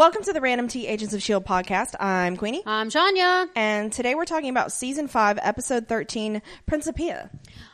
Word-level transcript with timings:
Welcome 0.00 0.22
to 0.22 0.32
the 0.32 0.40
Random 0.40 0.66
T 0.66 0.86
Agents 0.86 1.12
of 1.12 1.18
S.H.I.E.L.D. 1.18 1.44
podcast. 1.44 1.94
I'm 2.00 2.38
Queenie. 2.38 2.62
I'm 2.64 2.88
Janya. 2.88 3.50
And 3.54 3.92
today 3.92 4.14
we're 4.14 4.24
talking 4.24 4.48
about 4.48 4.72
season 4.72 5.08
5, 5.08 5.38
episode 5.42 5.88
13, 5.88 6.40
Principia. 6.64 7.28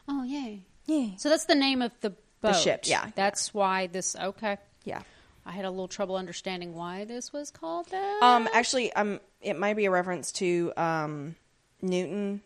Oh, 0.09 0.25
yay. 0.25 0.67
Yay. 0.87 1.15
So 1.19 1.29
that's 1.29 1.45
the 1.45 1.54
name 1.54 1.83
of 1.83 1.93
the 2.01 2.17
boat. 2.41 2.57
ship, 2.57 2.81
yeah. 2.87 3.11
That's 3.15 3.54
why 3.54 3.87
this, 3.87 4.17
okay. 4.17 4.59
Yeah. 4.83 5.03
I 5.47 5.53
had 5.53 5.67
a 5.67 5.71
little 5.71 5.87
trouble 5.87 6.17
understanding 6.17 6.75
why 6.75 7.04
this 7.04 7.33
was 7.33 7.53
called 7.53 7.90
that. 7.90 8.19
Um, 8.21 8.49
actually, 8.53 8.93
um, 8.95 9.21
it 9.40 9.56
might 9.56 9.77
be 9.77 9.85
a 9.85 9.93
reference 9.93 10.33
to 10.33 10.72
um, 10.77 11.37
Newton 11.81 12.43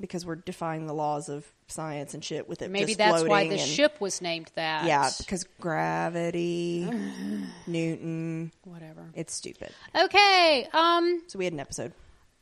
because 0.00 0.26
we're 0.26 0.34
defying 0.36 0.86
the 0.86 0.92
laws 0.94 1.28
of 1.28 1.46
science 1.68 2.12
and 2.14 2.24
shit 2.24 2.48
with 2.48 2.60
it. 2.62 2.70
Maybe 2.70 2.94
that's 2.94 3.22
why 3.24 3.44
the 3.48 3.52
and- 3.52 3.60
ship 3.60 4.00
was 4.00 4.20
named 4.20 4.50
that. 4.56 4.84
Yeah, 4.84 5.10
because 5.18 5.44
gravity, 5.60 6.88
Newton, 7.66 8.52
Whatever. 8.64 9.10
it's 9.14 9.34
stupid. 9.34 9.70
Okay. 9.94 10.68
Um, 10.72 11.22
So 11.28 11.38
we 11.38 11.44
had 11.44 11.52
an 11.54 11.60
episode. 11.60 11.92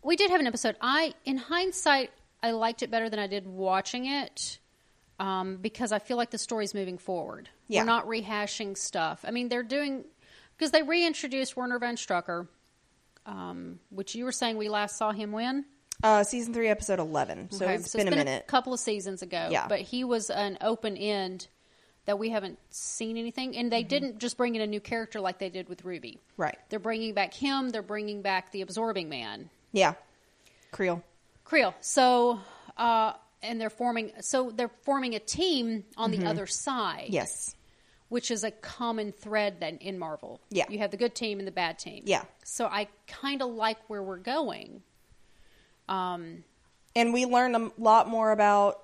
we 0.03 0.17
did 0.17 0.31
have 0.31 0.41
an 0.41 0.47
episode. 0.47 0.77
I, 0.81 1.15
in 1.25 1.37
hindsight, 1.37 2.11
I 2.43 2.53
liked 2.53 2.83
it 2.83 2.91
better 2.91 3.09
than 3.11 3.19
I 3.19 3.27
did 3.27 3.47
watching 3.47 4.07
it. 4.07 4.59
Um, 5.19 5.57
because 5.59 5.93
I 5.93 5.99
feel 5.99 6.17
like 6.17 6.31
the 6.31 6.39
story's 6.39 6.73
moving 6.73 6.97
forward. 6.97 7.51
Yeah. 7.69 7.83
We're 7.83 7.87
not 7.87 8.07
rehashing 8.07 8.75
stuff. 8.79 9.23
I 9.29 9.31
mean, 9.33 9.51
they're 9.51 9.63
doing 9.63 10.05
because 10.57 10.71
they 10.71 10.83
reintroduced 10.83 11.55
Werner 11.59 11.79
von 11.79 11.97
Strucker, 11.97 12.49
um, 13.27 13.81
which 13.91 14.15
you 14.15 14.25
were 14.25 14.33
saying 14.33 14.57
we 14.57 14.71
last 14.71 14.97
saw 14.97 15.13
him 15.13 15.33
when. 15.33 15.67
Uh, 16.03 16.25
season 16.25 16.55
3, 16.55 16.69
episode 16.69 16.99
11. 16.99 17.51
So 17.53 17.65
Okay, 17.65 17.75
it's 17.75 17.95
been 17.95 18.09
a 18.09 18.11
minute. 18.11 18.45
A 18.47 18.51
couple 18.51 18.73
of 18.73 18.81
seasons 18.81 19.23
ago. 19.23 19.49
Yeah. 19.51 19.67
But 19.69 19.81
he 19.81 20.05
was 20.05 20.31
an 20.31 20.59
open 20.61 20.97
end 20.97 21.49
that 22.07 22.19
we 22.19 22.31
haven't 22.31 22.59
seen 22.71 23.17
anything. 23.17 23.57
And 23.57 23.71
they 23.71 23.83
didn't 23.83 24.19
just 24.19 24.37
bring 24.37 24.55
in 24.55 24.63
a 24.63 24.67
new 24.67 24.81
character 24.81 25.21
like 25.21 25.39
they 25.39 25.51
did 25.51 25.69
with 25.69 25.85
Ruby. 25.85 26.19
Right. 26.37 26.57
They're 26.71 26.79
bringing 26.79 27.13
back 27.15 27.35
him. 27.35 27.71
They're 27.71 27.83
bringing 27.83 28.23
back 28.23 28.51
the 28.53 28.63
Absorbing 28.63 29.09
Man, 29.09 29.51
Yeah. 29.73 29.95
Creel. 30.73 31.03
Creel. 31.45 31.75
So, 31.81 32.41
uh, 32.77 33.13
and 33.43 33.61
they're 33.61 33.71
forming. 33.71 34.13
So 34.21 34.51
they're 34.51 34.71
forming 34.83 35.15
a 35.15 35.19
team 35.19 35.85
on 35.97 36.11
the 36.11 36.27
other 36.27 36.47
side. 36.47 37.07
Yes. 37.11 37.55
Which 38.09 38.31
is 38.31 38.43
a 38.45 38.51
common 38.51 39.13
thread 39.13 39.61
then 39.61 39.77
in 39.79 39.99
Marvel. 39.99 40.41
Yeah. 40.51 40.65
You 40.69 40.79
have 40.79 40.91
the 40.91 40.97
good 40.97 41.15
team 41.15 41.39
and 41.39 41.47
the 41.47 41.53
bad 41.53 41.79
team. 41.79 42.03
Yeah. 42.07 42.23
So 42.45 42.67
I 42.67 42.89
kind 43.07 43.43
of 43.43 43.51
like 43.51 43.79
where 43.89 44.03
we're 44.03 44.17
going. 44.19 44.83
Um, 45.91 46.45
And 46.97 47.13
we 47.13 47.27
learned 47.27 47.57
a 47.57 47.71
lot 47.79 48.09
more 48.09 48.33
about 48.33 48.81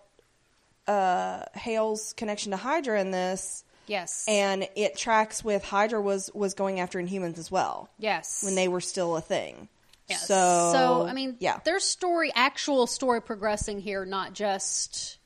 uh, 0.86 1.42
Hale's 1.54 2.12
connection 2.12 2.52
to 2.52 2.56
Hydra 2.56 3.00
in 3.00 3.10
this, 3.10 3.64
yes. 3.86 4.24
and 4.28 4.68
it 4.76 4.96
tracks 4.96 5.42
with 5.42 5.64
Hydra 5.64 6.00
was 6.00 6.30
was 6.34 6.54
going 6.54 6.78
after 6.78 7.00
Inhumans 7.00 7.38
as 7.38 7.50
well 7.50 7.88
yes. 7.98 8.44
when 8.44 8.54
they 8.54 8.68
were 8.68 8.80
still 8.80 9.16
a 9.16 9.20
thing. 9.20 9.68
Yes. 10.08 10.28
So, 10.28 10.70
so 10.72 11.06
I 11.06 11.12
mean, 11.14 11.36
yeah, 11.40 11.58
there's 11.64 11.82
story, 11.82 12.30
actual 12.32 12.86
story 12.86 13.20
progressing 13.20 13.80
here, 13.80 14.04
not 14.04 14.34
just 14.34 15.18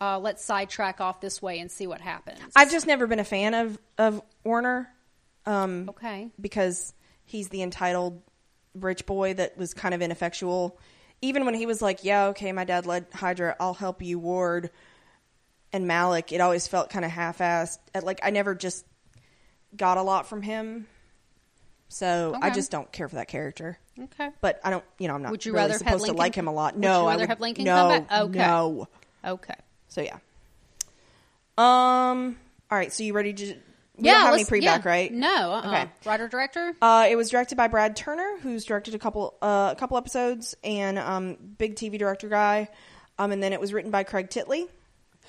uh, 0.00 0.20
let's 0.20 0.44
sidetrack 0.44 1.00
off 1.00 1.20
this 1.20 1.42
way 1.42 1.58
and 1.58 1.68
see 1.70 1.88
what 1.88 2.00
happens. 2.00 2.38
I've 2.54 2.70
just 2.70 2.86
never 2.86 3.08
been 3.08 3.18
a 3.18 3.24
fan 3.24 3.54
of 3.54 3.78
of 3.98 4.22
Warner, 4.44 4.88
um, 5.44 5.88
okay. 5.90 6.30
because 6.40 6.92
he's 7.24 7.48
the 7.48 7.62
entitled 7.62 8.22
rich 8.74 9.06
boy 9.06 9.34
that 9.34 9.56
was 9.58 9.74
kind 9.74 9.94
of 9.94 10.02
ineffectual. 10.02 10.78
Even 11.22 11.44
when 11.44 11.54
he 11.54 11.66
was 11.66 11.82
like, 11.82 12.02
"Yeah, 12.04 12.26
okay, 12.28 12.52
my 12.52 12.64
dad 12.64 12.86
led 12.86 13.06
Hydra, 13.12 13.56
I'll 13.60 13.74
help 13.74 14.00
you, 14.02 14.18
Ward," 14.18 14.70
and 15.72 15.86
Malik, 15.86 16.32
it 16.32 16.40
always 16.40 16.66
felt 16.66 16.88
kind 16.90 17.04
of 17.04 17.10
half-assed. 17.10 17.78
Uh, 17.94 18.00
Like 18.02 18.20
I 18.22 18.30
never 18.30 18.54
just 18.54 18.84
got 19.76 19.98
a 19.98 20.02
lot 20.02 20.26
from 20.26 20.40
him, 20.42 20.86
so 21.88 22.36
I 22.40 22.50
just 22.50 22.70
don't 22.70 22.90
care 22.90 23.08
for 23.08 23.16
that 23.16 23.28
character. 23.28 23.78
Okay. 23.98 24.30
But 24.40 24.60
I 24.64 24.70
don't, 24.70 24.84
you 24.98 25.08
know, 25.08 25.14
I'm 25.14 25.22
not 25.22 25.30
Would 25.32 25.44
you 25.44 25.52
really 25.52 25.62
rather 25.64 25.72
have 25.74 25.78
supposed 25.80 25.98
to 26.06 26.12
Lincoln- 26.12 26.16
like 26.16 26.34
him 26.34 26.48
a 26.48 26.52
lot. 26.52 26.72
would 26.74 26.80
No, 26.80 27.02
you 27.02 27.08
I 27.08 27.16
would 27.16 27.28
have 27.28 27.40
Lincoln 27.40 27.64
no, 27.66 27.76
come 27.76 27.88
back? 28.04 28.20
Okay. 28.22 28.38
No, 28.38 28.88
Okay. 29.24 29.54
so 29.88 30.00
yeah. 30.00 30.16
Um. 31.58 32.36
All 32.70 32.78
right. 32.78 32.92
So 32.92 33.02
you 33.02 33.12
ready 33.12 33.32
to? 33.34 33.54
Yeah. 34.04 34.14
don't 34.14 34.24
have 34.26 34.34
any 34.34 34.44
pre-back, 34.44 34.84
yeah. 34.84 34.90
right? 34.90 35.12
No. 35.12 35.28
Uh-uh. 35.52 35.68
Okay. 35.68 35.90
Writer 36.04 36.28
director. 36.28 36.74
Uh, 36.80 37.06
it 37.10 37.16
was 37.16 37.30
directed 37.30 37.56
by 37.56 37.68
Brad 37.68 37.96
Turner, 37.96 38.38
who's 38.42 38.64
directed 38.64 38.94
a 38.94 38.98
couple 38.98 39.36
uh, 39.42 39.70
a 39.72 39.78
couple 39.78 39.96
episodes, 39.96 40.54
and 40.64 40.98
um, 40.98 41.36
big 41.58 41.76
TV 41.76 41.98
director 41.98 42.28
guy. 42.28 42.68
Um, 43.18 43.32
and 43.32 43.42
then 43.42 43.52
it 43.52 43.60
was 43.60 43.72
written 43.72 43.90
by 43.90 44.02
Craig 44.04 44.30
Titley, 44.30 44.66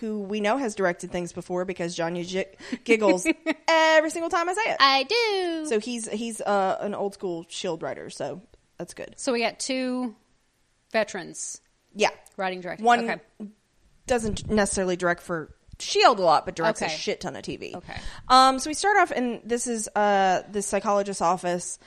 who 0.00 0.20
we 0.20 0.40
know 0.40 0.56
has 0.58 0.74
directed 0.74 1.10
things 1.10 1.32
before 1.32 1.64
because 1.64 1.96
Jonya 1.96 2.26
j- 2.26 2.46
giggles 2.84 3.26
every 3.68 4.10
single 4.10 4.30
time 4.30 4.48
I 4.48 4.52
say 4.54 4.70
it. 4.70 4.76
I 4.78 5.02
do. 5.04 5.66
So 5.68 5.80
he's 5.80 6.08
he's 6.08 6.40
uh, 6.40 6.76
an 6.80 6.94
old 6.94 7.14
school 7.14 7.46
Shield 7.48 7.82
writer, 7.82 8.10
so 8.10 8.42
that's 8.78 8.94
good. 8.94 9.14
So 9.16 9.32
we 9.32 9.40
got 9.40 9.58
two 9.58 10.14
veterans 10.92 11.60
Yeah, 11.94 12.10
writing 12.36 12.60
director. 12.60 12.84
one 12.84 13.08
Okay. 13.10 13.20
doesn't 14.06 14.48
necessarily 14.50 14.96
direct 14.96 15.22
for 15.22 15.54
Shield 15.78 16.18
a 16.18 16.22
lot, 16.22 16.46
but 16.46 16.56
directs 16.56 16.82
a 16.82 16.88
shit 16.88 17.20
ton 17.20 17.36
of 17.36 17.42
TV. 17.42 17.74
Okay. 17.74 17.96
Um, 18.28 18.58
so 18.58 18.70
we 18.70 18.74
start 18.74 18.96
off, 18.98 19.10
and 19.10 19.40
this 19.44 19.66
is 19.66 19.88
uh, 19.94 20.42
the 20.50 20.62
psychologist's 20.62 21.20
office, 21.20 21.78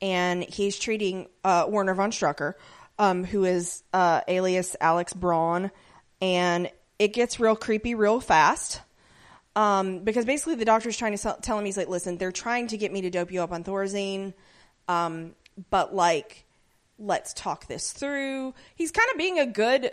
and 0.00 0.42
he's 0.42 0.78
treating 0.78 1.28
uh, 1.44 1.66
Werner 1.68 1.94
von 1.94 2.10
Strucker, 2.10 2.54
um, 2.98 3.24
who 3.24 3.44
is 3.44 3.82
uh, 3.92 4.22
alias 4.28 4.76
Alex 4.80 5.12
Braun, 5.12 5.70
and 6.22 6.70
it 6.98 7.12
gets 7.12 7.38
real 7.38 7.56
creepy 7.56 7.94
real 7.94 8.20
fast. 8.20 8.80
Um, 9.56 10.00
because 10.00 10.24
basically 10.24 10.56
the 10.56 10.64
doctor's 10.64 10.96
trying 10.96 11.12
to 11.12 11.18
sell, 11.18 11.36
tell 11.36 11.58
him 11.58 11.64
he's 11.64 11.76
like, 11.76 11.88
listen, 11.88 12.18
they're 12.18 12.32
trying 12.32 12.68
to 12.68 12.76
get 12.76 12.92
me 12.92 13.02
to 13.02 13.10
dope 13.10 13.30
you 13.30 13.40
up 13.42 13.52
on 13.52 13.62
Thorazine, 13.62 14.34
um, 14.88 15.34
but 15.70 15.94
like, 15.94 16.44
let's 16.98 17.32
talk 17.34 17.66
this 17.66 17.92
through. 17.92 18.54
He's 18.74 18.90
kind 18.90 19.08
of 19.12 19.18
being 19.18 19.38
a 19.38 19.46
good 19.46 19.92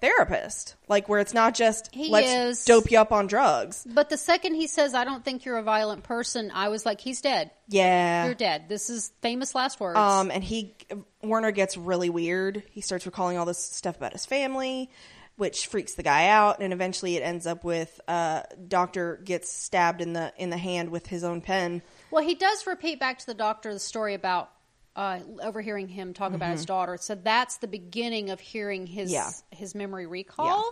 therapist, 0.00 0.76
like 0.88 1.08
where 1.08 1.20
it's 1.20 1.34
not 1.34 1.54
just 1.54 1.90
He 1.92 2.08
let's 2.10 2.30
is. 2.60 2.64
dope 2.64 2.90
you 2.90 2.98
up 2.98 3.12
on 3.12 3.26
drugs. 3.26 3.84
But 3.88 4.10
the 4.10 4.16
second 4.16 4.54
he 4.54 4.66
says, 4.66 4.94
"I 4.94 5.04
don't 5.04 5.24
think 5.24 5.44
you're 5.44 5.58
a 5.58 5.62
violent 5.62 6.04
person," 6.04 6.50
I 6.52 6.68
was 6.68 6.86
like, 6.86 7.00
"He's 7.00 7.20
dead. 7.20 7.50
Yeah, 7.68 8.24
You're 8.26 8.34
dead." 8.34 8.68
This 8.68 8.90
is 8.90 9.12
famous 9.22 9.54
last 9.54 9.80
words. 9.80 9.98
Um, 9.98 10.30
and 10.30 10.42
he 10.42 10.74
Werner 11.22 11.50
gets 11.50 11.76
really 11.76 12.10
weird. 12.10 12.62
He 12.70 12.80
starts 12.80 13.06
recalling 13.06 13.38
all 13.38 13.46
this 13.46 13.58
stuff 13.62 13.96
about 13.96 14.12
his 14.12 14.24
family, 14.26 14.90
which 15.36 15.66
freaks 15.66 15.94
the 15.94 16.02
guy 16.02 16.28
out, 16.28 16.60
and 16.60 16.72
eventually 16.72 17.16
it 17.16 17.20
ends 17.22 17.46
up 17.46 17.64
with 17.64 18.00
uh, 18.08 18.42
Doctor 18.68 19.20
gets 19.24 19.52
stabbed 19.52 20.00
in 20.00 20.12
the 20.12 20.32
in 20.36 20.50
the 20.50 20.58
hand 20.58 20.90
with 20.90 21.06
his 21.06 21.24
own 21.24 21.40
pen. 21.40 21.82
Well, 22.10 22.24
he 22.24 22.34
does 22.34 22.66
repeat 22.66 23.00
back 23.00 23.18
to 23.18 23.26
the 23.26 23.34
doctor 23.34 23.72
the 23.72 23.80
story 23.80 24.14
about 24.14 24.50
uh, 24.98 25.20
overhearing 25.42 25.86
him 25.86 26.12
talk 26.12 26.32
about 26.34 26.50
his 26.50 26.66
daughter. 26.66 26.96
So 27.00 27.14
that's 27.14 27.58
the 27.58 27.68
beginning 27.68 28.30
of 28.30 28.40
hearing 28.40 28.86
his 28.86 29.12
Mm-hmm. 29.12 29.14
Yeah. 29.14 29.30
his 29.56 29.74
memory 29.74 30.06
recall. 30.06 30.64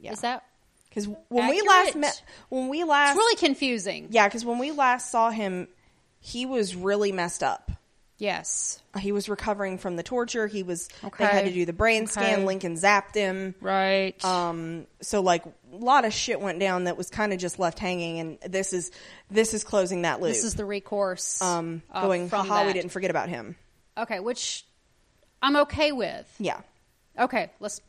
Yeah. 0.00 0.12
Is 0.12 0.20
that? 0.22 0.44
Because 0.88 1.06
when 1.28 1.48
we 1.50 1.60
last 1.60 1.94
met, 1.94 2.22
when 2.48 2.68
we 2.68 2.82
last, 2.84 3.10
It's 3.10 3.18
really 3.18 3.36
confusing. 3.36 4.08
yeah, 4.10 4.26
because 4.26 4.42
when 4.44 4.58
we 4.58 4.70
last 4.70 5.10
saw 5.12 5.30
him, 5.30 5.68
he 6.18 6.46
was 6.46 6.74
really 6.74 7.12
messed 7.12 7.42
up. 7.42 7.70
Yes. 8.18 8.80
He 8.98 9.12
was 9.12 9.28
recovering 9.28 9.78
from 9.78 9.94
the 9.94 10.02
torture. 10.02 10.48
He 10.48 10.64
was. 10.64 10.88
Okay. 11.04 11.24
They 11.24 11.30
had 11.30 11.44
to 11.44 11.52
do 11.52 11.64
the 11.64 11.72
brain 11.72 12.02
Okay. 12.02 12.10
scan. 12.10 12.46
Lincoln 12.46 12.74
zapped 12.74 13.14
him. 13.14 13.54
Right. 13.60 14.22
Um, 14.24 14.86
so 15.00 15.20
like 15.20 15.44
a 15.46 15.50
lot 15.76 16.04
of 16.04 16.12
shit 16.12 16.40
went 16.40 16.58
down 16.58 16.84
that 16.84 16.96
was 16.96 17.10
kind 17.10 17.32
of 17.32 17.38
just 17.38 17.60
left 17.60 17.78
hanging, 17.78 18.18
and 18.18 18.38
this 18.40 18.72
is 18.72 18.90
this 19.30 19.54
is 19.54 19.62
closing 19.62 20.02
that 20.02 20.20
loop. 20.20 20.32
this 20.32 20.42
is 20.42 20.54
the 20.54 20.64
recourse. 20.64 21.40
um, 21.40 21.80
uh, 21.92 22.02
going, 22.02 22.28
from 22.28 22.46
haha, 22.48 22.66
we 22.66 22.72
didn't 22.72 22.90
forget 22.90 23.10
about 23.10 23.28
him. 23.28 23.54
Okay, 23.96 24.18
which 24.18 24.64
I'm 25.40 25.54
okay 25.56 25.92
with. 25.92 26.26
Yeah. 26.40 26.60
Okay, 27.18 27.50
let's. 27.60 27.80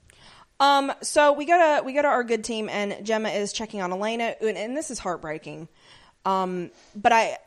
Um, 0.60 0.92
so 1.02 1.34
we 1.34 1.46
go 1.46 1.58
to 1.58 1.84
we 1.84 1.94
go 1.94 2.02
to 2.04 2.08
our 2.08 2.24
good 2.24 2.44
team, 2.44 2.70
and 2.70 2.92
Jemma 3.06 3.36
is 3.36 3.52
checking 3.52 3.82
on 3.82 3.92
Elena, 3.92 4.36
and, 4.42 4.58
and 4.58 4.78
this 4.78 4.92
is 4.92 5.00
heartbreaking. 5.00 5.70
Um, 6.26 6.72
but 6.96 7.12
I, 7.12 7.38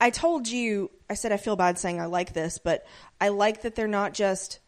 I 0.00 0.10
told 0.10 0.48
you, 0.48 0.90
I 1.10 1.14
said 1.14 1.32
I 1.32 1.36
feel 1.36 1.56
bad 1.56 1.78
saying 1.78 2.00
I 2.00 2.06
like 2.06 2.32
this, 2.32 2.58
but 2.58 2.86
I 3.20 3.28
like 3.28 3.62
that 3.62 3.74
they're 3.74 3.88
not 3.88 4.14
just 4.14 4.58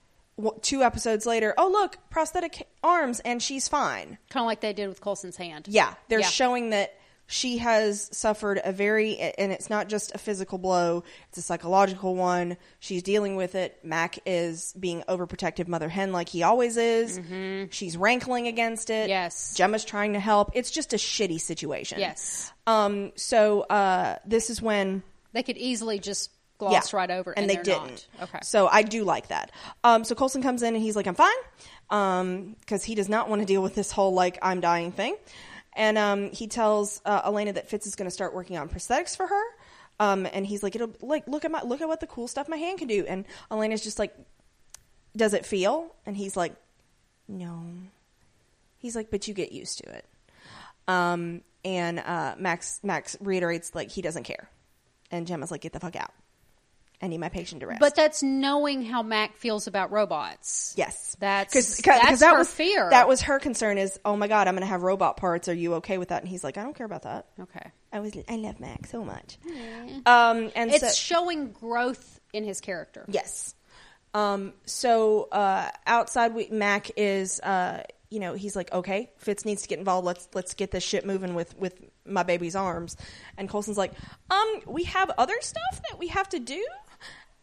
two 0.63 0.83
episodes 0.83 1.27
later. 1.27 1.55
Oh 1.57 1.69
look, 1.71 1.99
prosthetic 2.11 2.67
arms, 2.83 3.21
and 3.21 3.43
she's 3.43 3.69
fine. 3.69 4.19
Kind 4.31 4.43
of 4.43 4.47
like 4.47 4.61
they 4.61 4.73
did 4.73 4.89
with 4.89 5.01
Coulson's 5.01 5.37
hand. 5.37 5.67
Yeah, 5.69 5.95
they're 6.09 6.21
Yeah. 6.21 6.27
showing 6.27 6.71
that 6.71 6.99
she 7.27 7.59
has 7.59 8.09
suffered 8.17 8.61
a 8.63 8.73
very, 8.73 9.19
and 9.19 9.51
it's 9.51 9.71
not 9.71 9.89
just 9.89 10.15
a 10.15 10.19
physical 10.19 10.59
blow; 10.59 11.05
it's 11.29 11.39
a 11.39 11.43
psychological 11.43 12.15
one. 12.15 12.57
She's 12.81 13.03
dealing 13.03 13.37
with 13.37 13.55
it. 13.55 13.79
Mac 13.83 14.19
is 14.27 14.75
being 14.79 15.03
overprotective 15.09 15.67
mother 15.67 15.89
hen 15.89 16.13
like 16.13 16.29
he 16.29 16.43
always 16.43 16.77
is. 16.77 17.19
She's 17.71 17.97
rankling 17.97 18.47
against 18.47 18.91
it. 18.91 19.05
Mm-hmm. 19.05 19.09
Yes. 19.11 19.55
Jemma's 19.57 19.85
trying 19.85 20.13
to 20.13 20.21
help. 20.21 20.51
It's 20.55 20.71
just 20.71 20.93
a 20.93 20.97
shitty 20.97 21.41
situation. 21.41 21.99
Yes. 21.99 22.53
Um. 22.67 23.13
So, 23.17 23.63
uh, 23.63 24.19
this 24.27 24.51
is 24.51 24.61
when 24.61 25.03
They 25.33 25.43
could 25.43 25.57
easily 25.57 25.99
just 25.99 26.31
gloss 26.59 26.93
right 26.93 27.11
over 27.11 27.33
it, 27.33 27.39
and, 27.39 27.51
and, 27.51 27.59
they 27.59 27.63
didn't. 27.63 28.07
Not. 28.21 28.29
Okay. 28.29 28.39
So 28.43 28.67
I 28.67 28.83
do 28.83 29.05
like 29.05 29.29
that. 29.29 29.51
Um, 29.83 30.05
so 30.05 30.15
Coulson 30.15 30.43
comes 30.43 30.63
in 30.63 30.75
and 30.75 30.83
he's 30.83 30.97
like, 30.97 31.07
"I'm 31.07 31.15
fine," 31.15 31.33
um, 31.91 32.57
because 32.61 32.85
he 32.85 32.95
does 32.95 33.09
not 33.09 33.29
want 33.29 33.43
to 33.43 33.47
deal 33.47 33.63
with 33.63 33.75
this 33.75 33.91
whole 33.91 34.13
like 34.13 34.39
I'm 34.43 34.61
dying 34.61 34.93
thing. 34.93 35.17
And 35.77 35.99
um, 35.99 36.31
he 36.31 36.47
tells 36.47 37.01
uh, 37.05 37.23
Elena 37.25 37.53
that 37.55 37.69
Fitz 37.69 37.87
is 37.87 37.97
going 37.97 38.07
to 38.07 38.11
start 38.11 38.35
working 38.35 38.57
on 38.57 38.69
prosthetics 38.69 39.17
for 39.17 39.27
her. 39.27 39.43
Um, 40.01 40.27
and 40.33 40.47
he's 40.47 40.63
like, 40.63 40.75
it'll 40.75 40.95
like 41.01 41.27
look 41.27 41.45
at 41.45 41.51
my 41.51 41.63
look 41.63 41.81
at 41.81 41.89
what 41.89 42.01
the 42.01 42.07
cool 42.07 42.29
stuff 42.29 42.49
my 42.49 42.57
hand 42.57 42.79
can 42.79 42.89
do. 42.89 43.05
And 43.07 43.25
Elena's 43.51 43.83
just 43.83 43.99
like, 43.99 44.15
does 45.17 45.35
it 45.35 45.47
feel? 45.47 45.95
And 46.07 46.17
he's 46.17 46.37
like, 46.37 46.55
no. 47.29 47.65
He's 48.79 48.97
like, 48.97 49.11
but 49.11 49.27
you 49.29 49.35
get 49.35 49.53
used 49.53 49.79
to 49.79 49.95
it. 49.95 50.05
Um, 50.87 51.43
and 51.65 51.99
uh, 51.99 52.35
Max 52.39 52.81
Max 52.83 53.17
reiterates 53.21 53.75
like 53.75 53.91
he 53.91 54.03
doesn't 54.03 54.25
care, 54.25 54.51
and 55.11 55.27
Jemma's 55.27 55.51
like, 55.51 55.63
get 55.63 55.73
the 55.73 55.81
fuck 55.81 55.97
out. 55.97 56.13
I 57.03 57.09
need 57.09 57.19
my 57.19 57.29
patient 57.29 57.61
to 57.61 57.67
rest. 57.67 57.81
But 57.81 57.95
that's 57.95 58.23
knowing 58.23 58.83
how 58.85 59.03
Mac 59.03 59.37
feels 59.37 59.67
about 59.67 59.91
robots. 59.93 60.73
Yes, 60.77 61.17
That's- 61.21 61.53
Cause, 61.53 61.77
that's 61.85 62.21
that 62.21 62.33
her 62.33 62.39
was 62.39 62.51
fear. 62.51 62.89
That 62.91 63.09
was 63.09 63.23
her 63.23 63.39
concern. 63.39 63.77
Is 63.79 63.99
oh 64.05 64.17
my 64.17 64.27
god, 64.29 64.49
I'm 64.49 64.55
going 64.55 64.63
to 64.63 64.69
have 64.69 64.83
robot 64.83 65.17
parts. 65.17 65.49
Are 65.49 65.55
you 65.55 65.75
okay 65.75 65.99
with 65.99 66.09
that? 66.09 66.23
And 66.23 66.29
he's 66.29 66.43
like, 66.45 66.57
I 66.57 66.63
don't 66.63 66.75
care 66.75 66.87
about 66.87 67.03
that. 67.03 67.27
Okay. 67.41 67.71
I 67.93 68.01
was 68.01 68.13
I 68.29 68.37
love 68.37 68.59
Mac 68.61 68.87
so 68.87 69.05
much. 69.05 69.37
Um, 70.07 70.51
and 70.57 70.71
It's 70.71 70.81
so, 70.81 70.89
showing 71.17 71.53
growth 71.53 72.21
in 72.33 72.45
his 72.45 72.61
character. 72.61 73.05
yes. 73.09 73.55
Um, 74.15 74.53
so 74.65 75.29
uh, 75.33 75.69
outside, 75.87 76.35
we, 76.35 76.49
Mac 76.49 76.91
is 76.97 77.41
uh, 77.41 77.83
you 78.15 78.21
know 78.21 78.35
he's 78.35 78.55
like 78.55 78.73
okay, 78.73 79.11
Fitz 79.19 79.45
needs 79.45 79.63
to 79.63 79.69
get 79.69 79.81
involved. 79.81 80.07
Let's 80.07 80.29
let's 80.35 80.55
get 80.55 80.71
this 80.71 80.85
shit 80.85 81.05
moving 81.05 81.35
with 81.35 81.59
with 81.59 81.75
my 82.07 82.23
baby's 82.23 82.55
arms. 82.55 82.97
And 83.37 83.49
Coulson's 83.49 83.77
like, 83.77 83.93
um, 84.31 84.61
we 84.67 84.85
have 84.85 85.11
other 85.19 85.35
stuff 85.41 85.83
that 85.91 85.99
we 85.99 86.09
have 86.09 86.29
to 86.29 86.39
do. 86.39 86.65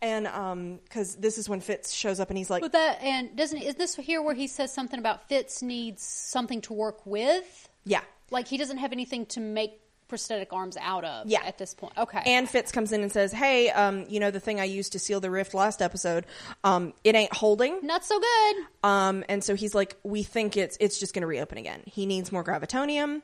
And 0.02 0.26
um, 0.28 0.80
because 0.84 1.16
this 1.18 1.38
is 1.38 1.48
when 1.50 1.60
Fitz 1.60 1.92
shows 1.92 2.20
up 2.20 2.30
and 2.30 2.38
he's 2.38 2.50
like, 2.50 2.62
But 2.62 2.72
that 2.72 3.02
and 3.04 3.36
doesn't 3.36 3.62
is 3.62 3.76
this 3.76 3.96
here 3.96 4.22
where 4.22 4.34
he 4.34 4.48
says 4.48 4.74
something 4.74 4.98
about 4.98 5.28
Fitz 5.28 5.62
needs 5.62 6.02
something 6.04 6.62
to 6.62 6.74
work 6.74 7.06
with? 7.06 7.70
yeah, 7.84 8.02
Like 8.32 8.48
he 8.48 8.58
doesn't 8.58 8.78
have 8.78 8.94
anything 8.94 9.26
to 9.28 9.40
make 9.40 9.80
prosthetic 10.12 10.52
arms 10.52 10.76
out 10.82 11.06
of 11.06 11.26
Yeah. 11.28 11.42
at 11.46 11.58
this 11.58 11.74
point. 11.74 11.94
Okay. 11.98 12.22
And 12.26 12.50
Fitz 12.50 12.70
comes 12.70 12.92
in 12.92 13.02
and 13.02 13.10
says, 13.12 13.32
"Hey, 13.32 13.70
um, 13.70 14.06
you 14.10 14.20
know 14.20 14.30
the 14.30 14.42
thing 14.42 14.60
I 14.60 14.66
used 14.66 14.92
to 14.92 15.00
seal 15.00 15.22
the 15.22 15.32
rift 15.32 15.54
last 15.54 15.82
episode, 15.82 16.26
um, 16.66 16.94
it 17.06 17.16
ain't 17.16 17.34
holding." 17.34 17.80
not 17.82 18.04
so 18.04 18.20
good. 18.20 18.56
Um, 18.84 19.24
and 19.30 19.42
so 19.42 19.56
he's 19.56 19.74
like, 19.74 19.96
"We 20.04 20.22
think 20.24 20.58
it's 20.58 20.76
it's 20.82 21.00
just 21.00 21.14
going 21.14 21.22
to 21.22 21.28
reopen 21.28 21.58
again. 21.58 21.82
He 21.86 22.06
needs 22.06 22.30
more 22.30 22.44
gravitonium." 22.44 23.22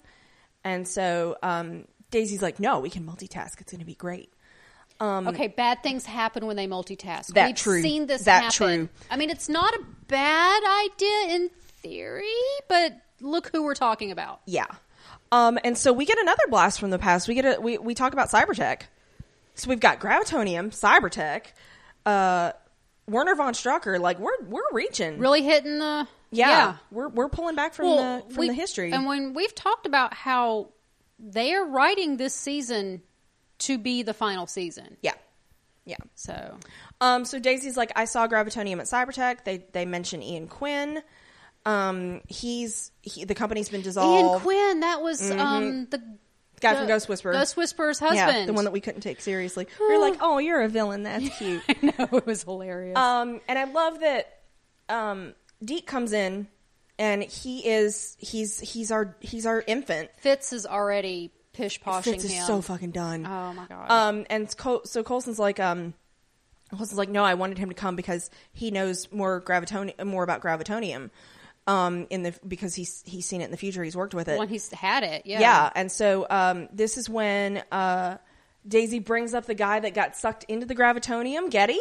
And 0.63 0.87
so 0.87 1.35
um, 1.43 1.89
Daisy's 2.09 2.41
like, 2.41 2.57
"No, 2.57 2.79
we 2.79 2.89
can 2.89 3.05
multitask. 3.05 3.59
It's 3.59 3.71
going 3.71 3.79
to 3.79 3.85
be 3.85 3.95
great." 3.95 4.31
okay, 5.01 5.47
bad 5.49 5.83
things 5.83 6.05
happen 6.05 6.45
when 6.47 6.55
they 6.55 6.67
multitask. 6.67 7.29
Um, 7.29 7.33
That 7.35 7.45
We've 7.47 7.55
true. 7.55 7.81
seen 7.81 8.07
this 8.07 8.23
That 8.23 8.43
happen. 8.45 8.51
true. 8.87 8.89
I 9.11 9.17
mean, 9.17 9.29
it's 9.29 9.49
not 9.49 9.73
a 9.75 9.81
bad 10.07 10.63
idea 10.85 11.35
in 11.35 11.49
theory, 11.83 12.23
but 12.69 12.93
look 13.21 13.49
who 13.51 13.63
we're 13.63 13.75
talking 13.75 14.11
about. 14.11 14.39
Yeah. 14.45 14.65
Um, 15.31 15.59
and 15.63 15.77
so 15.77 15.91
we 15.93 16.05
get 16.05 16.17
another 16.19 16.43
blast 16.49 16.79
from 16.79 16.89
the 16.89 16.99
past. 16.99 17.27
We 17.27 17.35
get 17.35 17.57
a 17.57 17.61
we 17.61 17.77
we 17.77 17.93
talk 17.93 18.13
about 18.13 18.29
cybertek. 18.29 18.81
So 19.55 19.69
we've 19.69 19.79
got 19.79 19.99
gravitonium, 19.99 20.67
cybertek, 20.69 21.47
uh, 22.05 22.51
Werner 23.07 23.35
von 23.35 23.53
Strucker. 23.53 23.99
Like 23.99 24.19
we're 24.19 24.41
we're 24.47 24.61
reaching. 24.71 25.17
Really 25.19 25.41
hitting 25.43 25.79
the 25.79 26.07
yeah, 26.31 26.77
we're 26.91 27.07
we're 27.09 27.29
pulling 27.29 27.55
back 27.55 27.73
from 27.73 27.85
Well, 27.87 28.23
the 28.27 28.33
from 28.33 28.41
we- 28.41 28.47
the 28.49 28.53
history. 28.53 28.91
And 28.91 29.05
when 29.05 29.33
we've 29.33 29.53
talked 29.55 29.85
about 29.85 30.13
how 30.13 30.69
they 31.19 31.53
are 31.53 31.65
writing 31.65 32.17
this 32.17 32.33
season 32.35 33.01
to 33.59 33.77
be 33.77 34.03
the 34.03 34.13
final 34.13 34.45
season. 34.45 34.97
yeah, 35.01 35.13
yeah. 35.85 35.97
So 36.15 36.57
Um, 37.01 37.25
so 37.25 37.39
Daisy's 37.39 37.75
like, 37.75 37.91
I 37.95 38.05
saw 38.05 38.27
Gravitonium 38.27 38.79
at 38.79 38.85
Cybertek. 38.85 39.43
They 39.43 39.65
they 39.73 39.85
mention 39.85 40.21
Ian 40.21 40.47
Quinn. 40.47 41.01
Um, 41.67 42.21
he's 42.27 42.91
he, 43.01 43.25
the 43.25 43.35
company's 43.35 43.69
been 43.69 43.81
dissolved. 43.81 44.25
Ian. 44.25 44.39
Quinn, 44.39 44.79
that 44.81 45.01
was 45.01 45.29
um 45.31 45.87
the 45.89 45.97
Mm-hmm. 45.97 46.13
Guy 46.59 46.73
the 46.73 46.79
from 46.79 46.87
Ghost 46.87 47.07
Whisperer. 47.07 47.33
Ghost 47.33 47.55
Whisperer's 47.55 47.99
husband. 47.99 48.35
Yeah, 48.35 48.45
the 48.47 48.53
one 48.53 48.63
that 48.65 48.71
we 48.71 48.81
couldn't 48.81 49.01
take 49.01 49.21
seriously. 49.21 49.67
we 49.79 49.95
were 49.95 50.01
like, 50.01 50.17
oh, 50.21 50.39
you're 50.39 50.61
a 50.63 50.67
villain. 50.67 51.03
That's 51.03 51.29
cute. 51.37 51.61
no, 51.83 51.93
it 52.13 52.25
was 52.25 52.41
hilarious. 52.43 52.97
um, 52.97 53.41
and 53.47 53.59
I 53.59 53.65
love 53.65 53.99
that 53.99 54.39
um, 54.89 55.35
Deke 55.63 55.85
comes 55.85 56.13
in, 56.13 56.47
and 56.97 57.21
he 57.23 57.67
is 57.67 58.17
he's 58.19 58.59
he's 58.59 58.89
our 58.89 59.15
he's 59.19 59.45
our 59.45 59.63
infant. 59.67 60.09
Fitz 60.17 60.51
is 60.51 60.65
already 60.65 61.31
pish 61.53 61.79
poshing 61.79 62.03
Fitz 62.03 62.23
is 62.23 62.31
him. 62.31 62.45
so 62.45 62.61
fucking 62.61 62.89
done. 62.91 63.25
oh 63.27 63.53
my 63.53 63.65
god. 63.67 63.91
Um, 63.91 64.25
and 64.29 64.55
Col- 64.57 64.85
so 64.85 65.03
Coulson's 65.03 65.37
like, 65.37 65.59
um, 65.59 65.93
Coulson's 66.71 66.97
like, 66.97 67.09
no, 67.09 67.23
I 67.23 67.35
wanted 67.35 67.59
him 67.59 67.69
to 67.69 67.75
come 67.75 67.95
because 67.95 68.31
he 68.51 68.71
knows 68.71 69.11
more 69.11 69.41
gravitonium, 69.41 70.03
more 70.05 70.23
about 70.23 70.41
gravitonium, 70.41 71.11
um, 71.67 72.07
in 72.09 72.23
the 72.23 72.33
because 72.47 72.73
he's 72.73 73.03
he's 73.05 73.25
seen 73.25 73.41
it 73.41 73.45
in 73.45 73.51
the 73.51 73.57
future. 73.57 73.83
He's 73.83 73.95
worked 73.95 74.13
with 74.13 74.27
it. 74.27 74.39
when 74.39 74.47
he's 74.47 74.71
had 74.71 75.03
it, 75.03 75.23
yeah. 75.25 75.39
yeah. 75.39 75.69
and 75.75 75.91
so 75.91 76.25
um, 76.29 76.69
this 76.71 76.97
is 76.97 77.09
when 77.09 77.63
uh, 77.71 78.17
Daisy 78.67 78.99
brings 78.99 79.33
up 79.33 79.45
the 79.45 79.55
guy 79.55 79.79
that 79.79 79.93
got 79.93 80.15
sucked 80.15 80.45
into 80.47 80.65
the 80.65 80.75
gravitonium, 80.75 81.51
Getty. 81.51 81.79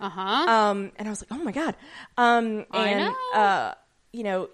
Uh 0.00 0.08
huh. 0.08 0.50
Um, 0.50 0.92
and 0.96 1.06
I 1.06 1.10
was 1.10 1.22
like, 1.22 1.38
oh 1.38 1.44
my 1.44 1.52
god. 1.52 1.76
Um, 2.16 2.64
I 2.70 2.88
and 2.88 3.00
know. 3.00 3.38
uh, 3.38 3.74
you 4.12 4.22
know, 4.22 4.48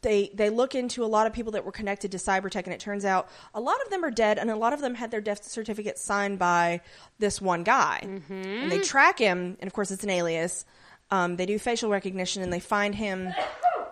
they 0.00 0.30
they 0.32 0.48
look 0.50 0.74
into 0.74 1.04
a 1.04 1.06
lot 1.06 1.26
of 1.26 1.32
people 1.34 1.52
that 1.52 1.64
were 1.64 1.72
connected 1.72 2.12
to 2.12 2.18
Cybertek, 2.18 2.64
and 2.64 2.72
it 2.72 2.80
turns 2.80 3.04
out 3.04 3.28
a 3.54 3.60
lot 3.60 3.76
of 3.84 3.90
them 3.90 4.04
are 4.04 4.10
dead, 4.10 4.38
and 4.38 4.50
a 4.50 4.56
lot 4.56 4.72
of 4.72 4.80
them 4.80 4.94
had 4.94 5.10
their 5.10 5.20
death 5.20 5.44
certificates 5.44 6.02
signed 6.02 6.38
by 6.38 6.80
this 7.18 7.40
one 7.40 7.64
guy. 7.64 8.00
Mm-hmm. 8.02 8.32
And 8.32 8.72
they 8.72 8.78
track 8.80 9.18
him, 9.18 9.56
and 9.60 9.66
of 9.66 9.74
course, 9.74 9.90
it's 9.90 10.04
an 10.04 10.10
alias. 10.10 10.64
Um, 11.10 11.36
they 11.36 11.46
do 11.46 11.58
facial 11.58 11.90
recognition, 11.90 12.42
and 12.42 12.52
they 12.52 12.60
find 12.60 12.94
him. 12.94 13.32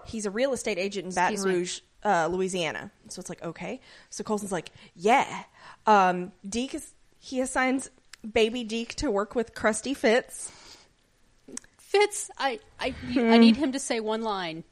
He's 0.07 0.27
a 0.27 0.31
real 0.31 0.53
estate 0.53 0.79
agent 0.79 1.07
in 1.07 1.15
Baton 1.15 1.45
me. 1.45 1.55
Rouge, 1.55 1.81
uh, 2.05 2.29
Louisiana. 2.31 2.91
So 3.09 3.21
it's 3.21 3.29
like 3.29 3.43
okay. 3.43 3.81
So 4.11 4.25
Coulson's 4.25 4.53
like, 4.53 4.71
yeah. 4.95 5.45
Um, 5.87 6.33
Deke 6.49 6.75
is 6.75 6.95
he 7.19 7.41
assigns 7.41 7.91
baby 8.31 8.65
Deke 8.65 8.95
to 8.97 9.11
work 9.11 9.35
with 9.35 9.55
Krusty 9.55 9.97
Fitz. 9.97 10.51
Fitz, 11.79 12.31
I 12.39 12.59
I 12.81 12.95
I 13.17 13.39
need 13.39 13.57
him 13.57 13.73
to 13.73 13.79
say 13.79 14.01
one 14.01 14.23
line. 14.23 14.65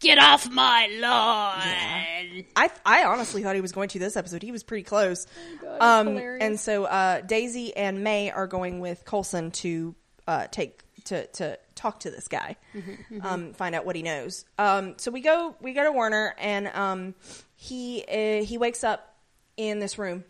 Get 0.00 0.18
off 0.18 0.50
my 0.50 0.88
lawn. 1.00 2.44
I 2.56 2.70
I 2.84 3.04
honestly 3.04 3.42
thought 3.42 3.54
he 3.54 3.60
was 3.60 3.72
going 3.72 3.88
to 3.90 3.98
this 4.00 4.16
episode. 4.16 4.42
He 4.42 4.50
was 4.50 4.64
pretty 4.64 4.82
close. 4.82 5.26
God, 5.60 5.80
um, 5.80 6.06
hilarious. 6.08 6.42
and 6.42 6.60
so 6.60 6.84
uh, 6.84 7.20
Daisy 7.20 7.74
and 7.76 8.02
May 8.02 8.30
are 8.30 8.48
going 8.48 8.80
with 8.80 9.04
Colson 9.04 9.52
to 9.52 9.94
uh, 10.26 10.48
take 10.50 10.82
to 11.04 11.26
to 11.28 11.58
talk 11.74 12.00
to 12.00 12.10
this 12.10 12.28
guy, 12.28 12.56
Mm-hmm, 12.74 13.26
um, 13.26 13.52
find 13.54 13.74
out 13.74 13.84
what 13.86 13.96
he 13.96 14.02
knows. 14.02 14.44
Um, 14.58 14.94
so 14.98 15.10
we 15.10 15.20
go 15.20 15.56
we 15.60 15.72
go 15.72 15.84
to 15.84 15.92
Warner, 15.92 16.34
and 16.38 16.68
um, 16.68 17.14
he 17.54 18.04
uh, 18.08 18.44
he 18.44 18.58
wakes 18.58 18.84
up 18.84 19.16
in 19.56 19.78
this 19.78 19.98
room, 19.98 20.24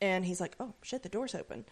and 0.00 0.24
he's 0.24 0.40
like, 0.40 0.54
"Oh 0.60 0.74
shit, 0.82 1.02
the 1.02 1.08
door's 1.08 1.34
open." 1.34 1.64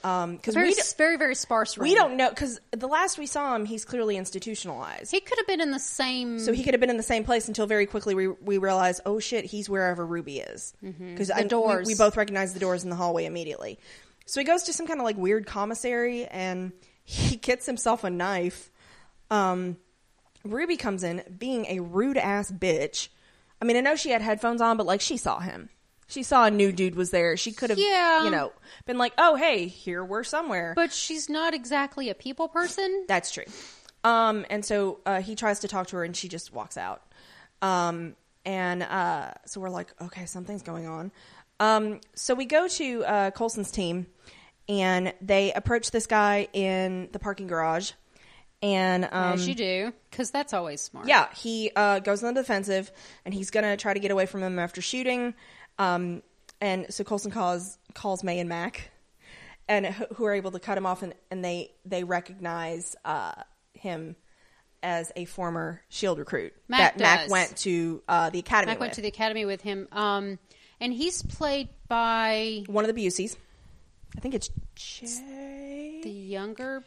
Because 0.00 0.54
Very 0.54 0.68
we 0.68 0.74
d- 0.74 0.82
very 0.96 1.16
very 1.16 1.34
sparse. 1.34 1.76
Room. 1.76 1.82
We 1.88 1.94
don't 1.96 2.16
know 2.16 2.28
because 2.30 2.60
the 2.70 2.86
last 2.86 3.18
we 3.18 3.26
saw 3.26 3.56
him, 3.56 3.64
he's 3.64 3.84
clearly 3.84 4.16
institutionalized. 4.16 5.10
He 5.10 5.18
could 5.18 5.38
have 5.38 5.46
been 5.48 5.60
in 5.60 5.72
the 5.72 5.80
same. 5.80 6.38
So 6.38 6.52
he 6.52 6.62
could 6.62 6.72
have 6.74 6.80
been 6.80 6.88
in 6.90 6.96
the 6.98 7.02
same 7.02 7.24
place 7.24 7.48
until 7.48 7.66
very 7.66 7.84
quickly 7.86 8.14
we 8.14 8.28
we 8.28 8.58
realized, 8.58 9.00
oh 9.04 9.18
shit, 9.18 9.44
he's 9.44 9.68
wherever 9.68 10.06
Ruby 10.06 10.38
is 10.38 10.72
because 10.80 11.28
The 11.28 11.44
doors. 11.48 11.86
We, 11.86 11.94
we 11.94 11.98
both 11.98 12.16
recognize 12.16 12.54
the 12.54 12.60
doors 12.60 12.84
in 12.84 12.90
the 12.90 12.96
hallway 12.96 13.24
immediately. 13.24 13.80
So 14.24 14.40
he 14.40 14.44
goes 14.44 14.62
to 14.64 14.72
some 14.72 14.86
kind 14.86 15.00
of 15.00 15.04
like 15.04 15.16
weird 15.16 15.46
commissary 15.46 16.26
and 16.26 16.70
he 17.10 17.36
gets 17.36 17.64
himself 17.64 18.04
a 18.04 18.10
knife. 18.10 18.70
Um, 19.30 19.78
Ruby 20.44 20.76
comes 20.76 21.02
in 21.02 21.22
being 21.38 21.64
a 21.66 21.80
rude 21.80 22.18
ass 22.18 22.52
bitch. 22.52 23.08
I 23.62 23.64
mean, 23.64 23.76
I 23.76 23.80
know 23.80 23.96
she 23.96 24.10
had 24.10 24.20
headphones 24.20 24.60
on, 24.60 24.76
but 24.76 24.84
like 24.86 25.00
she 25.00 25.16
saw 25.16 25.38
him. 25.40 25.70
She 26.06 26.22
saw 26.22 26.44
a 26.44 26.50
new 26.50 26.70
dude 26.70 26.94
was 26.96 27.10
there. 27.10 27.36
She 27.38 27.52
could 27.52 27.70
have, 27.70 27.78
Yeah. 27.78 28.24
you 28.24 28.30
know, 28.30 28.52
been 28.86 28.98
like, 28.98 29.12
"Oh, 29.18 29.36
hey, 29.36 29.66
here 29.68 30.04
we're 30.04 30.22
somewhere." 30.24 30.74
but 30.76 30.92
she's 30.92 31.28
not 31.30 31.54
exactly 31.54 32.10
a 32.10 32.14
people 32.14 32.48
person. 32.48 33.04
That's 33.08 33.30
true. 33.30 33.44
Um, 34.04 34.44
and 34.50 34.64
so 34.64 35.00
uh, 35.06 35.20
he 35.22 35.34
tries 35.34 35.60
to 35.60 35.68
talk 35.68 35.86
to 35.88 35.96
her, 35.96 36.04
and 36.04 36.14
she 36.16 36.28
just 36.28 36.52
walks 36.52 36.76
out. 36.76 37.02
Um, 37.62 38.16
and 38.44 38.82
uh, 38.82 39.32
so 39.46 39.60
we're 39.60 39.70
like, 39.70 39.88
okay, 40.00 40.24
something's 40.26 40.62
going 40.62 40.86
on. 40.86 41.10
Um, 41.60 42.00
so 42.14 42.34
we 42.34 42.44
go 42.44 42.68
to 42.68 43.04
uh, 43.04 43.30
Coulson's 43.32 43.70
team, 43.70 44.06
and 44.68 45.14
they 45.20 45.52
approach 45.52 45.90
this 45.90 46.06
guy 46.06 46.48
in 46.52 47.08
the 47.12 47.18
parking 47.18 47.46
garage, 47.46 47.92
and 48.62 49.04
um, 49.04 49.34
As 49.34 49.48
you 49.48 49.54
do, 49.54 49.92
because 50.10 50.30
that's 50.30 50.52
always 50.52 50.80
smart. 50.80 51.06
yeah, 51.06 51.28
he 51.34 51.70
uh, 51.76 52.00
goes 52.00 52.22
on 52.24 52.34
the 52.34 52.40
defensive, 52.42 52.90
and 53.24 53.32
he's 53.32 53.50
gonna 53.50 53.76
try 53.76 53.94
to 53.94 54.00
get 54.00 54.10
away 54.10 54.26
from 54.26 54.42
him 54.42 54.58
after 54.58 54.80
shooting. 54.82 55.34
Um, 55.78 56.22
and 56.60 56.92
so 56.92 57.04
Coulson 57.04 57.30
calls 57.30 57.78
calls 57.94 58.24
May 58.24 58.40
and 58.40 58.48
Mac, 58.48 58.90
and 59.68 59.86
who 59.86 60.24
are 60.24 60.34
able 60.34 60.50
to 60.50 60.58
cut 60.58 60.76
him 60.76 60.86
off, 60.86 61.02
and, 61.02 61.14
and 61.30 61.44
they 61.44 61.70
they 61.84 62.04
recognize 62.04 62.96
uh, 63.04 63.32
him 63.74 64.16
as 64.82 65.12
a 65.16 65.24
former 65.24 65.82
Shield 65.88 66.18
recruit 66.18 66.52
Mac 66.68 66.98
that 66.98 67.00
Mac 67.00 67.30
went 67.30 67.56
to 67.58 68.02
uh, 68.08 68.30
the 68.30 68.40
academy. 68.40 68.72
Mac 68.72 68.80
went 68.80 68.90
with. 68.90 68.96
to 68.96 69.02
the 69.02 69.08
academy 69.08 69.44
with 69.44 69.60
him, 69.60 69.86
um, 69.92 70.38
and 70.80 70.92
he's 70.92 71.22
played 71.22 71.68
by 71.86 72.64
one 72.66 72.84
of 72.84 72.92
the 72.92 73.06
Buseys. 73.06 73.36
I 74.16 74.20
think 74.20 74.34
it's 74.34 74.50
Jay. 74.74 76.00
the 76.02 76.10
younger 76.10 76.82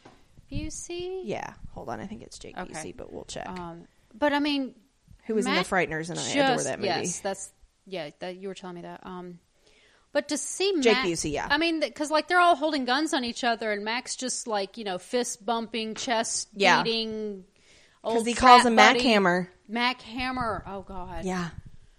Busey. 0.50 1.22
yeah, 1.24 1.54
hold 1.72 1.88
on. 1.88 2.00
I 2.00 2.06
think 2.06 2.22
it's 2.22 2.38
Jake 2.38 2.58
Okay. 2.58 2.72
Busey, 2.72 2.96
but 2.96 3.12
we'll 3.12 3.24
check. 3.24 3.48
Um, 3.48 3.86
but 4.14 4.32
I 4.32 4.38
mean, 4.38 4.74
Who 5.26 5.34
was 5.34 5.46
in 5.46 5.54
The 5.54 5.60
Frighteners, 5.60 6.10
and 6.10 6.18
I 6.18 6.22
just, 6.22 6.36
adore 6.36 6.62
that 6.64 6.78
movie. 6.78 6.88
Yes, 6.88 7.20
that's 7.20 7.50
yeah. 7.86 8.10
That 8.18 8.36
you 8.36 8.48
were 8.48 8.54
telling 8.54 8.76
me 8.76 8.82
that. 8.82 9.00
Um, 9.04 9.38
But 10.12 10.28
to 10.28 10.36
see 10.36 10.74
Jake 10.80 10.92
Mac- 10.94 11.06
Busey, 11.06 11.32
yeah. 11.32 11.46
I 11.50 11.56
mean, 11.58 11.80
because 11.80 12.10
like 12.10 12.28
they're 12.28 12.40
all 12.40 12.56
holding 12.56 12.84
guns 12.84 13.14
on 13.14 13.24
each 13.24 13.44
other, 13.44 13.72
and 13.72 13.82
Max 13.84 14.14
just 14.16 14.46
like 14.46 14.76
you 14.76 14.84
know 14.84 14.98
fist 14.98 15.44
bumping, 15.46 15.94
chest 15.94 16.48
Yeah. 16.54 16.82
beating. 16.82 17.44
because 18.02 18.26
he 18.26 18.34
calls 18.34 18.66
him 18.66 18.74
Mac. 18.74 18.98
Hammer. 19.00 19.48
Mac 19.68 20.02
Hammer. 20.02 20.64
Oh 20.66 20.82
God. 20.82 21.24
Yeah, 21.24 21.48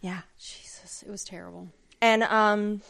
yeah. 0.01 0.21
Jesus, 0.37 1.01
it 1.01 1.09
was 1.09 1.23
terrible. 1.23 1.69
And 2.01 2.21
um, 2.23 2.81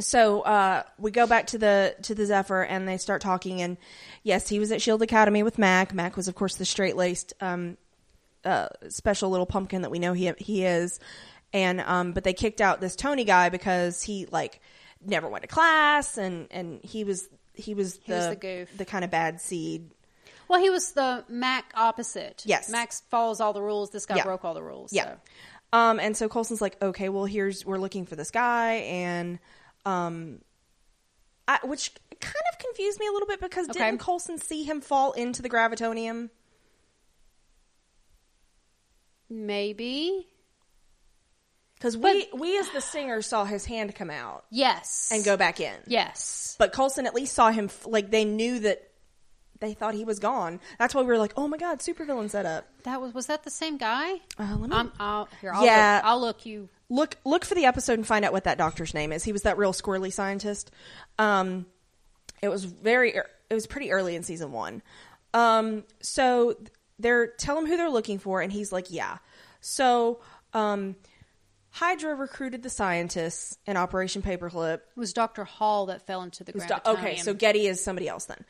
so 0.00 0.42
uh, 0.42 0.82
we 0.98 1.10
go 1.10 1.26
back 1.26 1.48
to 1.48 1.58
the 1.58 1.94
to 2.02 2.14
the 2.14 2.26
Zephyr, 2.26 2.62
and 2.62 2.86
they 2.86 2.96
start 2.98 3.20
talking. 3.20 3.60
And 3.62 3.76
yes, 4.22 4.48
he 4.48 4.58
was 4.58 4.70
at 4.72 4.80
Shield 4.82 5.02
Academy 5.02 5.42
with 5.42 5.58
Mac. 5.58 5.92
Mac 5.94 6.16
was, 6.16 6.28
of 6.28 6.34
course, 6.34 6.56
the 6.56 6.64
straight 6.64 6.96
laced, 6.96 7.34
um, 7.40 7.76
uh, 8.44 8.68
special 8.88 9.30
little 9.30 9.46
pumpkin 9.46 9.82
that 9.82 9.90
we 9.90 9.98
know 9.98 10.12
he 10.12 10.32
he 10.38 10.64
is. 10.64 11.00
And 11.52 11.80
um, 11.80 12.12
but 12.12 12.24
they 12.24 12.34
kicked 12.34 12.60
out 12.60 12.80
this 12.80 12.94
Tony 12.94 13.24
guy 13.24 13.48
because 13.48 14.02
he 14.02 14.26
like 14.30 14.60
never 15.04 15.28
went 15.28 15.42
to 15.42 15.48
class, 15.48 16.18
and 16.18 16.46
and 16.50 16.80
he 16.82 17.04
was 17.04 17.28
he 17.54 17.74
was 17.74 17.98
the 17.98 18.14
was 18.14 18.28
the 18.28 18.36
goof. 18.36 18.76
the 18.76 18.84
kind 18.84 19.04
of 19.04 19.10
bad 19.10 19.40
seed. 19.40 19.90
Well, 20.48 20.60
he 20.60 20.70
was 20.70 20.92
the 20.92 21.24
Mac 21.28 21.72
opposite. 21.74 22.42
Yes. 22.46 22.70
Max 22.70 23.02
follows 23.10 23.40
all 23.40 23.52
the 23.52 23.60
rules. 23.60 23.90
This 23.90 24.06
guy 24.06 24.16
Yeah. 24.16 24.24
broke 24.24 24.44
all 24.44 24.54
the 24.54 24.62
rules. 24.62 24.92
Yeah. 24.92 25.04
so. 25.04 25.78
Um, 25.78 26.00
and 26.00 26.16
so 26.16 26.28
Coulson's 26.30 26.62
like, 26.62 26.80
okay, 26.80 27.10
well, 27.10 27.26
here's 27.26 27.66
we're 27.66 27.76
looking 27.78 28.06
for 28.06 28.16
this 28.16 28.30
guy, 28.30 28.74
and 28.74 29.38
um, 29.84 30.40
I, 31.46 31.58
which 31.64 31.92
kind 32.20 32.34
of 32.52 32.58
confused 32.58 32.98
me 33.00 33.06
a 33.06 33.12
little 33.12 33.28
bit 33.28 33.40
because 33.40 33.68
Okay. 33.70 33.78
didn't 33.78 34.00
Coulson 34.00 34.38
see 34.38 34.64
him 34.64 34.80
fall 34.80 35.12
into 35.12 35.40
the 35.42 35.48
gravitonium? 35.48 36.30
Maybe. 39.30 40.26
Because 41.74 41.96
we 41.96 42.28
we 42.34 42.58
as 42.58 42.68
the 42.70 42.80
singer 42.80 43.22
saw 43.22 43.44
his 43.44 43.64
hand 43.64 43.94
come 43.94 44.10
out 44.10 44.44
Yes. 44.50 45.10
and 45.12 45.24
go 45.24 45.36
back 45.36 45.60
in. 45.60 45.74
Yes. 45.86 46.56
But 46.58 46.72
Coulson 46.72 47.06
at 47.06 47.14
least 47.14 47.34
saw 47.34 47.50
him 47.50 47.70
like 47.86 48.10
they 48.10 48.24
knew 48.24 48.58
that 48.60 48.87
they 49.60 49.74
thought 49.74 49.94
he 49.94 50.04
was 50.04 50.18
gone. 50.18 50.60
That's 50.78 50.94
why 50.94 51.02
we 51.02 51.08
were 51.08 51.18
like, 51.18 51.32
oh 51.36 51.48
my 51.48 51.56
god, 51.56 51.80
supervillain 51.80 52.30
setup. 52.30 52.66
That 52.84 53.00
was 53.00 53.14
was 53.14 53.26
that 53.26 53.44
the 53.44 53.50
same 53.50 53.76
guy? 53.76 54.14
Uh, 54.38 54.56
let 54.58 54.70
me 54.70 54.90
I'll, 54.98 55.28
here, 55.40 55.52
I'll 55.52 55.64
Yeah. 55.64 55.96
Look, 55.96 56.04
I'll 56.04 56.20
look 56.20 56.46
you. 56.46 56.68
look 56.88 57.16
look 57.24 57.44
for 57.44 57.54
the 57.54 57.64
episode 57.64 57.94
and 57.94 58.06
find 58.06 58.24
out 58.24 58.32
what 58.32 58.44
that 58.44 58.58
doctor's 58.58 58.94
name 58.94 59.12
is. 59.12 59.24
He 59.24 59.32
was 59.32 59.42
that 59.42 59.58
real 59.58 59.72
squirrely 59.72 60.12
scientist. 60.12 60.70
Um, 61.18 61.66
it 62.40 62.48
was 62.48 62.64
very 62.64 63.16
it 63.16 63.54
was 63.54 63.66
pretty 63.66 63.90
early 63.92 64.14
in 64.14 64.22
season 64.22 64.52
one. 64.52 64.82
Um, 65.34 65.84
so 66.00 66.56
they're 66.98 67.28
tell 67.28 67.58
him 67.58 67.66
who 67.66 67.76
they're 67.76 67.90
looking 67.90 68.18
for, 68.18 68.40
and 68.40 68.52
he's 68.52 68.72
like, 68.72 68.90
yeah. 68.90 69.18
So 69.60 70.20
um, 70.54 70.96
Hydra 71.78 72.16
recruited 72.16 72.64
the 72.64 72.70
scientists 72.70 73.56
in 73.64 73.76
Operation 73.76 74.20
Paperclip. 74.20 74.74
It 74.74 74.82
was 74.96 75.12
Dr. 75.12 75.44
Hall 75.44 75.86
that 75.86 76.08
fell 76.08 76.22
into 76.22 76.42
the 76.42 76.52
gravitonium. 76.52 76.84
Do- 76.84 76.90
okay, 76.90 77.16
so 77.18 77.34
Getty 77.34 77.68
is 77.68 77.80
somebody 77.82 78.08
else 78.08 78.24
then. 78.24 78.44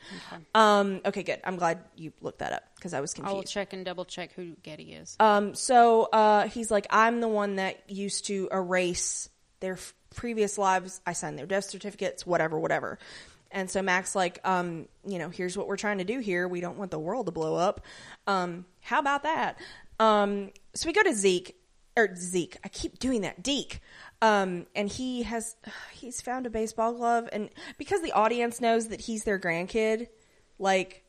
Um, 0.55 1.01
okay, 1.05 1.21
good. 1.21 1.39
I'm 1.43 1.57
glad 1.57 1.77
you 1.95 2.11
looked 2.21 2.39
that 2.39 2.53
up 2.53 2.63
because 2.75 2.95
I 2.95 3.01
was 3.01 3.13
confused. 3.13 3.31
I 3.31 3.35
will 3.35 3.43
check 3.43 3.73
and 3.73 3.85
double 3.85 4.05
check 4.05 4.31
who 4.33 4.53
Getty 4.63 4.93
is. 4.93 5.15
Um, 5.19 5.53
so 5.53 6.05
uh, 6.05 6.47
he's 6.47 6.71
like, 6.71 6.87
I'm 6.89 7.21
the 7.21 7.27
one 7.27 7.57
that 7.57 7.87
used 7.87 8.25
to 8.27 8.49
erase 8.51 9.29
their 9.59 9.73
f- 9.73 9.93
previous 10.15 10.57
lives. 10.57 10.99
I 11.05 11.13
signed 11.13 11.37
their 11.37 11.45
death 11.45 11.65
certificates, 11.65 12.25
whatever, 12.25 12.59
whatever. 12.59 12.97
And 13.51 13.69
so 13.69 13.83
Max 13.83 14.15
like, 14.15 14.39
um, 14.43 14.87
you 15.05 15.19
know, 15.19 15.29
here's 15.29 15.55
what 15.55 15.67
we're 15.67 15.77
trying 15.77 15.99
to 15.99 16.03
do 16.03 16.17
here. 16.17 16.47
We 16.47 16.61
don't 16.61 16.79
want 16.79 16.89
the 16.89 16.97
world 16.99 17.27
to 17.27 17.31
blow 17.31 17.55
up. 17.55 17.81
Um, 18.25 18.65
how 18.81 18.97
about 18.99 19.21
that? 19.21 19.59
Um, 19.99 20.49
so 20.73 20.87
we 20.87 20.93
go 20.93 21.03
to 21.03 21.13
Zeke 21.13 21.55
or 21.99 22.15
Zeke. 22.15 22.57
I 22.63 22.69
keep 22.69 22.99
doing 22.99 23.21
that. 23.21 23.43
Deke. 23.43 23.81
Um, 24.21 24.65
and 24.75 24.89
he 24.89 25.23
has 25.23 25.55
he's 25.93 26.21
found 26.21 26.45
a 26.45 26.49
baseball 26.49 26.93
glove, 26.93 27.29
and 27.31 27.49
because 27.77 28.01
the 28.01 28.11
audience 28.11 28.59
knows 28.59 28.89
that 28.89 29.01
he's 29.01 29.23
their 29.23 29.39
grandkid, 29.39 30.07
like 30.57 31.03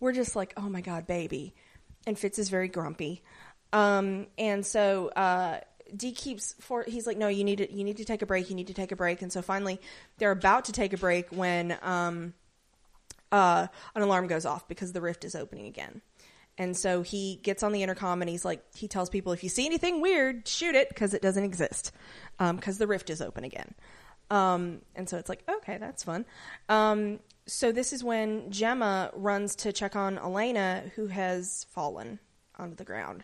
we're 0.00 0.12
just 0.12 0.36
like, 0.36 0.52
oh 0.56 0.68
my 0.68 0.80
god, 0.80 1.06
baby. 1.06 1.54
And 2.06 2.18
Fitz 2.18 2.38
is 2.38 2.50
very 2.50 2.68
grumpy. 2.68 3.22
Um, 3.72 4.26
and 4.38 4.64
so 4.64 5.08
uh, 5.08 5.60
keeps 5.98 6.54
for 6.60 6.84
he's 6.84 7.06
like, 7.06 7.16
no, 7.16 7.28
you 7.28 7.44
need 7.44 7.58
to 7.58 7.72
you 7.72 7.84
need 7.84 7.96
to 7.98 8.04
take 8.04 8.22
a 8.22 8.26
break. 8.26 8.50
You 8.50 8.56
need 8.56 8.68
to 8.68 8.74
take 8.74 8.92
a 8.92 8.96
break. 8.96 9.22
And 9.22 9.32
so 9.32 9.42
finally, 9.42 9.80
they're 10.18 10.30
about 10.30 10.66
to 10.66 10.72
take 10.72 10.92
a 10.92 10.98
break 10.98 11.30
when 11.30 11.76
um, 11.82 12.34
uh, 13.32 13.66
an 13.94 14.02
alarm 14.02 14.26
goes 14.26 14.46
off 14.46 14.68
because 14.68 14.92
the 14.92 15.00
rift 15.00 15.24
is 15.24 15.34
opening 15.34 15.66
again. 15.66 16.02
And 16.58 16.76
so 16.76 17.02
he 17.02 17.36
gets 17.42 17.62
on 17.62 17.72
the 17.72 17.82
intercom 17.82 18.22
and 18.22 18.30
he's 18.30 18.44
like, 18.44 18.62
he 18.74 18.88
tells 18.88 19.10
people, 19.10 19.32
if 19.32 19.42
you 19.42 19.50
see 19.50 19.66
anything 19.66 20.00
weird, 20.00 20.48
shoot 20.48 20.74
it 20.74 20.88
because 20.88 21.12
it 21.12 21.20
doesn't 21.20 21.44
exist 21.44 21.92
because 22.38 22.78
the 22.78 22.86
rift 22.86 23.10
is 23.10 23.20
open 23.20 23.44
again. 23.44 23.74
Um, 24.30 24.80
and 24.94 25.08
so 25.08 25.18
it's 25.18 25.28
like, 25.28 25.42
okay, 25.48 25.78
that's 25.78 26.02
fun. 26.02 26.24
Um, 26.68 27.20
so 27.46 27.72
this 27.72 27.92
is 27.92 28.02
when 28.02 28.50
Jemma 28.50 29.10
runs 29.14 29.54
to 29.56 29.72
check 29.72 29.94
on 29.94 30.18
Elena, 30.18 30.84
who 30.96 31.06
has 31.08 31.66
fallen 31.70 32.18
onto 32.58 32.74
the 32.74 32.84
ground. 32.84 33.22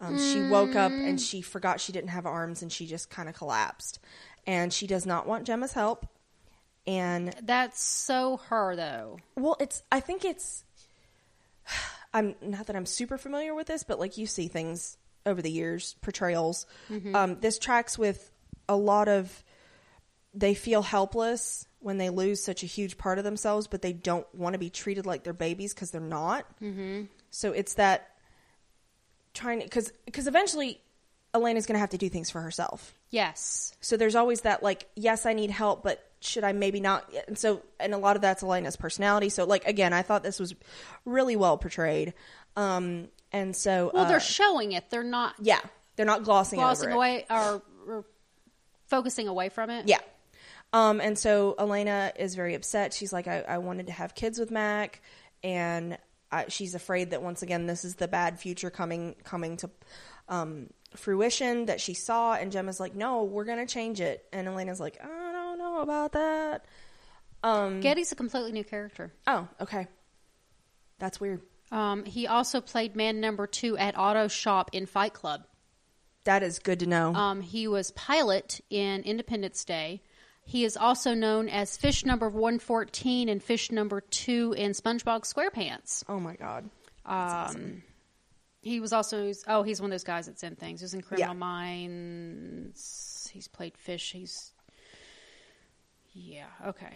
Um, 0.00 0.18
She 0.18 0.42
woke 0.42 0.76
up 0.76 0.92
and 0.92 1.20
she 1.20 1.40
forgot 1.40 1.80
she 1.80 1.92
didn't 1.92 2.10
have 2.10 2.26
arms 2.26 2.62
and 2.62 2.70
she 2.70 2.86
just 2.86 3.10
kind 3.10 3.28
of 3.28 3.34
collapsed. 3.34 3.98
And 4.46 4.72
she 4.72 4.86
does 4.86 5.06
not 5.06 5.26
want 5.26 5.46
Jemma's 5.46 5.72
help. 5.72 6.06
And 6.86 7.34
That's 7.42 7.82
so 7.82 8.36
her 8.48 8.76
though. 8.76 9.18
well, 9.36 9.56
it's. 9.58 9.82
I 9.90 10.00
think 10.00 10.24
it's. 10.24 10.64
I'm 12.14 12.36
not 12.40 12.68
that 12.68 12.76
I'm 12.76 12.86
super 12.86 13.18
familiar 13.18 13.54
with 13.54 13.66
this, 13.66 13.82
but 13.82 13.98
like 13.98 14.16
you 14.16 14.26
see 14.26 14.48
things 14.48 14.96
over 15.26 15.42
the 15.42 15.50
years, 15.50 15.96
portrayals. 16.00 16.66
Um, 17.14 17.40
this 17.40 17.58
tracks 17.58 17.98
with 17.98 18.30
a 18.68 18.76
lot 18.76 19.08
of. 19.08 19.44
They 20.36 20.54
feel 20.54 20.82
helpless 20.82 21.68
when 21.78 21.98
they 21.98 22.10
lose 22.10 22.42
such 22.42 22.64
a 22.64 22.66
huge 22.66 22.98
part 22.98 23.18
of 23.18 23.24
themselves, 23.24 23.68
but 23.68 23.82
they 23.82 23.92
don't 23.92 24.26
want 24.34 24.54
to 24.54 24.58
be 24.58 24.70
treated 24.70 25.06
like 25.06 25.22
they're 25.22 25.32
babies 25.32 25.72
because 25.74 25.92
they're 25.92 26.00
not. 26.00 26.44
Mm-hmm. 26.60 27.04
So 27.30 27.52
it's 27.52 27.74
that 27.74 28.10
trying 29.32 29.60
to 29.60 29.64
because 29.66 29.92
because 30.06 30.26
eventually 30.26 30.80
Elena's 31.34 31.66
going 31.66 31.74
to 31.74 31.80
have 31.80 31.90
to 31.90 31.98
do 31.98 32.08
things 32.08 32.30
for 32.30 32.40
herself. 32.40 32.94
Yes. 33.10 33.74
So 33.80 33.96
there's 33.96 34.14
always 34.14 34.42
that 34.42 34.62
like, 34.62 34.88
yes, 34.96 35.26
I 35.26 35.34
need 35.34 35.50
help, 35.50 35.82
but 35.82 36.04
should 36.24 36.44
I 36.44 36.52
maybe 36.52 36.80
not? 36.80 37.12
And 37.28 37.38
so, 37.38 37.62
and 37.78 37.94
a 37.94 37.98
lot 37.98 38.16
of 38.16 38.22
that's 38.22 38.42
Elena's 38.42 38.76
personality. 38.76 39.28
So 39.28 39.44
like, 39.44 39.66
again, 39.66 39.92
I 39.92 40.02
thought 40.02 40.22
this 40.22 40.40
was 40.40 40.54
really 41.04 41.36
well 41.36 41.58
portrayed. 41.58 42.14
Um, 42.56 43.08
and 43.32 43.54
so, 43.54 43.90
Well, 43.92 44.04
uh, 44.04 44.08
they're 44.08 44.20
showing 44.20 44.72
it. 44.72 44.90
They're 44.90 45.02
not 45.02 45.34
yeah, 45.40 45.60
they're 45.96 46.06
not 46.06 46.22
glossing, 46.24 46.58
glossing 46.60 46.90
over 46.90 46.92
it. 46.92 46.96
away 46.96 47.26
or, 47.30 47.62
or 47.86 48.04
focusing 48.86 49.28
away 49.28 49.48
from 49.48 49.70
it. 49.70 49.88
Yeah. 49.88 49.98
Um, 50.72 51.00
and 51.00 51.18
so 51.18 51.54
Elena 51.58 52.12
is 52.16 52.34
very 52.34 52.54
upset. 52.54 52.92
She's 52.92 53.12
like, 53.12 53.28
I, 53.28 53.44
I 53.46 53.58
wanted 53.58 53.86
to 53.86 53.92
have 53.92 54.14
kids 54.14 54.38
with 54.40 54.50
Mac, 54.50 55.00
and 55.44 55.98
I, 56.32 56.46
she's 56.48 56.74
afraid 56.74 57.10
that 57.10 57.22
once 57.22 57.42
again 57.42 57.66
this 57.66 57.84
is 57.84 57.94
the 57.96 58.08
bad 58.08 58.40
future 58.40 58.70
coming 58.70 59.14
coming 59.24 59.56
to 59.58 59.70
um, 60.28 60.70
fruition 60.96 61.66
that 61.66 61.80
she 61.80 61.94
saw. 61.94 62.34
And 62.34 62.50
Jemma's 62.52 62.80
like, 62.80 62.94
No, 62.94 63.24
we're 63.24 63.44
gonna 63.44 63.66
change 63.66 64.00
it. 64.00 64.24
And 64.32 64.48
Elena's 64.48 64.80
like, 64.80 64.98
don't 65.00 65.33
know 65.74 65.82
about 65.82 66.12
that. 66.12 66.64
Um, 67.42 67.80
Getty's 67.80 68.12
a 68.12 68.14
completely 68.14 68.52
new 68.52 68.64
character. 68.64 69.12
oh, 69.26 69.48
okay, 69.60 69.86
that's 70.98 71.20
weird. 71.20 71.42
Um, 71.70 72.04
he 72.04 72.26
also 72.26 72.60
played 72.60 72.94
man 72.96 73.20
number 73.20 73.46
two 73.46 73.76
at 73.76 73.98
Auto 73.98 74.28
Shop 74.28 74.70
in 74.72 74.86
Fight 74.86 75.12
Club. 75.12 75.44
That 76.24 76.42
is 76.42 76.58
good 76.58 76.80
to 76.80 76.86
know. 76.86 77.14
Um, 77.14 77.40
he 77.42 77.68
was 77.68 77.90
pilot 77.90 78.60
in 78.70 79.02
Independence 79.02 79.64
Day. 79.64 80.02
He 80.46 80.64
is 80.64 80.76
also 80.76 81.14
known 81.14 81.48
as 81.48 81.76
fish 81.76 82.04
number 82.04 82.28
114 82.28 83.28
and 83.28 83.42
fish 83.42 83.70
number 83.70 84.00
2 84.02 84.54
in 84.56 84.72
SpongeBob 84.72 85.22
SquarePants. 85.30 86.04
oh 86.08 86.20
my 86.20 86.34
god. 86.36 86.68
Um, 87.06 87.82
He 88.62 88.80
was 88.80 88.92
also, 88.94 89.32
oh, 89.46 89.62
he's 89.62 89.80
one 89.80 89.90
of 89.90 89.92
those 89.92 90.04
guys 90.04 90.26
that's 90.26 90.42
in 90.42 90.54
things. 90.56 90.80
He 90.80 90.84
was 90.84 90.94
in 90.94 91.02
Criminal 91.02 91.34
Yeah. 91.34 91.38
Minds. 91.38 93.28
He's 93.32 93.48
played 93.48 93.76
fish. 93.76 94.12
He's, 94.12 94.52
yeah, 96.14 96.44
okay. 96.66 96.86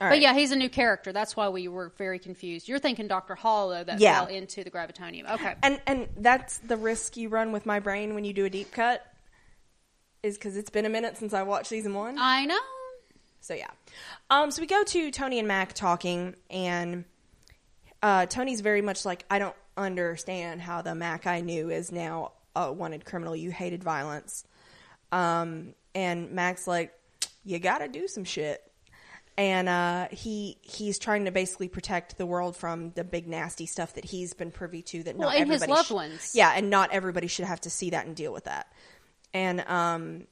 All 0.00 0.06
but 0.08 0.12
right. 0.14 0.22
yeah, 0.22 0.32
he's 0.32 0.50
a 0.50 0.56
new 0.56 0.70
character. 0.70 1.12
That's 1.12 1.36
why 1.36 1.50
we 1.50 1.68
were 1.68 1.92
very 1.98 2.18
confused. 2.18 2.68
You're 2.68 2.78
thinking 2.78 3.06
Dr. 3.06 3.34
Hall, 3.34 3.68
though, 3.68 3.84
that 3.84 4.00
Yeah. 4.00 4.24
fell 4.24 4.34
into 4.34 4.64
the 4.64 4.70
gravitonium. 4.70 5.30
Okay. 5.30 5.54
And 5.62 5.78
and 5.86 6.08
that's 6.16 6.56
the 6.58 6.78
risk 6.78 7.18
you 7.18 7.28
run 7.28 7.52
with 7.52 7.66
my 7.66 7.80
brain 7.80 8.14
when 8.14 8.24
you 8.24 8.32
do 8.32 8.46
a 8.46 8.50
deep 8.50 8.72
cut, 8.72 9.04
is 10.22 10.38
because 10.38 10.56
it's 10.56 10.70
been 10.70 10.86
a 10.86 10.88
minute 10.88 11.18
since 11.18 11.34
I 11.34 11.42
watched 11.42 11.66
season 11.66 11.92
one. 11.92 12.16
I 12.18 12.46
know. 12.46 12.58
So 13.42 13.52
yeah. 13.54 13.70
Um, 14.30 14.50
so 14.50 14.62
we 14.62 14.66
go 14.66 14.82
to 14.84 15.10
Tony 15.10 15.38
and 15.38 15.46
Mac 15.48 15.74
talking, 15.74 16.34
and 16.48 17.04
uh, 18.02 18.24
Tony's 18.26 18.60
very 18.62 18.80
much 18.80 19.04
like, 19.04 19.24
I 19.30 19.38
don't 19.38 19.56
understand 19.76 20.62
how 20.62 20.80
the 20.82 20.94
Mac 20.94 21.26
I 21.26 21.40
knew 21.42 21.68
is 21.70 21.92
now 21.92 22.32
a 22.56 22.72
wanted 22.72 23.04
criminal. 23.04 23.36
You 23.36 23.50
hated 23.50 23.82
violence. 23.84 24.44
Um, 25.12 25.74
and 25.94 26.30
Mac's 26.32 26.66
like, 26.66 26.92
you 27.44 27.58
got 27.58 27.78
to 27.78 27.88
do 27.88 28.06
some 28.08 28.24
shit. 28.24 28.62
And 29.38 29.68
uh, 29.70 30.08
he 30.10 30.58
he's 30.60 30.98
trying 30.98 31.24
to 31.24 31.30
basically 31.30 31.68
protect 31.68 32.18
the 32.18 32.26
world 32.26 32.56
from 32.56 32.90
the 32.90 33.04
big 33.04 33.26
nasty 33.26 33.64
stuff 33.64 33.94
that 33.94 34.04
he's 34.04 34.34
been 34.34 34.50
privy 34.50 34.82
to. 34.82 35.02
That 35.02 35.16
Well, 35.16 35.28
not 35.30 35.38
and 35.38 35.50
his 35.50 35.66
loved 35.66 35.88
sh- 35.88 35.92
ones. 35.92 36.32
yeah, 36.34 36.52
and 36.54 36.68
not 36.68 36.92
everybody 36.92 37.26
should 37.26 37.46
have 37.46 37.60
to 37.62 37.70
see 37.70 37.90
that 37.90 38.04
and 38.06 38.14
deal 38.14 38.32
with 38.34 38.44
that. 38.44 38.70
And 39.32 39.60
um, 39.60 40.26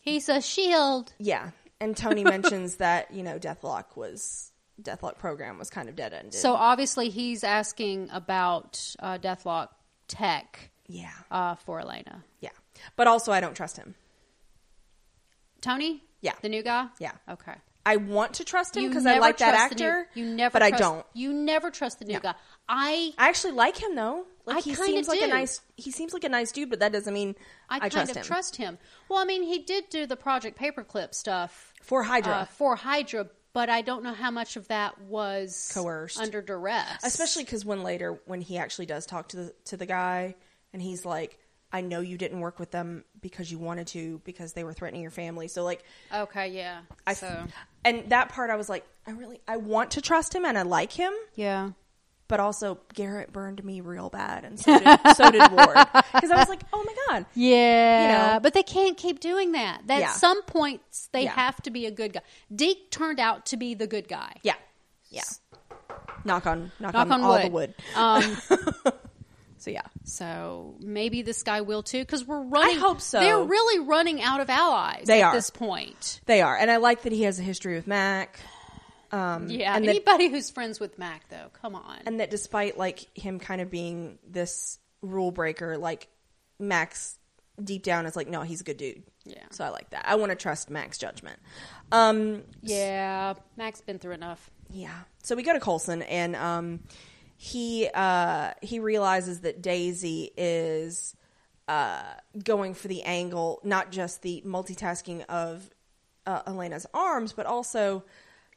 He's 0.00 0.28
a 0.28 0.40
shield. 0.40 1.12
yeah, 1.18 1.50
and 1.80 1.96
Tony 1.96 2.24
mentions 2.36 2.76
that 2.76 3.12
you 3.12 3.22
know 3.22 3.38
Deathlok 3.38 3.96
was 3.96 4.50
Deathlok 4.82 5.18
program 5.18 5.58
was 5.58 5.70
kind 5.70 5.88
of 5.88 5.94
dead 5.94 6.12
ended. 6.12 6.34
So 6.34 6.54
obviously 6.54 7.10
he's 7.10 7.44
asking 7.44 8.08
about 8.12 8.94
uh, 8.98 9.18
Deathlok 9.18 9.68
tech 10.08 10.70
yeah, 10.88 11.10
uh, 11.30 11.54
for 11.54 11.78
Elena. 11.80 12.24
yeah, 12.40 12.50
but 12.96 13.06
also 13.06 13.30
I 13.30 13.40
don't 13.40 13.54
trust 13.54 13.76
him. 13.76 13.94
Tony? 15.60 16.02
Yeah. 16.20 16.32
The 16.42 16.48
new 16.48 16.62
guy? 16.62 16.88
Yeah. 16.98 17.12
Okay. 17.30 17.54
I 17.86 17.96
want 17.96 18.34
to 18.34 18.44
trust 18.44 18.76
him 18.76 18.88
because 18.88 19.06
I 19.06 19.18
like 19.18 19.38
that 19.38 19.52
the 19.52 19.74
new- 19.76 19.86
actor. 19.90 20.08
you 20.14 20.26
never 20.26 20.52
but 20.52 20.62
I 20.62 20.68
trust- 20.70 20.82
don't. 20.82 21.06
You 21.14 21.32
never 21.32 21.70
trust 21.70 22.00
the 22.00 22.04
new 22.04 22.14
No. 22.14 22.20
guy. 22.20 22.34
I 22.68 23.12
I 23.16 23.28
actually 23.28 23.52
like 23.52 23.78
him 23.82 23.94
though. 23.94 24.26
Like 24.44 24.58
I 24.58 24.60
he 24.60 24.74
seems 24.74 25.08
like 25.08 25.20
a 25.20 25.26
do. 25.26 25.30
nice. 25.30 25.60
He 25.76 25.90
seems 25.90 26.12
like 26.12 26.24
a 26.24 26.28
nice 26.28 26.52
dude, 26.52 26.68
but 26.70 26.80
that 26.80 26.92
doesn't 26.92 27.14
mean 27.14 27.34
I, 27.70 27.76
I, 27.76 27.78
kind 27.80 27.92
trust 27.92 28.10
of 28.10 28.16
him. 28.18 28.22
trust 28.24 28.56
him. 28.56 28.78
Well, 29.08 29.18
I 29.20 29.24
mean, 29.24 29.42
he 29.42 29.60
did 29.60 29.88
do 29.88 30.06
the 30.06 30.16
Project 30.16 30.58
Paperclip 30.58 31.14
stuff 31.14 31.72
for 31.82 32.02
Hydra, 32.02 32.32
uh, 32.32 32.44
for 32.46 32.76
Hydra, 32.76 33.28
but 33.54 33.70
I 33.70 33.80
don't 33.82 34.02
know 34.02 34.12
how 34.14 34.30
much 34.30 34.56
of 34.56 34.68
that 34.68 35.00
was 35.02 35.70
Coerced. 35.72 36.18
under 36.18 36.42
duress. 36.42 36.98
especially 37.04 37.44
because 37.44 37.64
when 37.64 37.82
later 37.82 38.20
when 38.26 38.40
he 38.42 38.58
actually 38.58 38.86
does 38.86 39.06
talk 39.06 39.28
to 39.30 39.36
the 39.36 39.54
to 39.66 39.76
the 39.78 39.86
guy 39.86 40.34
and 40.74 40.82
he's 40.82 41.06
like, 41.06 41.38
"I 41.72 41.80
know 41.80 42.00
you 42.00 42.16
didn't 42.18 42.40
work 42.40 42.58
with 42.58 42.70
them 42.70 43.04
because 43.20 43.50
you 43.50 43.58
wanted 43.58 43.86
to 43.88 44.20
because 44.24 44.52
they 44.54 44.64
were 44.64 44.72
threatening 44.72 45.02
your 45.02 45.10
family." 45.10 45.48
So 45.48 45.64
like, 45.64 45.82
Okay, 46.14 46.48
yeah. 46.48 46.80
I 47.06 47.14
so 47.14 47.44
and 47.84 48.08
that 48.10 48.28
part 48.30 48.50
I 48.50 48.56
was 48.56 48.68
like, 48.68 48.84
I 49.06 49.12
really 49.12 49.40
I 49.48 49.56
want 49.58 49.92
to 49.92 50.00
trust 50.00 50.34
him 50.34 50.44
and 50.44 50.56
I 50.58 50.62
like 50.62 50.92
him, 50.92 51.12
yeah. 51.34 51.70
but 52.28 52.40
also 52.40 52.78
Garrett 52.94 53.32
burned 53.32 53.64
me 53.64 53.80
real 53.80 54.10
bad, 54.10 54.44
and 54.44 54.58
so 54.60 54.78
did, 54.78 54.98
so 55.16 55.30
did 55.30 55.40
Ward 55.52 55.76
because 56.14 56.30
I 56.30 56.36
was 56.36 56.48
like, 56.48 56.60
oh 56.72 56.82
my 56.84 56.94
god, 57.08 57.26
Yeah, 57.34 58.02
You 58.02 58.34
know. 58.34 58.40
but 58.40 58.52
they 58.54 58.62
can't 58.62 58.96
keep 58.96 59.20
doing 59.20 59.52
that. 59.52 59.82
At 59.88 60.00
Yeah. 60.00 60.12
some 60.12 60.42
points, 60.42 61.08
they 61.12 61.24
Yeah. 61.24 61.32
have 61.32 61.62
to 61.62 61.70
be 61.70 61.86
a 61.86 61.90
good 61.90 62.12
guy. 62.12 62.20
Deke 62.54 62.90
turned 62.90 63.18
out 63.20 63.46
to 63.46 63.56
be 63.56 63.74
the 63.74 63.86
good 63.86 64.08
guy. 64.08 64.34
yeah, 64.42 64.54
yeah. 65.10 65.22
Knock 66.24 66.46
on 66.46 66.72
knock, 66.80 66.92
Knock 66.92 67.06
on, 67.06 67.12
on 67.12 67.20
all 67.22 67.32
wood. 67.32 67.44
the 67.46 67.50
wood. 67.50 67.74
Um, 67.94 68.92
So 69.58 69.70
yeah, 69.70 69.82
so 70.04 70.74
maybe 70.80 71.22
this 71.22 71.42
guy 71.42 71.60
will 71.62 71.82
too, 71.82 72.00
because 72.00 72.24
we're 72.24 72.40
running. 72.42 72.76
I 72.76 72.80
hope 72.80 73.00
so. 73.00 73.18
They're 73.20 73.42
really 73.42 73.84
running 73.86 74.22
out 74.22 74.40
of 74.40 74.48
allies 74.48 75.04
They 75.06 75.20
at 75.22 75.28
are. 75.28 75.34
this 75.34 75.50
point. 75.50 76.20
they 76.26 76.40
are, 76.42 76.56
and 76.56 76.70
I 76.70 76.76
like 76.76 77.02
that 77.02 77.12
he 77.12 77.22
has 77.24 77.38
a 77.38 77.42
history 77.42 77.74
with 77.74 77.86
Mac. 77.86 78.38
Um, 79.10 79.48
Yeah, 79.48 79.74
and 79.74 79.84
that 79.84 79.90
anybody 79.90 80.28
who's 80.28 80.50
friends 80.50 80.78
with 80.78 80.98
Mac, 80.98 81.28
though, 81.30 81.48
come 81.60 81.74
on. 81.74 81.98
and 82.06 82.20
that 82.20 82.30
despite 82.30 82.76
like 82.78 83.06
him 83.18 83.38
kind 83.40 83.60
of 83.60 83.70
being 83.70 84.18
this 84.28 84.78
rule 85.02 85.30
breaker, 85.32 85.76
like 85.78 86.08
Max 86.58 87.16
deep 87.62 87.82
down 87.82 88.06
is 88.06 88.14
like, 88.16 88.28
no, 88.28 88.42
he's 88.42 88.60
a 88.60 88.64
good 88.64 88.76
dude. 88.76 89.02
Yeah. 89.24 89.42
So 89.50 89.64
I 89.64 89.70
like 89.70 89.90
that. 89.90 90.04
I 90.06 90.14
want 90.16 90.30
to 90.30 90.36
trust 90.36 90.70
Mac's 90.70 90.98
judgment. 90.98 91.38
Um, 91.90 92.42
yeah, 92.62 93.34
Mac's 93.56 93.80
been 93.80 93.98
through 93.98 94.12
enough. 94.14 94.50
yeah. 94.70 94.94
So 95.22 95.34
we 95.36 95.42
go 95.42 95.52
to 95.52 95.60
Coulson 95.60 96.02
and 96.02 96.36
um, 96.36 96.80
he 97.40 97.88
uh, 97.94 98.50
he 98.62 98.80
realizes 98.80 99.40
that 99.42 99.62
Daisy 99.62 100.32
is 100.36 101.14
uh, 101.68 102.02
going 102.42 102.74
for 102.74 102.88
the 102.88 103.02
angle, 103.04 103.60
not 103.62 103.92
just 103.92 104.22
the 104.22 104.42
multitasking 104.44 105.24
of 105.26 105.70
uh, 106.26 106.42
Elena's 106.48 106.84
arms, 106.92 107.32
but 107.32 107.46
also 107.46 108.02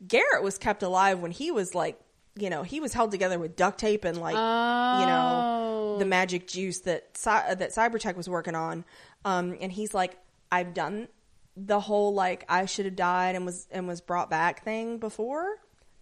Garrett 0.08 0.42
was 0.42 0.58
kept 0.58 0.82
alive 0.82 1.20
when 1.20 1.30
he 1.30 1.52
was 1.52 1.76
like, 1.76 2.00
you 2.36 2.50
know, 2.50 2.64
he 2.64 2.80
was 2.80 2.92
held 2.94 3.12
together 3.12 3.38
with 3.38 3.56
duct 3.56 3.78
tape 3.80 4.04
and 4.04 4.18
like, 4.18 4.34
you 4.34 5.06
know, 5.06 5.58
Oh. 5.94 5.98
the 6.00 6.06
magic 6.06 6.48
juice 6.48 6.80
that 6.82 7.16
Cy- 7.16 7.54
that 7.54 7.72
Cybertek 7.72 8.16
was 8.16 8.28
working 8.28 8.56
on. 8.56 8.84
Um, 9.26 9.56
and 9.62 9.72
he's 9.72 9.94
like, 9.94 10.18
I've 10.52 10.74
done 10.74 11.08
the 11.56 11.80
whole 11.80 12.16
like 12.16 12.46
I 12.50 12.66
should 12.66 12.86
have 12.86 12.96
died 12.96 13.36
and 13.36 13.46
was 13.46 13.68
and 13.72 13.88
was 13.88 14.02
brought 14.02 14.30
back 14.32 14.64
thing 14.64 14.98
before. 14.98 15.58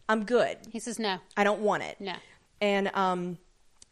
I'm 0.07 0.23
good. 0.23 0.57
He 0.71 0.79
says 0.79 0.97
no, 0.97 1.17
I 1.35 1.43
don't 1.43 1.59
want 1.61 1.83
it. 1.83 1.97
no. 1.99 2.13
And 2.61 2.89
um, 2.93 3.37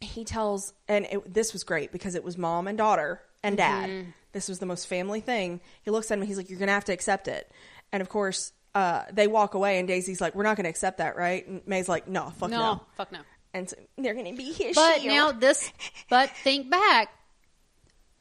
he 0.02 0.24
tells, 0.26 0.74
and 0.88 1.06
it, 1.06 1.34
this 1.34 1.54
was 1.54 1.64
great 1.64 1.92
because 1.92 2.16
it 2.16 2.24
was 2.24 2.38
mom 2.38 2.68
and 2.68 2.78
daughter 2.78 3.22
and 3.44 3.58
dad. 3.58 3.90
Mm-hmm. 3.90 4.10
This 4.34 4.50
was 4.50 4.60
the 4.60 4.66
most 4.66 4.88
family 4.88 5.22
thing. 5.22 5.62
He 5.84 5.92
looks 5.92 6.12
at 6.12 6.20
him. 6.20 6.26
He's 6.26 6.38
like, 6.38 6.50
"You're 6.50 6.60
gonna 6.60 6.72
have 6.74 6.86
to 6.86 6.94
accept 6.94 7.28
it." 7.28 7.50
And 7.92 8.02
of 8.02 8.10
course, 8.10 8.52
uh, 8.76 9.04
they 9.12 9.26
walk 9.28 9.54
away, 9.54 9.80
and 9.80 9.88
Daisy's 9.88 10.20
like, 10.22 10.36
"We're 10.36 10.44
not 10.44 10.58
gonna 10.58 10.70
accept 10.70 10.98
that, 11.00 11.16
right?" 11.16 11.48
And 11.48 11.62
May's 11.66 11.88
like, 11.90 12.08
"No, 12.08 12.30
fuck 12.38 12.50
no." 12.52 12.58
No, 12.60 12.82
fuck 12.96 13.12
no. 13.12 13.20
And 13.54 13.70
so 13.70 13.76
they're 13.98 14.14
gonna 14.14 14.34
be 14.36 14.52
his 14.52 14.76
But 14.76 15.02
shield. 15.02 15.08
now 15.16 15.32
this, 15.32 15.72
but 16.10 16.30
think 16.44 16.70
back. 16.70 17.10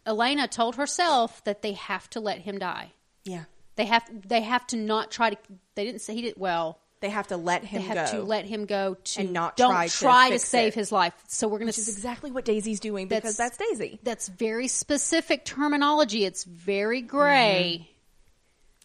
Elena 0.07 0.47
told 0.47 0.77
herself 0.77 1.43
that 1.45 1.63
they 1.63 1.73
have 1.73 2.09
to 2.11 2.21
let 2.21 2.39
him 2.39 2.59
die. 2.59 2.93
yeah, 3.25 3.45
They 3.75 3.87
have 3.87 4.05
they 4.27 4.41
have 4.43 4.67
to 4.69 4.77
not 4.77 5.11
try 5.11 5.31
to. 5.31 5.37
They 5.75 5.85
didn't 5.85 6.01
say 6.01 6.15
he 6.15 6.23
did 6.23 6.35
well. 6.37 6.79
They 7.07 7.11
have 7.13 7.29
to 7.29 7.37
let 7.37 7.63
him 7.65 7.83
They 7.83 7.89
have 7.89 8.13
go. 8.13 8.19
to 8.19 8.23
let 8.25 8.45
him 8.47 8.67
go 8.67 8.95
to 8.95 9.21
And 9.21 9.33
not 9.33 9.57
don't 9.57 9.71
try 9.71 9.87
to 9.89 9.97
try 9.99 10.29
to, 10.29 10.35
fix 10.35 10.45
save 10.49 10.69
it. 10.69 10.75
his 10.75 10.91
life. 10.91 11.15
So 11.29 11.47
we're 11.47 11.59
going 11.59 11.67
which 11.67 11.77
to 11.77 11.83
is 11.83 11.89
exactly 11.89 12.31
what 12.33 12.45
Daisy's 12.45 12.81
doing 12.81 13.07
because 13.09 13.37
That's- 13.37 13.57
that's, 13.59 13.71
Daisy. 13.79 14.01
that's 14.03 14.29
very 14.29 14.69
specific 14.69 15.45
terminology. 15.45 16.25
It's 16.25 16.45
very 16.45 17.01
gray 17.03 17.89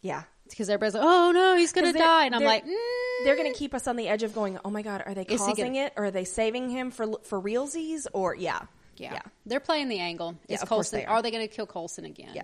Yeah, 0.01 0.23
because 0.49 0.69
everybody's 0.69 0.93
like, 0.95 1.03
"Oh 1.03 1.31
no, 1.31 1.55
he's 1.55 1.73
going 1.73 1.91
to 1.91 1.97
die," 1.97 2.25
and 2.25 2.35
I'm 2.35 2.43
like, 2.43 2.65
mm. 2.65 2.75
they're 3.23 3.35
gonna 3.37 3.53
keep 3.53 3.73
us 3.73 3.87
on 3.87 3.95
the 3.95 4.07
edge 4.07 4.23
of 4.23 4.33
going. 4.33 4.57
Oh 4.65 4.69
my 4.69 4.81
god, 4.81 5.03
are 5.05 5.13
they 5.13 5.23
Is 5.23 5.39
causing 5.39 5.73
gonna- 5.73 5.85
it, 5.87 5.93
or 5.95 6.05
are 6.05 6.11
they 6.11 6.25
saving 6.25 6.69
him 6.69 6.91
for 6.91 7.19
for 7.23 7.39
realsies? 7.41 8.07
Or 8.13 8.33
yeah, 8.35 8.61
yeah. 8.97 9.13
yeah. 9.13 9.21
they're 9.45 9.59
playing 9.59 9.89
the 9.89 9.99
angle." 9.99 10.35
Yeah, 10.47 10.55
Is 10.55 10.59
course 10.61 10.69
Coulson? 10.89 10.99
they 10.99 11.05
are. 11.05 11.17
are. 11.17 11.21
they 11.21 11.31
going 11.31 11.47
to 11.47 11.53
kill 11.53 11.65
Coulson 11.67 12.05
again? 12.05 12.31
Yeah. 12.33 12.43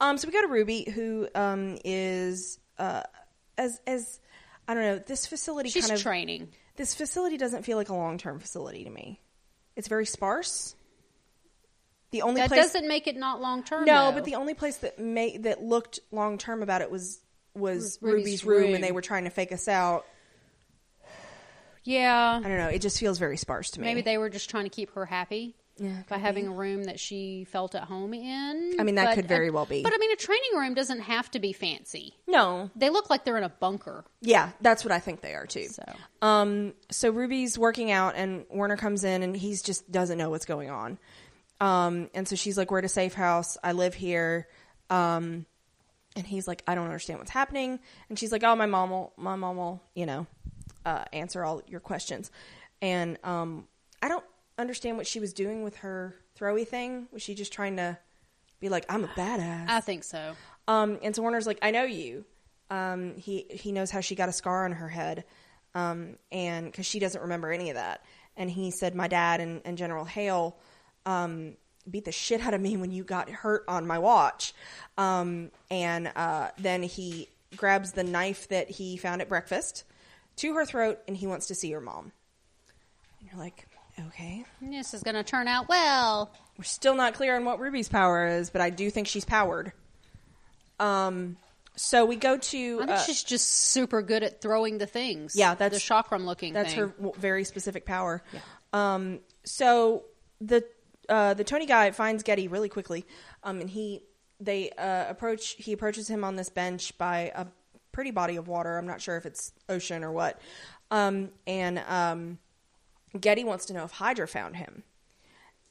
Um, 0.00 0.16
so 0.18 0.28
we 0.28 0.32
go 0.32 0.42
to 0.42 0.48
Ruby, 0.48 0.88
who 0.94 1.26
um, 1.34 1.78
is 1.84 2.58
uh, 2.78 3.02
as 3.56 3.80
as 3.86 4.20
I 4.68 4.74
don't 4.74 4.82
know. 4.84 4.98
This 4.98 5.26
facility 5.26 5.70
she's 5.70 5.86
kind 5.86 5.96
of 5.96 6.02
training. 6.02 6.48
this 6.76 6.94
facility 6.94 7.38
doesn't 7.38 7.64
feel 7.64 7.76
like 7.78 7.88
a 7.88 7.94
long 7.94 8.18
term 8.18 8.38
facility 8.38 8.84
to 8.84 8.90
me. 8.90 9.20
It's 9.74 9.88
very 9.88 10.06
sparse. 10.06 10.76
The 12.10 12.22
only 12.22 12.40
That 12.42 12.48
place 12.48 12.60
doesn't 12.72 12.86
make 12.86 13.06
it 13.06 13.16
not 13.16 13.40
long 13.40 13.62
term. 13.64 13.84
no, 13.84 14.06
though. 14.10 14.12
but 14.16 14.24
the 14.24 14.34
only 14.36 14.54
place 14.54 14.76
that 14.78 14.98
may 14.98 15.38
that 15.38 15.62
looked 15.62 16.00
long 16.12 16.38
term 16.38 16.62
about 16.62 16.82
it 16.82 16.90
was 16.90 17.20
was 17.54 17.98
Ruby's 18.00 18.18
Ruby's, 18.18 18.44
room, 18.44 18.62
room. 18.62 18.74
and 18.76 18.84
they 18.84 18.92
were 18.92 19.02
trying 19.02 19.24
to 19.24 19.30
fake 19.30 19.52
us 19.52 19.66
out. 19.68 20.04
yeah, 21.84 22.40
I 22.44 22.46
don't 22.46 22.58
know. 22.58 22.68
It 22.68 22.80
just 22.82 22.98
feels 23.00 23.18
very 23.18 23.36
sparse 23.36 23.70
to 23.72 23.80
me. 23.80 23.86
maybe 23.86 24.02
they 24.02 24.18
were 24.18 24.28
just 24.30 24.50
trying 24.50 24.64
to 24.64 24.70
keep 24.70 24.90
her 24.92 25.06
happy. 25.06 25.56
Yeah, 25.78 26.02
by 26.08 26.18
having 26.18 26.44
be. 26.46 26.50
a 26.50 26.54
room 26.54 26.84
that 26.84 26.98
she 27.00 27.44
felt 27.44 27.74
at 27.74 27.84
home 27.84 28.12
in. 28.14 28.74
I 28.78 28.82
mean, 28.82 28.96
that 28.96 29.06
But- 29.06 29.14
could 29.14 29.28
very 29.28 29.50
well 29.50 29.64
be. 29.66 29.82
But 29.82 29.92
I 29.94 29.98
mean, 29.98 30.10
a 30.12 30.16
training 30.16 30.50
room 30.56 30.74
doesn't 30.74 31.00
have 31.00 31.30
to 31.32 31.38
be 31.40 31.52
fancy. 31.52 32.14
no. 32.26 32.70
They 32.76 32.90
look 32.90 33.10
like 33.10 33.24
they're 33.24 33.38
in 33.38 33.44
a 33.44 33.48
bunker. 33.48 34.04
Yeah, 34.20 34.50
that's 34.60 34.84
what 34.84 34.92
I 34.92 34.98
think 35.00 35.20
they 35.20 35.34
are 35.34 35.46
too. 35.46 35.68
So 35.68 35.84
Um, 36.22 36.74
so 36.90 37.10
Ruby's 37.10 37.56
working 37.58 37.90
out, 37.90 38.14
and 38.16 38.44
Warner 38.50 38.76
comes 38.76 39.04
in, 39.04 39.22
and 39.22 39.36
he's 39.36 39.62
just 39.62 39.90
doesn't 39.90 40.18
know 40.18 40.30
what's 40.30 40.46
going 40.46 40.70
on. 40.70 40.98
Um, 41.60 42.08
and 42.14 42.26
so 42.28 42.36
she's 42.36 42.56
like, 42.56 42.70
"We're 42.70 42.78
at 42.78 42.84
a 42.84 42.88
safe 42.88 43.14
house. 43.14 43.56
I 43.64 43.72
live 43.72 43.94
here." 43.94 44.46
Um, 44.90 45.44
and 46.16 46.26
he's 46.26 46.46
like, 46.48 46.62
"I 46.66 46.74
don't 46.74 46.84
understand 46.84 47.18
what's 47.18 47.30
happening." 47.30 47.78
And 48.08 48.18
she's 48.18 48.32
like, 48.32 48.42
"Oh, 48.44 48.54
my 48.56 48.66
mom 48.66 48.90
will, 48.90 49.12
my 49.16 49.36
mom 49.36 49.56
will, 49.56 49.82
you 49.94 50.06
know, 50.06 50.26
uh, 50.86 51.04
answer 51.12 51.44
all 51.44 51.62
your 51.66 51.80
questions." 51.80 52.30
And 52.80 53.18
um, 53.24 53.66
I 54.02 54.08
don't 54.08 54.24
understand 54.58 54.96
what 54.96 55.06
she 55.06 55.20
was 55.20 55.32
doing 55.32 55.62
with 55.62 55.76
her 55.78 56.16
throwy 56.38 56.66
thing. 56.66 57.08
Was 57.12 57.22
she 57.22 57.34
just 57.34 57.52
trying 57.52 57.76
to 57.76 57.98
be 58.60 58.68
like, 58.68 58.84
"I'm 58.88 59.04
a 59.04 59.08
badass"? 59.08 59.68
I 59.68 59.80
think 59.80 60.04
so. 60.04 60.34
Um, 60.66 60.98
and 61.02 61.14
so 61.14 61.22
Warner's 61.22 61.46
like, 61.46 61.58
I 61.62 61.70
know 61.70 61.84
you. 61.84 62.24
Um, 62.70 63.16
he 63.16 63.46
he 63.50 63.72
knows 63.72 63.90
how 63.90 64.00
she 64.00 64.14
got 64.14 64.28
a 64.28 64.32
scar 64.32 64.64
on 64.64 64.72
her 64.72 64.88
head, 64.88 65.24
um, 65.74 66.16
and 66.30 66.66
because 66.66 66.86
she 66.86 66.98
doesn't 66.98 67.22
remember 67.22 67.50
any 67.50 67.70
of 67.70 67.76
that. 67.76 68.04
And 68.36 68.50
he 68.50 68.70
said, 68.70 68.94
my 68.94 69.08
dad 69.08 69.40
and, 69.40 69.62
and 69.64 69.76
General 69.76 70.04
Hale 70.04 70.56
um, 71.06 71.54
beat 71.90 72.04
the 72.04 72.12
shit 72.12 72.40
out 72.40 72.54
of 72.54 72.60
me 72.60 72.76
when 72.76 72.92
you 72.92 73.02
got 73.02 73.28
hurt 73.28 73.64
on 73.66 73.86
my 73.86 73.98
watch. 73.98 74.54
Um, 74.96 75.50
and 75.70 76.12
uh, 76.14 76.50
then 76.56 76.84
he 76.84 77.28
grabs 77.56 77.92
the 77.92 78.04
knife 78.04 78.48
that 78.48 78.70
he 78.70 78.96
found 78.96 79.22
at 79.22 79.28
breakfast 79.28 79.84
to 80.36 80.54
her 80.54 80.64
throat, 80.64 81.00
and 81.08 81.16
he 81.16 81.26
wants 81.26 81.46
to 81.48 81.54
see 81.54 81.72
her 81.72 81.80
mom. 81.80 82.12
And 83.20 83.28
you're 83.28 83.40
like, 83.40 83.66
okay. 84.06 84.44
This 84.60 84.94
is 84.94 85.02
going 85.02 85.14
to 85.16 85.22
turn 85.24 85.48
out 85.48 85.68
well. 85.68 86.32
We're 86.56 86.64
still 86.64 86.94
not 86.94 87.14
clear 87.14 87.36
on 87.36 87.44
what 87.44 87.60
Ruby's 87.60 87.88
power 87.88 88.26
is, 88.26 88.50
but 88.50 88.60
I 88.60 88.70
do 88.70 88.90
think 88.90 89.06
she's 89.08 89.24
powered. 89.24 89.72
Um, 90.80 91.36
so 91.76 92.04
we 92.04 92.16
go 92.16 92.36
to 92.36 92.74
I 92.82 92.86
think 92.86 92.90
uh, 92.98 93.02
she's 93.02 93.22
just 93.22 93.48
super 93.48 94.02
good 94.02 94.22
at 94.22 94.40
throwing 94.40 94.78
the 94.78 94.86
things. 94.86 95.34
Yeah, 95.36 95.54
that's- 95.54 95.86
the 95.86 95.94
chakram 95.94 96.24
looking. 96.24 96.52
that's 96.52 96.70
thing. 96.70 96.78
her 96.80 96.86
w- 96.88 97.12
very 97.16 97.44
specific 97.44 97.86
power. 97.86 98.22
Yeah. 98.32 98.40
Um, 98.72 99.20
so 99.44 100.04
the 100.40 100.64
uh, 101.08 101.34
the 101.34 101.44
Tony 101.44 101.66
guy 101.66 101.90
finds 101.92 102.22
Getty 102.22 102.48
really 102.48 102.68
quickly, 102.68 103.06
um, 103.42 103.60
and 103.60 103.70
he 103.70 104.02
they 104.40 104.70
uh, 104.70 105.08
approach 105.08 105.54
he 105.58 105.72
approaches 105.72 106.08
him 106.08 106.24
on 106.24 106.36
this 106.36 106.48
bench 106.50 106.96
by 106.98 107.32
a 107.34 107.46
pretty 107.92 108.10
body 108.10 108.36
of 108.36 108.46
water. 108.48 108.76
I'm 108.76 108.86
not 108.86 109.00
sure 109.00 109.16
if 109.16 109.24
it's 109.26 109.52
ocean 109.68 110.04
or 110.04 110.12
what. 110.12 110.40
Um, 110.90 111.30
and 111.46 111.78
um, 111.88 112.38
Getty 113.18 113.44
wants 113.44 113.66
to 113.66 113.72
know 113.72 113.84
if 113.84 113.90
Hydra 113.90 114.26
found 114.28 114.56
him, 114.56 114.82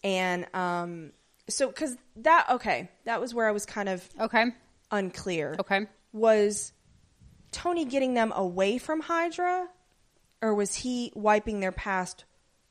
and 0.03 0.47
um, 0.55 1.11
so 1.49 1.67
because 1.67 1.95
that 2.17 2.47
okay, 2.51 2.89
that 3.05 3.21
was 3.21 3.33
where 3.33 3.47
I 3.47 3.51
was 3.51 3.65
kind 3.65 3.89
of 3.89 4.07
Okay. 4.19 4.45
unclear. 4.91 5.55
Okay. 5.59 5.87
Was 6.13 6.73
Tony 7.51 7.85
getting 7.85 8.13
them 8.13 8.31
away 8.35 8.77
from 8.77 9.01
Hydra, 9.01 9.67
or 10.41 10.53
was 10.55 10.75
he 10.75 11.11
wiping 11.15 11.59
their 11.59 11.71
past 11.71 12.25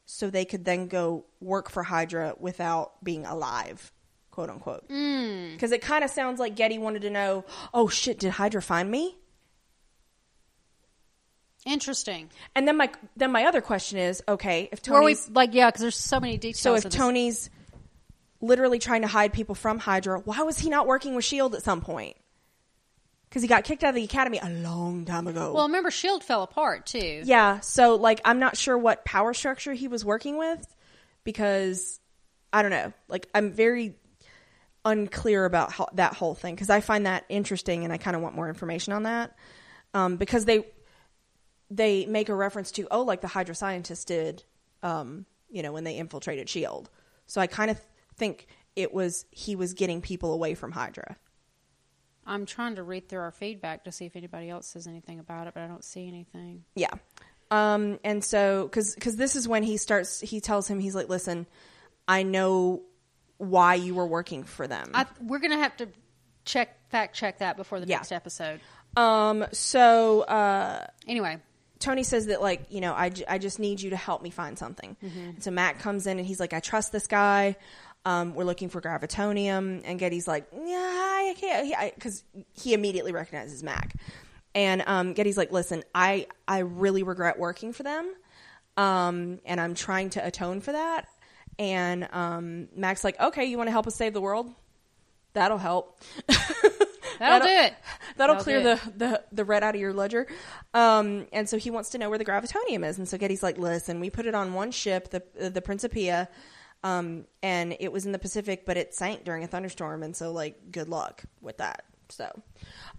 so 0.04 0.30
they 0.30 0.44
could 0.44 0.64
then 0.64 0.86
go 0.88 1.24
work 1.40 1.70
for 1.70 1.82
Hydra 1.82 2.34
without 2.38 3.02
being 3.04 3.24
alive, 3.26 3.92
quote 4.30 4.50
unquote? 4.50 4.86
Because 4.88 5.72
it 5.72 5.80
kind 5.82 6.04
of 6.04 6.10
sounds 6.10 6.38
like 6.40 6.54
Getty 6.56 6.78
wanted 6.78 7.02
to 7.02 7.10
know, 7.10 7.44
oh 7.72 7.88
shit, 7.88 8.18
did 8.18 8.32
Hydra 8.32 8.62
find 8.62 8.90
me? 8.90 9.16
Interesting. 11.66 12.30
And 12.54 12.66
then 12.66 12.76
my 12.76 12.90
then 13.16 13.32
my 13.32 13.44
other 13.44 13.60
question 13.60 13.98
is, 13.98 14.22
okay, 14.26 14.68
if 14.70 14.88
Were 14.88 15.00
we 15.00 15.14
Tony's 15.14 15.30
like 15.30 15.52
yeah? 15.52 15.68
Because 15.68 15.82
there's 15.82 15.96
so 15.96 16.20
many 16.20 16.38
details. 16.38 16.60
so 16.60 16.74
if 16.74 16.84
of 16.84 16.92
this. 16.92 16.94
Tony's 16.94 17.50
literally 18.40 18.78
trying 18.78 19.02
to 19.02 19.08
hide 19.08 19.32
people 19.32 19.56
from 19.56 19.78
Hydra, 19.78 20.20
why 20.20 20.42
was 20.42 20.58
he 20.58 20.70
not 20.70 20.86
working 20.86 21.16
with 21.16 21.24
Shield 21.24 21.54
at 21.56 21.62
some 21.62 21.80
point? 21.80 22.16
Because 23.28 23.42
he 23.42 23.48
got 23.48 23.64
kicked 23.64 23.82
out 23.82 23.90
of 23.90 23.94
the 23.96 24.04
academy 24.04 24.38
a 24.40 24.48
long 24.48 25.04
time 25.04 25.26
ago. 25.26 25.52
well, 25.52 25.66
remember 25.66 25.90
Shield 25.90 26.22
fell 26.22 26.44
apart 26.44 26.86
too. 26.86 27.22
yeah, 27.24 27.58
so 27.60 27.96
like 27.96 28.20
I'm 28.24 28.38
not 28.38 28.56
sure 28.56 28.78
what 28.78 29.04
power 29.04 29.34
structure 29.34 29.74
he 29.74 29.88
was 29.88 30.04
working 30.04 30.38
with 30.38 30.64
because 31.24 31.98
I 32.52 32.62
don't 32.62 32.70
know. 32.70 32.92
Like 33.08 33.28
I'm 33.34 33.50
very 33.50 33.96
unclear 34.84 35.44
about 35.44 35.72
how, 35.72 35.88
that 35.94 36.14
whole 36.14 36.36
thing 36.36 36.54
because 36.54 36.70
I 36.70 36.80
find 36.80 37.06
that 37.06 37.24
interesting 37.28 37.82
and 37.82 37.92
I 37.92 37.96
kind 37.96 38.14
of 38.14 38.22
want 38.22 38.36
more 38.36 38.48
information 38.48 38.92
on 38.92 39.02
that 39.02 39.36
um, 39.94 40.16
because 40.16 40.44
they 40.44 40.64
they 41.70 42.06
make 42.06 42.28
a 42.28 42.34
reference 42.34 42.70
to 42.72 42.86
oh 42.90 43.02
like 43.02 43.20
the 43.20 43.28
Hydra 43.28 43.54
scientists 43.54 44.04
did 44.04 44.44
um, 44.82 45.26
you 45.50 45.62
know 45.62 45.72
when 45.72 45.84
they 45.84 45.96
infiltrated 45.96 46.48
Shield. 46.48 46.90
So 47.26 47.40
I 47.40 47.46
kind 47.46 47.70
of 47.70 47.80
think 48.16 48.46
it 48.76 48.92
was 48.94 49.24
he 49.30 49.56
was 49.56 49.74
getting 49.74 50.00
people 50.00 50.32
away 50.32 50.54
from 50.54 50.72
Hydra. 50.72 51.16
I'm 52.26 52.44
trying 52.44 52.74
to 52.76 52.82
read 52.82 53.08
through 53.08 53.20
our 53.20 53.30
feedback 53.30 53.84
to 53.84 53.92
see 53.92 54.04
if 54.06 54.16
anybody 54.16 54.50
else 54.50 54.66
says 54.66 54.86
anything 54.88 55.20
about 55.20 55.46
it, 55.46 55.54
but 55.54 55.62
I 55.62 55.68
don't 55.68 55.84
see 55.84 56.08
anything. 56.08 56.64
Yeah. 56.74 56.90
Um, 57.52 58.00
and 58.02 58.24
so, 58.24 58.66
cause, 58.68 58.96
cause 59.00 59.14
this 59.14 59.36
is 59.36 59.46
when 59.46 59.62
he 59.62 59.76
starts, 59.76 60.18
he 60.18 60.40
tells 60.40 60.66
him, 60.66 60.80
he's 60.80 60.96
like, 60.96 61.08
listen, 61.08 61.46
I 62.08 62.24
know 62.24 62.82
why 63.38 63.76
you 63.76 63.94
were 63.94 64.06
working 64.06 64.42
for 64.42 64.66
them. 64.66 64.90
I, 64.92 65.06
we're 65.20 65.38
gonna 65.38 65.58
have 65.58 65.76
to 65.76 65.88
check 66.44 66.90
fact 66.90 67.14
check 67.14 67.38
that 67.38 67.56
before 67.56 67.78
the 67.78 67.86
Yeah. 67.86 67.98
next 67.98 68.10
episode. 68.10 68.60
um, 68.96 69.46
so, 69.52 70.22
uh, 70.22 70.84
Anyway, 71.06 71.38
Tony 71.78 72.02
says 72.02 72.26
that 72.26 72.40
like, 72.40 72.66
you 72.70 72.80
know, 72.80 72.94
I, 72.94 73.10
j- 73.10 73.24
I 73.28 73.38
just 73.38 73.58
need 73.58 73.80
you 73.80 73.90
to 73.90 73.96
help 73.96 74.22
me 74.22 74.30
find 74.30 74.58
something. 74.58 74.96
And 75.00 75.42
so 75.42 75.50
Matt 75.50 75.78
comes 75.78 76.06
in 76.06 76.18
and 76.18 76.26
he's 76.26 76.40
like, 76.40 76.52
I 76.52 76.60
trust 76.60 76.92
this 76.92 77.06
guy. 77.06 77.56
Um, 78.04 78.34
we're 78.34 78.44
looking 78.44 78.68
for 78.68 78.80
gravitonium. 78.80 79.82
And 79.84 79.98
Getty's 79.98 80.26
like, 80.28 80.46
yeah, 80.52 80.62
I 80.64 81.34
can't, 81.38 81.94
because 81.94 82.22
he 82.54 82.72
immediately 82.72 83.12
recognizes 83.12 83.62
Mac. 83.62 83.94
And 84.54 84.82
um, 84.86 85.12
Getty's 85.12 85.36
like, 85.36 85.52
listen, 85.52 85.82
I, 85.94 86.28
I 86.48 86.60
really 86.60 87.02
regret 87.02 87.38
working 87.38 87.72
for 87.72 87.82
them. 87.82 88.10
Um, 88.76 89.40
and 89.44 89.60
I'm 89.60 89.74
trying 89.74 90.10
to 90.10 90.26
atone 90.26 90.60
for 90.60 90.72
that. 90.72 91.06
And 91.58 92.08
um, 92.12 92.68
Mac's 92.76 93.02
like, 93.04 93.18
okay, 93.20 93.44
you 93.46 93.56
want 93.58 93.68
to 93.68 93.72
help 93.72 93.86
us 93.86 93.96
save 93.96 94.12
the 94.12 94.20
world? 94.20 94.50
That'll 95.32 95.58
help. 95.58 96.00
that'll, 97.18 97.46
do 97.46 97.52
it. 97.52 97.74
That'll, 98.16 98.34
That'll 98.36 98.42
clear 98.42 98.62
the, 98.62 98.80
the 98.96 99.22
the 99.32 99.44
red 99.44 99.62
out 99.62 99.74
of 99.74 99.80
your 99.80 99.92
ledger. 99.92 100.26
Um, 100.74 101.26
and 101.32 101.48
so 101.48 101.58
he 101.58 101.70
wants 101.70 101.90
to 101.90 101.98
know 101.98 102.08
where 102.08 102.18
the 102.18 102.24
gravitonium 102.24 102.86
is. 102.86 102.98
And 102.98 103.08
so 103.08 103.18
Getty's 103.18 103.42
like, 103.42 103.58
listen, 103.58 104.00
we 104.00 104.10
put 104.10 104.26
it 104.26 104.34
on 104.34 104.54
one 104.54 104.70
ship, 104.70 105.10
the 105.10 105.22
the 105.50 105.62
Principia, 105.62 106.28
um, 106.82 107.26
and 107.42 107.76
it 107.80 107.92
was 107.92 108.06
in 108.06 108.12
the 108.12 108.18
Pacific, 108.18 108.64
but 108.66 108.76
it 108.76 108.94
sank 108.94 109.24
during 109.24 109.44
a 109.44 109.46
thunderstorm. 109.46 110.02
And 110.02 110.16
so 110.16 110.32
like, 110.32 110.70
good 110.70 110.88
luck 110.88 111.24
with 111.40 111.58
that. 111.58 111.84
So, 112.08 112.30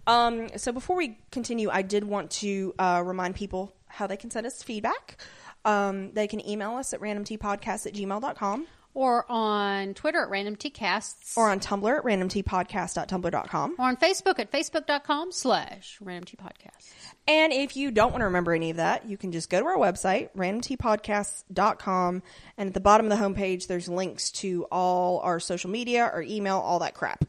um, 0.06 0.48
so 0.56 0.72
before 0.72 0.96
we 0.96 1.18
continue, 1.30 1.70
I 1.70 1.82
did 1.82 2.04
want 2.04 2.30
to 2.32 2.74
uh, 2.78 3.02
remind 3.04 3.34
people 3.34 3.74
how 3.86 4.06
they 4.06 4.16
can 4.16 4.30
send 4.30 4.46
us 4.46 4.62
feedback. 4.62 5.16
Um, 5.64 6.12
they 6.12 6.26
can 6.26 6.46
email 6.46 6.72
us 6.72 6.92
at 6.92 7.00
randomtpodcast 7.00 7.86
at 7.86 7.94
gmail.com 7.94 8.66
Or 8.94 9.24
on 9.30 9.94
Twitter 9.94 10.22
at 10.22 10.30
Random 10.30 10.56
Tcasts. 10.56 11.36
or 11.36 11.50
on 11.50 11.60
Tumblr 11.60 11.98
at 11.98 12.02
randomtpodcast.tumblr.com. 12.04 13.76
or 13.78 13.84
on 13.84 13.96
Facebook 13.96 14.38
at 14.40 14.50
facebook.com 14.50 15.30
slash 15.30 15.98
Random 16.00 16.24
Tea 16.24 16.36
Podcast. 16.36 16.90
And 17.28 17.52
if 17.52 17.76
you 17.76 17.90
don't 17.92 18.10
want 18.10 18.22
to 18.22 18.26
remember 18.26 18.52
any 18.54 18.70
of 18.70 18.78
that, 18.78 19.06
you 19.08 19.16
can 19.16 19.30
just 19.30 19.50
go 19.50 19.60
to 19.60 19.66
our 19.66 19.76
website, 19.76 20.30
randomtpodcasts.com. 20.36 22.22
And 22.56 22.66
at 22.68 22.74
the 22.74 22.80
bottom 22.80 23.10
of 23.10 23.16
the 23.16 23.22
homepage, 23.24 23.66
there's 23.66 23.88
links 23.88 24.30
to 24.32 24.64
all 24.72 25.20
our 25.20 25.38
social 25.40 25.70
media, 25.70 26.04
our 26.04 26.22
email, 26.22 26.58
all 26.58 26.78
that 26.80 26.94
crap. 26.94 27.24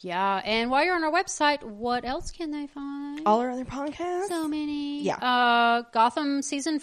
Yeah, 0.00 0.42
and 0.44 0.70
while 0.70 0.84
you're 0.84 0.94
on 0.96 1.02
our 1.04 1.10
website, 1.12 1.62
what 1.62 2.04
else 2.04 2.30
can 2.30 2.50
they 2.50 2.66
find? 2.66 3.22
All 3.24 3.40
our 3.40 3.50
other 3.50 3.64
podcasts. 3.64 4.28
so 4.28 4.46
many. 4.46 5.02
Yeah. 5.02 5.16
Uh, 5.16 5.82
Gotham 5.92 6.42
season 6.42 6.78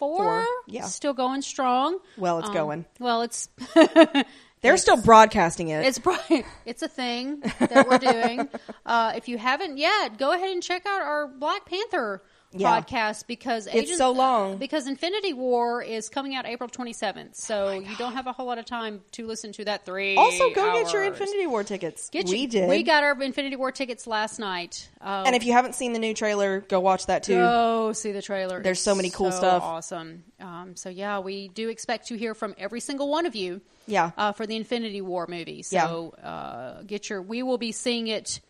four. 0.00 0.24
Four, 0.24 0.46
yeah. 0.66 0.86
Still 0.86 1.14
going 1.14 1.42
strong. 1.42 1.98
well, 2.16 2.40
it's 2.40 2.48
Um, 2.48 2.54
going. 2.54 2.84
Well, 2.98 3.22
it's 3.22 3.48
They're 4.62 4.76
still 4.76 5.00
broadcasting 5.00 5.68
it. 5.68 5.86
it's 5.86 6.00
it's 6.66 6.82
a 6.82 6.88
thing 6.88 7.40
that 7.60 7.86
we're 7.88 7.98
doing. 7.98 8.48
uh, 8.86 9.12
if 9.14 9.28
you 9.28 9.38
haven't 9.38 9.78
yet, 9.78 10.18
go 10.18 10.32
ahead 10.32 10.50
and 10.50 10.62
check 10.62 10.84
out 10.86 11.00
our 11.00 11.28
Black 11.28 11.64
Panther 11.64 12.22
Yeah. 12.52 12.80
podcast 12.80 13.28
because 13.28 13.68
It's 13.72 13.96
so 13.96 14.10
long. 14.10 14.56
because 14.56 14.88
Infinity 14.88 15.32
War 15.34 15.82
is 15.82 16.08
coming 16.08 16.34
out 16.34 16.46
April 16.46 16.68
27th. 16.68 17.36
So 17.36 17.70
you 17.70 17.94
don't 17.96 18.14
have 18.14 18.26
a 18.26 18.32
whole 18.32 18.46
lot 18.46 18.58
of 18.58 18.64
time 18.64 19.02
to 19.12 19.26
listen 19.26 19.52
to 19.52 19.64
that 19.66 19.86
three. 19.86 20.16
also, 20.16 20.50
go 20.52 20.72
get 20.82 20.92
your. 20.92 21.04
Infinity 21.04 21.46
War 21.46 21.62
tickets. 21.62 22.08
Get 22.10 22.26
we 22.28 22.38
your- 22.40 22.48
did. 22.48 22.68
We 22.68 22.82
got 22.82 23.04
our 23.04 23.20
Infinity 23.22 23.54
War 23.56 23.70
tickets 23.70 24.06
last 24.06 24.38
night. 24.40 24.88
Uh, 25.00 25.22
and 25.26 25.36
if 25.36 25.44
you 25.44 25.52
haven't 25.52 25.74
seen 25.76 25.92
the 25.92 25.98
new 26.00 26.12
trailer, 26.12 26.60
go 26.60 26.80
watch 26.80 27.06
that 27.06 27.22
too. 27.22 27.34
Go 27.36 27.92
see 27.92 28.10
the 28.12 28.22
trailer. 28.22 28.60
There's 28.62 28.78
It's 28.78 28.84
so 28.84 28.94
many 28.96 29.10
cool 29.10 29.30
so 29.30 29.38
stuff. 29.38 29.62
Awesome. 29.62 30.24
Um, 30.40 30.74
so 30.74 30.88
yeah, 30.88 31.20
we 31.20 31.48
do 31.48 31.68
expect 31.68 32.08
to 32.08 32.16
hear 32.16 32.34
from 32.34 32.54
every 32.58 32.80
single 32.80 33.08
one 33.08 33.26
of 33.26 33.36
you. 33.36 33.60
Yeah. 33.86 34.10
Uh, 34.16 34.32
for 34.32 34.46
the 34.46 34.56
Infinity 34.56 35.00
War 35.00 35.26
movie. 35.28 35.62
So 35.62 36.10
uh, 36.22 36.82
get 36.82 37.08
your. 37.10 37.22
We 37.22 37.42
will 37.42 37.58
be 37.58 37.72
seeing 37.72 38.08
it 38.08 38.40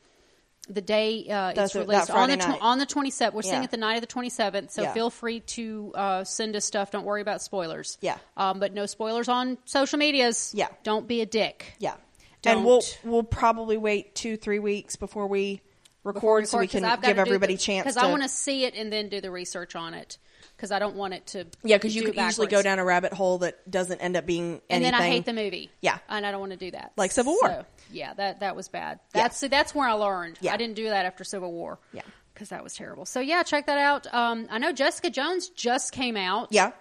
the 0.71 0.81
day 0.81 1.27
uh, 1.29 1.53
it's 1.57 1.75
released 1.75 2.11
on 2.11 2.31
the 2.31 2.37
night. 2.37 2.59
on 2.63 2.79
the 2.79 2.87
27th. 2.87 3.33
We're 3.33 3.43
seeing 3.43 3.65
it 3.65 3.71
the 3.71 3.77
night 3.77 3.95
of 3.95 4.01
the 4.01 4.07
27th. 4.07 4.71
So 4.71 4.83
Yeah. 4.83 4.93
feel 4.93 5.11
free 5.11 5.41
to 5.41 5.93
uh, 5.95 6.25
send 6.25 6.57
us 6.57 6.65
stuff. 6.65 6.91
Don't 6.91 7.05
worry 7.05 7.21
about 7.23 7.43
spoilers. 7.43 7.99
Yeah. 8.01 8.19
Um, 8.37 8.61
but 8.61 8.73
no 8.73 8.87
spoilers 8.87 9.29
on 9.29 9.59
social 9.65 9.99
medias. 9.99 10.53
Yeah. 10.55 10.69
Don't 10.85 11.07
be 11.09 11.21
a 11.21 11.27
dick. 11.27 11.75
Yeah. 11.79 11.95
Don't. 12.43 12.57
And 12.59 12.65
we'll 12.65 12.83
we'll 13.05 13.23
probably 13.23 13.77
wait 13.77 14.15
two 14.15 14.37
three 14.37 14.59
weeks 14.61 14.97
before 14.97 15.27
we 15.27 15.61
record, 16.05 16.49
so 16.49 16.59
we 16.59 16.67
can 16.67 16.83
give 17.03 17.19
everybody 17.19 17.55
a 17.55 17.59
chance. 17.59 17.85
Because 17.85 17.97
I 17.97 18.11
want 18.11 18.23
to 18.23 18.29
see 18.29 18.65
it 18.65 18.75
and 18.75 18.93
then 18.93 19.09
do 19.09 19.21
the 19.21 19.31
research 19.31 19.77
on 19.77 19.95
it. 19.95 20.19
Because 20.57 20.73
I 20.73 20.79
don't 20.79 20.97
want 20.97 21.15
it 21.15 21.27
to. 21.29 21.47
Yeah, 21.63 21.77
because 21.79 21.97
you 21.97 22.03
could 22.03 22.17
usually 22.17 22.47
go 22.47 22.63
down 22.63 22.79
a 22.79 22.85
rabbit 22.85 23.13
hole 23.15 23.39
that 23.39 23.71
doesn't 23.71 24.01
end 24.01 24.17
up 24.17 24.27
being 24.27 24.61
and 24.69 24.85
then 24.85 24.95
I 24.95 25.09
hate 25.09 25.25
the 25.25 25.33
movie. 25.33 25.71
Yeah. 25.81 25.99
and 26.09 26.27
I 26.27 26.31
don't 26.31 26.41
want 26.41 26.53
to 26.53 26.59
do 26.59 26.71
that. 26.73 26.93
Like 26.97 27.13
Civil 27.13 27.33
War. 27.41 27.49
So, 27.51 27.65
yeah, 27.93 28.13
that 28.15 28.41
that 28.41 28.57
was 28.57 28.69
bad. 28.69 29.01
Yeah. 29.15 29.23
That's 29.23 29.39
see, 29.39 29.49
that's 29.49 29.75
where 29.75 29.89
I 29.89 29.93
learned. 29.93 30.39
Yeah. 30.43 30.53
I 30.53 30.57
didn't 30.59 30.77
do 30.77 30.85
that 30.85 31.07
after 31.07 31.25
Civil 31.25 31.51
War. 31.53 31.79
Yeah. 31.95 32.03
because 32.35 32.51
that 32.51 32.63
was 32.63 32.75
terrible. 32.75 33.07
So 33.07 33.21
yeah, 33.21 33.43
check 33.43 33.67
that 33.67 33.79
out. 33.79 34.07
Um, 34.13 34.49
I 34.51 34.59
know 34.59 34.73
Jessica 34.73 35.09
Jones 35.09 35.49
just 35.49 35.93
came 35.93 36.17
out. 36.17 36.49
Yeah, 36.51 36.73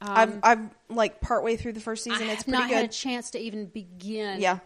I've 0.00 0.38
I've 0.42 0.68
like 0.88 1.20
partway 1.20 1.56
through 1.56 1.72
the 1.74 1.80
first 1.80 2.06
Um, 2.08 2.12
I 2.12 2.16
season. 2.16 2.28
have 2.28 2.34
it's 2.38 2.44
pretty 2.44 2.58
not 2.58 2.70
had 2.70 2.84
a 2.84 2.88
chance 2.88 3.30
to 3.32 3.38
even 3.38 3.66
begin. 3.66 4.40
Yeah. 4.40 4.58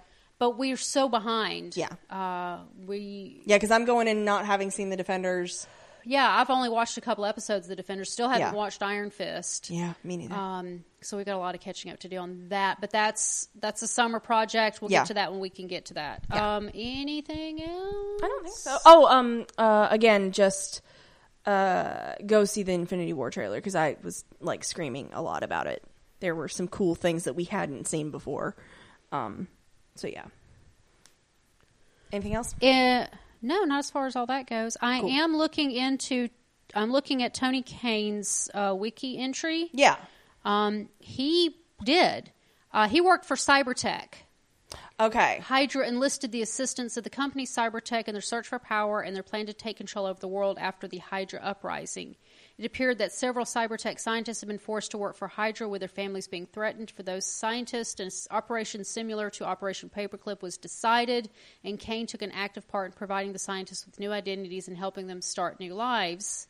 But 0.43 0.59
we're 0.59 0.77
so 0.77 1.09
behind. 1.09 1.77
Yeah. 1.77 1.91
uh, 2.11 2.59
we 2.85 3.43
yeah, 3.47 3.55
because 3.55 3.71
I'm 3.71 3.85
going 3.85 4.09
in 4.09 4.25
not 4.25 4.45
having 4.45 4.73
seen 4.73 4.91
the 4.91 4.97
Defenders. 4.97 5.69
yeah. 6.05 6.29
I've 6.29 6.51
only 6.51 6.69
watched 6.69 6.99
a 6.99 7.01
couple 7.01 7.25
episodes 7.25 7.67
of 7.67 7.69
The 7.69 7.77
Defenders. 7.77 8.11
Still 8.11 8.29
haven't 8.29 8.49
Yeah. 8.49 8.53
watched 8.53 8.83
Iron 8.83 9.11
Fist. 9.11 9.71
Yeah, 9.71 9.95
me 10.03 10.17
neither. 10.17 10.35
Um, 10.35 10.85
so 11.01 11.17
we 11.17 11.23
got 11.23 11.37
a 11.37 11.39
lot 11.39 11.55
of 11.55 11.61
catching 11.61 11.93
up 11.93 12.01
to 12.01 12.09
do 12.09 12.17
on 12.17 12.49
that, 12.49 12.81
but 12.81 12.91
that's 12.91 13.49
that's 13.61 13.83
a 13.83 13.87
summer 13.87 14.19
project. 14.19 14.83
We'll 14.83 14.91
Yeah. 14.91 15.03
get 15.03 15.07
to 15.09 15.15
that 15.15 15.31
when 15.31 15.41
we 15.41 15.49
can 15.49 15.69
get 15.69 15.85
to 15.87 15.95
that. 15.95 16.25
Yeah. 16.29 16.57
Um, 16.57 16.71
anything 16.75 17.63
else? 17.63 18.21
I 18.25 18.27
don't 18.27 18.43
think 18.43 18.57
so. 18.57 18.79
Oh, 18.85 19.07
um, 19.07 19.47
uh, 19.59 19.87
again, 19.93 20.33
just 20.33 20.83
uh, 21.47 22.15
go 22.27 22.45
see 22.45 22.65
the 22.65 22.73
Infinity 22.73 23.13
War 23.13 23.31
trailer 23.31 23.59
because 23.59 23.77
I 23.77 23.97
was 24.03 24.25
like 24.41 24.65
screaming 24.65 25.11
a 25.13 25.23
lot 25.23 25.45
about 25.45 25.69
it. 25.69 25.85
There 26.19 26.35
were 26.35 26.49
some 26.49 26.67
cool 26.69 26.97
things 26.97 27.25
that 27.25 27.35
we 27.35 27.45
hadn't 27.45 27.87
seen 27.87 28.11
before. 28.11 28.57
Um, 29.13 29.47
so 29.95 30.09
yeah. 30.09 30.25
Anything 32.13 32.35
else? 32.35 32.55
Uh, 32.63 33.07
no, 33.41 33.65
not 33.65 33.79
as 33.81 33.91
far 33.91 34.07
as 34.07 34.17
all 34.17 34.27
that 34.27 34.47
goes. 34.49 34.77
I 34.81 35.01
Cool. 35.01 35.11
am 35.11 35.37
looking 35.37 35.73
into. 35.73 36.29
I'm 36.75 36.91
looking 36.93 37.23
at 37.23 37.35
Tony 37.35 37.63
Caine's 37.63 38.51
uh, 38.55 38.75
wiki 38.77 39.19
entry. 39.19 39.69
Yeah. 39.73 39.97
Um, 40.45 40.89
he 40.99 41.57
did. 41.85 42.31
Uh, 42.73 42.89
he 42.89 43.01
worked 43.01 43.25
for 43.27 43.37
Cybertek. 43.37 44.15
Okay. 44.99 45.41
Hydra 45.45 45.87
enlisted 45.87 46.33
the 46.33 46.43
assistance 46.43 46.97
of 46.97 47.05
the 47.05 47.11
company 47.11 47.45
Cybertek 47.45 48.09
in 48.09 48.15
their 48.15 48.23
search 48.23 48.49
for 48.49 48.59
power 48.59 49.01
and 49.01 49.15
their 49.15 49.23
plan 49.23 49.47
to 49.47 49.53
take 49.53 49.77
control 49.77 50.07
of 50.07 50.21
the 50.21 50.29
world 50.29 50.59
after 50.59 50.87
the 50.89 50.99
Hydra 50.99 51.41
uprising. 51.43 52.17
It 52.63 52.67
appeared 52.67 52.99
that 52.99 53.11
several 53.11 53.45
cybertek 53.45 53.99
scientists 53.99 54.41
have 54.41 54.47
been 54.47 54.57
forced 54.57 54.93
to 54.93 54.99
work 54.99 55.17
for 55.17 55.27
Hydra 55.27 55.69
with 55.69 55.81
their 55.81 55.89
families 55.89 56.29
being 56.29 56.47
threatened. 56.47 56.93
For 56.93 57.03
those 57.03 57.27
scientists, 57.27 57.99
an 57.99 58.09
operation 58.31 58.85
similar 58.85 59.31
to 59.31 59.45
Operation 59.45 59.91
Paperclip 59.91 60.43
was 60.43 60.59
decided, 60.59 61.29
and 61.65 61.77
Caine 61.77 62.07
took 62.07 62.23
an 62.23 62.31
active 62.31 62.69
part 62.69 62.93
in 62.93 62.93
providing 62.93 63.33
the 63.33 63.41
scientists 63.41 63.85
with 63.85 63.99
new 63.99 64.13
identities 64.13 64.69
and 64.69 64.77
helping 64.77 65.09
them 65.09 65.21
start 65.21 65.59
new 65.59 65.75
lives. 65.75 66.47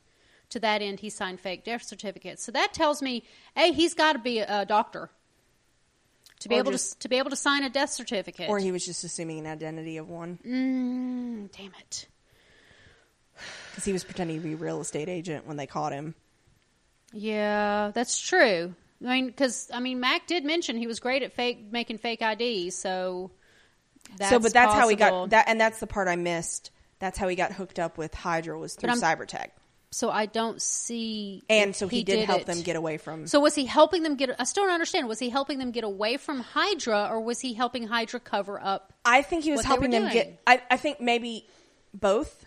To 0.51 0.61
that 0.61 0.83
end, 0.83 1.01
he 1.01 1.09
signed 1.09 1.41
fake 1.41 1.65
death 1.65 1.83
certificates. 1.83 2.43
So 2.43 2.53
that 2.53 2.75
tells 2.75 3.01
me, 3.01 3.25
A, 3.57 3.73
he's 3.73 3.95
got 3.95 4.13
to 4.13 4.19
be 4.19 4.41
a, 4.41 4.61
a 4.61 4.67
doctor 4.67 5.09
to 6.41 6.49
be 6.51 6.57
Or 6.57 6.59
able 6.59 6.73
just- 6.73 6.93
to 6.93 6.99
to 6.99 7.09
be 7.09 7.17
able 7.17 7.31
to 7.31 7.37
sign 7.37 7.65
a 7.65 7.71
death 7.71 7.89
certificate. 7.89 8.51
Or 8.51 8.59
he 8.59 8.71
was 8.71 8.85
just 8.85 9.03
assuming 9.03 9.39
an 9.39 9.47
identity 9.47 9.97
of 9.97 10.11
one 10.11 10.39
mm, 10.45 11.57
damn 11.57 11.73
it. 11.81 12.07
Because 13.73 13.85
he 13.85 13.93
was 13.93 14.05
pretending 14.05 14.37
to 14.37 14.47
be 14.47 14.53
a 14.53 14.57
real 14.57 14.81
estate 14.81 15.09
agent 15.09 15.47
when 15.47 15.57
they 15.57 15.67
caught 15.67 15.93
him. 15.93 16.15
Yeah, 17.13 17.91
that's 17.95 18.21
true. 18.21 18.75
I 19.05 19.09
mean, 19.09 19.27
because 19.27 19.71
I 19.73 19.81
mean, 19.81 19.99
Mac 20.01 20.27
did 20.27 20.45
mention 20.45 20.77
he 20.77 20.87
was 20.87 21.01
great 21.01 21.23
at 21.23 21.33
fake 21.33 21.73
making 21.73 21.99
fake 21.99 22.23
IDs. 22.23 22.77
So, 22.77 23.33
that's 24.17 24.31
so, 24.31 24.39
but 24.39 24.53
that's 24.53 24.75
how 24.75 24.89
he 24.89 24.97
got 24.97 25.31
that, 25.31 25.47
and 25.49 25.61
that's 25.61 25.81
the 25.81 25.87
part 25.87 26.09
I 26.09 26.17
missed. 26.17 26.71
That's 26.99 27.19
how 27.19 27.27
he 27.29 27.35
got 27.35 27.53
hooked 27.53 27.79
up 27.79 27.99
with 27.99 28.15
Hydra 28.15 28.57
was 28.57 28.75
through 28.75 28.91
Cybertek, 28.91 29.49
So 29.91 30.09
I 30.09 30.27
don't 30.27 30.63
see. 30.63 31.43
and 31.51 31.75
so 31.75 31.89
he, 31.89 32.05
did, 32.05 32.25
help 32.27 32.43
it. 32.43 32.47
them 32.47 32.63
get 32.63 32.77
away 32.77 32.97
from. 32.97 33.27
So 33.27 33.41
was 33.41 33.57
he 33.57 33.65
helping 33.67 34.05
them 34.05 34.15
get? 34.15 34.31
I 34.39 34.45
still 34.45 34.63
don't 34.65 34.73
understand. 34.73 35.09
Was 35.09 35.19
he 35.19 35.29
helping 35.29 35.59
them 35.59 35.73
get 35.73 35.83
away 35.83 36.17
from 36.17 36.39
Hydra, 36.41 37.09
or 37.11 37.21
was 37.21 37.41
he 37.41 37.55
helping 37.55 37.89
Hydra 37.89 38.21
cover 38.21 38.63
up? 38.63 38.93
I 39.05 39.23
think 39.23 39.43
he 39.43 39.51
was 39.51 39.65
helping 39.65 39.91
them 39.91 40.03
doing. 40.03 40.13
get. 40.13 40.43
I, 40.47 40.63
I 40.71 40.77
think 40.77 41.01
maybe 41.01 41.49
both, 41.93 42.45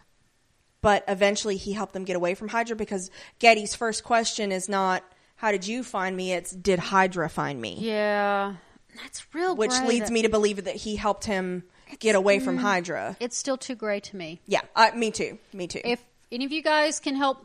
but 0.86 1.04
eventually 1.08 1.58
he 1.58 1.74
helped 1.74 1.94
them 1.94 2.04
get 2.04 2.16
away 2.16 2.36
from 2.36 2.48
Hydra 2.48 2.76
because 2.76 3.10
Getty's 3.40 3.74
first 3.74 4.04
question 4.04 4.52
is 4.52 4.70
not 4.70 5.04
"How 5.36 5.52
did 5.52 5.66
you 5.66 5.82
find 5.84 6.16
me?" 6.16 6.32
It's 6.32 6.52
"Did 6.52 6.78
Hydra 6.78 7.28
find 7.28 7.60
me?" 7.60 7.78
Yeah, 7.80 8.54
that's 8.96 9.26
real. 9.34 9.56
Which 9.56 9.72
gray 9.72 9.88
leads 9.88 10.06
that- 10.10 10.14
me 10.14 10.22
to 10.22 10.30
believe 10.30 10.64
that 10.66 10.76
he 10.76 10.96
helped 10.96 11.26
him 11.26 11.64
get 11.98 12.14
away 12.14 12.38
mm. 12.38 12.46
from 12.46 12.58
Hydra. 12.58 13.18
It's 13.20 13.36
still 13.36 13.58
too 13.58 13.74
gray 13.74 14.00
to 14.02 14.16
me. 14.16 14.42
Yeah, 14.46 14.62
uh, 14.76 14.92
me 14.94 15.10
too. 15.10 15.40
Me 15.54 15.66
too. 15.66 15.82
If 15.84 16.04
any 16.32 16.46
of 16.46 16.52
you 16.52 16.62
guys 16.62 17.00
can 17.00 17.16
help 17.16 17.44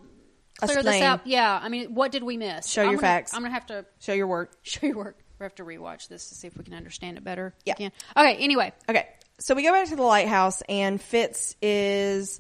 clear 0.59 0.77
Explain. 0.81 1.01
this 1.01 1.03
out, 1.03 1.27
yeah. 1.27 1.59
I 1.63 1.71
mean, 1.71 1.95
what 1.95 2.13
did 2.13 2.23
we 2.23 2.37
miss? 2.37 2.67
Show 2.67 2.83
I'm 2.83 2.91
your 2.91 3.01
gonna- 3.01 3.09
facts. 3.09 3.33
I'm 3.33 3.41
gonna 3.41 3.55
have 3.55 3.67
to 3.69 3.87
Show 4.01 4.13
your 4.13 4.27
work. 4.27 4.53
show 4.63 4.87
your 4.87 4.97
work. 4.97 5.17
We 5.39 5.45
have 5.45 5.55
to 5.55 5.65
rewatch 5.65 6.09
this 6.09 6.29
to 6.29 6.35
see 6.35 6.47
if 6.47 6.59
we 6.59 6.65
can 6.65 6.75
understand 6.75 7.17
it 7.17 7.25
better. 7.25 7.55
Yeah. 7.65 7.73
Okay. 8.15 8.37
Anyway, 8.37 8.75
Okay, 8.87 9.09
so 9.39 9.55
we 9.55 9.63
go 9.63 9.73
back 9.73 9.89
to 9.89 9.97
the 9.97 10.03
lighthouse, 10.03 10.61
and 10.69 11.01
Fitz 11.01 11.57
is 11.63 12.39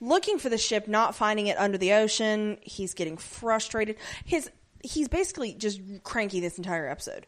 looking 0.00 0.38
for 0.38 0.48
the 0.48 0.58
ship, 0.58 0.88
not 0.88 1.14
finding 1.14 1.46
it 1.46 1.58
under 1.58 1.78
the 1.78 1.92
ocean. 1.94 2.58
He's 2.62 2.94
getting 2.94 3.16
frustrated. 3.16 3.96
His 4.24 4.50
he's 4.82 5.08
basically 5.08 5.54
just 5.54 5.80
cranky 6.04 6.40
this 6.40 6.58
entire 6.58 6.88
episode. 6.88 7.26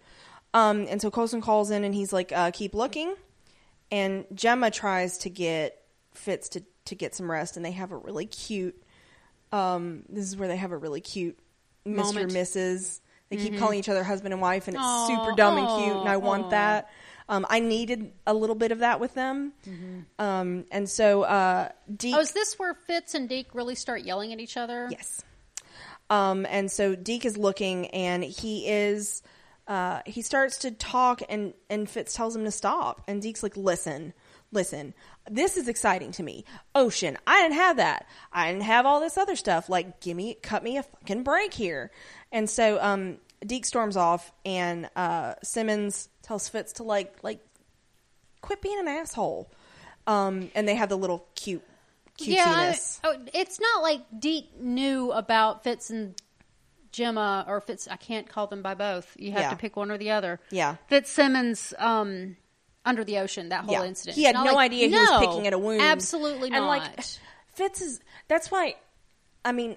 Um, 0.54 0.86
and 0.88 1.00
so 1.00 1.10
Coulson 1.10 1.40
calls 1.40 1.70
in, 1.70 1.84
and 1.84 1.94
he's 1.94 2.12
like, 2.12 2.32
uh, 2.32 2.50
"Keep 2.50 2.74
looking." 2.74 3.14
And 3.92 4.24
Jemma 4.34 4.72
tries 4.72 5.18
to 5.18 5.30
get 5.30 5.80
Fitz 6.14 6.48
to 6.50 6.62
to 6.86 6.94
get 6.94 7.14
some 7.14 7.30
rest, 7.30 7.56
and 7.56 7.64
they 7.64 7.72
have 7.72 7.92
a 7.92 7.96
really 7.96 8.26
cute. 8.26 8.80
Um, 9.52 10.04
this 10.08 10.26
is 10.26 10.36
where 10.36 10.48
they 10.48 10.56
have 10.56 10.72
a 10.72 10.76
really 10.76 11.00
cute 11.00 11.38
Mr. 11.86 12.30
Mrs. 12.30 13.00
They 13.30 13.36
keep 13.36 13.58
calling 13.58 13.78
each 13.78 13.88
other 13.88 14.02
husband 14.02 14.32
and 14.32 14.42
wife, 14.42 14.66
and 14.66 14.76
it's 14.76 14.84
Aw, 14.84 15.06
super 15.06 15.36
dumb 15.36 15.56
and 15.56 15.84
cute, 15.84 15.96
and 15.98 16.08
I 16.08 16.16
want 16.16 16.46
aw. 16.46 16.50
that. 16.50 16.90
Um, 17.30 17.46
I 17.48 17.60
needed 17.60 18.10
a 18.26 18.34
little 18.34 18.56
bit 18.56 18.72
of 18.72 18.80
that 18.80 18.98
with 18.98 19.14
them, 19.14 19.52
um, 20.18 20.64
and 20.72 20.90
so 20.90 21.22
uh, 21.22 21.68
Deke. 21.96 22.16
oh, 22.16 22.20
is 22.20 22.32
this 22.32 22.58
where 22.58 22.74
Fitz 22.74 23.14
and 23.14 23.28
Deke 23.28 23.54
really 23.54 23.76
start 23.76 24.02
yelling 24.02 24.32
at 24.32 24.40
each 24.40 24.56
other? 24.56 24.88
Yes. 24.90 25.22
Um, 26.10 26.44
and 26.50 26.70
so 26.72 26.96
Deke 26.96 27.26
is 27.26 27.36
looking, 27.38 27.86
and 27.88 28.24
he 28.24 28.68
is. 28.68 29.22
Uh, 29.68 30.00
he 30.06 30.22
starts 30.22 30.58
to 30.58 30.72
talk, 30.72 31.22
and 31.28 31.54
and 31.70 31.88
Fitz 31.88 32.14
tells 32.14 32.34
him 32.34 32.44
to 32.44 32.50
stop, 32.50 33.02
and 33.06 33.22
Deke's 33.22 33.44
like, 33.44 33.56
"Listen, 33.56 34.12
listen, 34.50 34.92
this 35.30 35.56
is 35.56 35.68
exciting 35.68 36.10
to 36.10 36.24
me. 36.24 36.44
Ocean, 36.74 37.16
I 37.28 37.42
didn't 37.42 37.54
have 37.54 37.76
that. 37.76 38.08
I 38.32 38.50
didn't 38.50 38.64
have 38.64 38.86
all 38.86 38.98
this 38.98 39.16
other 39.16 39.36
stuff. 39.36 39.68
Like, 39.68 40.00
give 40.00 40.16
me, 40.16 40.34
cut 40.42 40.64
me 40.64 40.78
a 40.78 40.82
fucking 40.82 41.22
break 41.22 41.54
here." 41.54 41.92
And 42.32 42.50
so 42.50 42.82
um, 42.82 43.18
Deke 43.46 43.64
storms 43.64 43.96
off, 43.96 44.32
and 44.44 44.90
uh, 44.96 45.34
Simmons 45.44 46.08
tells 46.30 46.48
Fitz 46.48 46.74
to 46.74 46.84
like, 46.84 47.12
like, 47.24 47.40
quit 48.40 48.62
being 48.62 48.78
an 48.78 48.86
asshole. 48.86 49.50
Um, 50.06 50.48
and 50.54 50.68
they 50.68 50.76
have 50.76 50.88
the 50.88 50.96
little 50.96 51.26
cute, 51.34 51.64
cutesiness. 52.16 52.28
Yeah, 52.28 53.10
I- 53.10 53.16
oh, 53.16 53.16
it's 53.34 53.58
not 53.58 53.82
like 53.82 54.02
Deke 54.16 54.60
knew 54.60 55.10
about 55.10 55.64
Fitz 55.64 55.90
and 55.90 56.14
Jemma, 56.92 57.48
or 57.48 57.60
Fitz. 57.60 57.88
I 57.88 57.96
can't 57.96 58.28
call 58.28 58.46
them 58.46 58.62
by 58.62 58.74
both. 58.74 59.12
You 59.18 59.32
have 59.32 59.40
Yeah. 59.42 59.50
to 59.50 59.56
pick 59.56 59.74
one 59.76 59.90
or 59.90 59.98
the 59.98 60.12
other. 60.12 60.38
Yeah. 60.52 60.76
Fitzsimmons, 60.88 61.74
um, 61.78 62.36
under 62.84 63.02
the 63.02 63.18
ocean, 63.18 63.48
that 63.48 63.64
whole 63.64 63.74
Yeah. 63.74 63.84
incident. 63.84 64.14
He 64.16 64.22
had 64.22 64.36
no 64.36 64.54
like- 64.54 64.66
idea 64.70 64.86
he 64.88 64.94
was 64.94 65.18
picking 65.26 65.48
at 65.48 65.52
a 65.52 65.58
wound. 65.58 65.82
Absolutely 65.82 66.46
and 66.52 66.64
not. 66.64 66.68
like 66.68 67.00
Fitz 67.56 67.80
is 67.80 68.00
that's 68.28 68.52
why 68.52 68.76
I 69.44 69.50
mean 69.52 69.76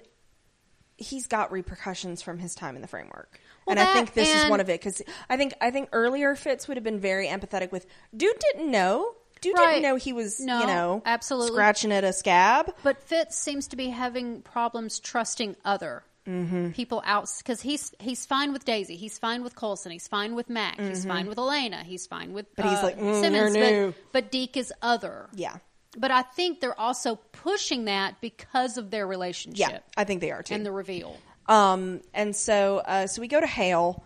he's 0.96 1.26
got 1.26 1.50
repercussions 1.50 2.22
from 2.22 2.38
his 2.38 2.54
time 2.54 2.76
in 2.76 2.82
the 2.82 2.88
framework. 2.88 3.40
Well, 3.66 3.78
and 3.78 3.80
I 3.80 3.92
think 3.92 4.12
this 4.14 4.28
is 4.34 4.50
one 4.50 4.60
of 4.60 4.68
it 4.68 4.80
cuz 4.80 5.02
I 5.28 5.36
think 5.36 5.54
I 5.60 5.70
think 5.70 5.88
earlier 5.92 6.34
Fitz 6.34 6.68
would 6.68 6.76
have 6.76 6.84
been 6.84 7.00
very 7.00 7.26
empathetic 7.28 7.72
with 7.72 7.86
dude 8.16 8.38
didn't 8.52 8.70
know. 8.70 9.14
Dude 9.40 9.58
Right. 9.58 9.72
didn't 9.74 9.82
know 9.82 9.96
he 9.96 10.14
was, 10.14 10.40
No, 10.40 10.60
you 10.60 10.66
know, 10.66 11.02
absolutely. 11.04 11.52
scratching 11.52 11.92
at 11.92 12.02
a 12.02 12.14
scab. 12.14 12.74
But 12.82 13.02
Fitz 13.02 13.36
seems 13.38 13.68
to 13.68 13.76
be 13.76 13.90
having 13.90 14.40
problems 14.42 14.98
trusting 15.00 15.56
other 15.64 16.02
Mm-hmm. 16.26 16.70
people 16.70 17.02
out 17.04 17.28
because 17.36 17.60
he's 17.60 17.92
he's 18.00 18.24
fine 18.24 18.54
with 18.54 18.64
Daisy, 18.64 18.96
he's 18.96 19.18
fine 19.18 19.42
with 19.42 19.54
Coulson, 19.54 19.92
he's 19.92 20.08
fine 20.08 20.34
with 20.34 20.48
Mac, 20.48 20.80
he's 20.80 21.04
fine 21.04 21.26
with 21.26 21.36
Elena, 21.36 21.84
he's 21.84 22.06
fine 22.06 22.32
with 22.32 22.46
Mm-hmm. 22.56 22.62
But 22.62 22.70
he's 22.70 22.78
uh, 22.78 22.82
like, 22.82 22.98
mm, 22.98 23.20
Simmons, 23.20 23.94
but 23.94 24.12
but 24.12 24.32
Deke 24.32 24.56
is 24.56 24.72
other. 24.80 25.28
Yeah. 25.34 25.56
But 25.98 26.10
I 26.10 26.22
think 26.22 26.60
they're 26.60 26.80
also 26.80 27.16
pushing 27.32 27.84
that 27.84 28.22
because 28.22 28.78
of 28.78 28.90
their 28.90 29.06
relationship 29.06 29.58
Yeah, 29.70 29.78
I 29.98 30.04
think 30.04 30.22
they 30.22 30.30
are 30.30 30.42
too. 30.42 30.54
and 30.54 30.64
the 30.64 30.72
reveal. 30.72 31.14
Um, 31.46 32.00
and 32.14 32.34
so, 32.34 32.78
uh, 32.78 33.06
so 33.06 33.20
we 33.20 33.28
go 33.28 33.40
to 33.40 33.46
Hale, 33.46 34.02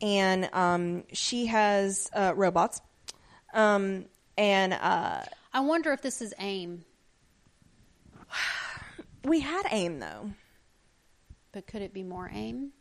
and 0.00 0.48
um, 0.52 1.04
she 1.12 1.46
has 1.46 2.08
uh, 2.14 2.32
robots, 2.34 2.80
um, 3.52 4.06
and 4.36 4.72
uh, 4.72 5.20
I 5.52 5.60
wonder 5.60 5.92
if 5.92 6.00
this 6.02 6.22
is 6.22 6.32
AIM, 6.38 6.84
we 9.24 9.40
had 9.40 9.64
AIM 9.70 9.98
though. 10.00 10.30
but 11.52 11.66
could 11.66 11.82
it 11.82 11.92
be 11.92 12.02
more 12.02 12.30
AIM? 12.32 12.72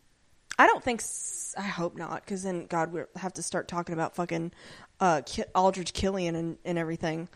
I 0.59 0.67
don't 0.67 0.83
think. 0.83 1.01
S- 1.01 1.53
I 1.57 1.63
hope 1.63 1.95
not, 1.95 2.23
because 2.25 2.43
then 2.43 2.65
God, 2.65 2.91
we 2.91 3.01
have 3.15 3.33
to 3.33 3.43
start 3.43 3.67
talking 3.67 3.93
about 3.93 4.15
fucking 4.15 4.51
uh, 4.99 5.21
Ki- 5.25 5.43
Aldrich 5.53 5.93
Killian 5.93 6.35
and, 6.35 6.57
and 6.65 6.77
everything. 6.77 7.29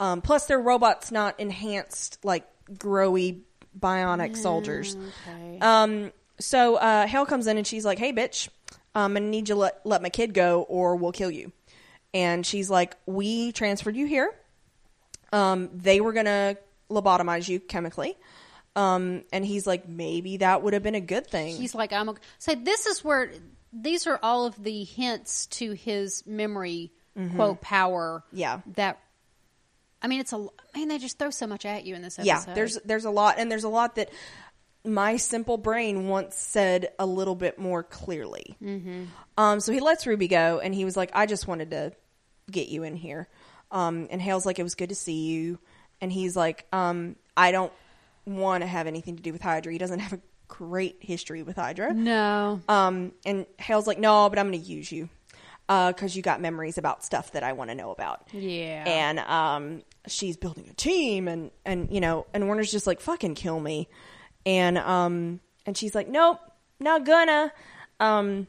Um, 0.00 0.20
plus, 0.20 0.46
they're 0.46 0.60
robots, 0.60 1.10
not 1.10 1.38
enhanced 1.40 2.24
like 2.24 2.46
growy 2.72 3.40
bionic 3.78 4.36
soldiers. 4.36 4.96
Okay. 4.96 5.58
Um, 5.60 6.12
so 6.38 6.76
uh, 6.76 7.06
Hale 7.06 7.26
comes 7.26 7.46
in 7.46 7.56
and 7.58 7.66
she's 7.66 7.84
like, 7.84 7.98
"Hey, 7.98 8.12
bitch, 8.12 8.48
um, 8.94 9.16
I 9.16 9.20
need 9.20 9.48
you 9.48 9.54
to 9.54 9.60
let 9.60 9.80
let 9.84 10.02
my 10.02 10.10
kid 10.10 10.34
go, 10.34 10.62
or 10.62 10.96
we'll 10.96 11.12
kill 11.12 11.30
you." 11.30 11.52
And 12.14 12.46
she's 12.46 12.70
like, 12.70 12.96
"We 13.06 13.52
transferred 13.52 13.96
you 13.96 14.06
here. 14.06 14.32
Um, 15.32 15.70
they 15.74 16.00
were 16.00 16.12
gonna 16.12 16.56
lobotomize 16.90 17.48
you 17.48 17.60
chemically." 17.60 18.16
Um, 18.76 19.24
and 19.32 19.44
he's 19.44 19.66
like, 19.66 19.88
"Maybe 19.88 20.36
that 20.38 20.62
would 20.62 20.72
have 20.72 20.82
been 20.82 20.94
a 20.94 21.00
good 21.00 21.26
thing." 21.26 21.56
He's 21.56 21.74
like, 21.74 21.92
I'm 21.92 22.08
okay. 22.10 22.22
So 22.38 22.54
this 22.54 22.86
is 22.86 23.02
where 23.02 23.32
these 23.72 24.06
are 24.06 24.20
all 24.22 24.46
of 24.46 24.62
the 24.62 24.84
hints 24.84 25.46
to 25.46 25.72
his 25.72 26.24
memory 26.26 26.92
quote 27.34 27.60
power. 27.60 28.22
Mm-hmm. 28.28 28.36
Yeah. 28.38 28.60
That 28.76 29.00
I 30.02 30.06
mean, 30.08 30.20
it's 30.20 30.32
a 30.32 30.38
man. 30.74 30.88
They 30.88 30.98
just 30.98 31.18
throw 31.18 31.30
so 31.30 31.46
much 31.46 31.64
at 31.64 31.84
you 31.84 31.94
in 31.94 32.02
this 32.02 32.18
episode. 32.18 32.48
yeah, 32.48 32.54
there's 32.54 32.78
there's 32.84 33.04
a 33.04 33.10
lot, 33.10 33.36
and 33.38 33.50
there's 33.50 33.64
a 33.64 33.68
lot 33.68 33.96
that 33.96 34.10
my 34.84 35.16
simple 35.16 35.56
brain 35.56 36.08
once 36.08 36.36
said 36.36 36.90
a 36.98 37.06
little 37.06 37.34
bit 37.34 37.58
more 37.58 37.82
clearly. 37.82 38.56
Mm-hmm. 38.62 39.04
Um, 39.36 39.60
so 39.60 39.72
he 39.72 39.80
lets 39.80 40.06
Ruby 40.06 40.28
go, 40.28 40.60
and 40.60 40.74
he 40.74 40.84
was 40.84 40.96
like, 40.96 41.10
"I 41.14 41.26
just 41.26 41.46
wanted 41.48 41.70
to 41.72 41.92
get 42.50 42.68
you 42.68 42.84
in 42.84 42.94
here." 42.96 43.28
Um, 43.70 44.08
and 44.10 44.20
Hale's 44.22 44.46
like, 44.46 44.58
"It 44.58 44.62
was 44.62 44.74
good 44.74 44.88
to 44.90 44.94
see 44.94 45.26
you," 45.26 45.58
and 46.00 46.12
he's 46.12 46.36
like, 46.36 46.66
um, 46.72 47.16
"I 47.36 47.50
don't 47.50 47.72
want 48.24 48.62
to 48.62 48.66
have 48.66 48.86
anything 48.86 49.16
to 49.16 49.22
do 49.22 49.32
with 49.32 49.42
Hydra. 49.42 49.72
He 49.72 49.78
doesn't 49.78 49.98
have 49.98 50.12
a 50.14 50.20
great 50.46 50.98
history 51.00 51.42
with 51.42 51.56
Hydra." 51.56 51.92
no. 51.92 52.60
Um, 52.68 53.12
and 53.26 53.46
Hale's 53.58 53.86
like, 53.86 53.98
"No, 53.98 54.28
but 54.30 54.38
I'm 54.38 54.50
going 54.50 54.62
to 54.62 54.66
use 54.66 54.90
you 54.90 55.08
because 55.66 56.16
you 56.16 56.22
got 56.22 56.40
memories 56.40 56.78
about 56.78 57.04
stuff 57.04 57.32
that 57.32 57.42
I 57.42 57.52
want 57.52 57.70
to 57.70 57.74
know 57.74 57.90
about." 57.90 58.28
Yeah. 58.32 58.84
and 58.86 59.18
um, 59.18 59.82
she's 60.08 60.36
building 60.36 60.66
a 60.70 60.74
team, 60.74 61.28
and 61.28 61.50
and 61.64 61.92
you 61.92 62.00
know, 62.00 62.26
and 62.32 62.46
Warner's 62.46 62.70
just 62.70 62.86
like, 62.86 63.00
"Fucking 63.00 63.34
kill 63.34 63.58
me," 63.58 63.88
and 64.46 64.78
um, 64.78 65.40
and 65.66 65.76
she's 65.76 65.94
like, 65.94 66.08
"Nope, 66.08 66.40
not 66.80 67.04
gonna." 67.04 67.52
Um, 68.00 68.46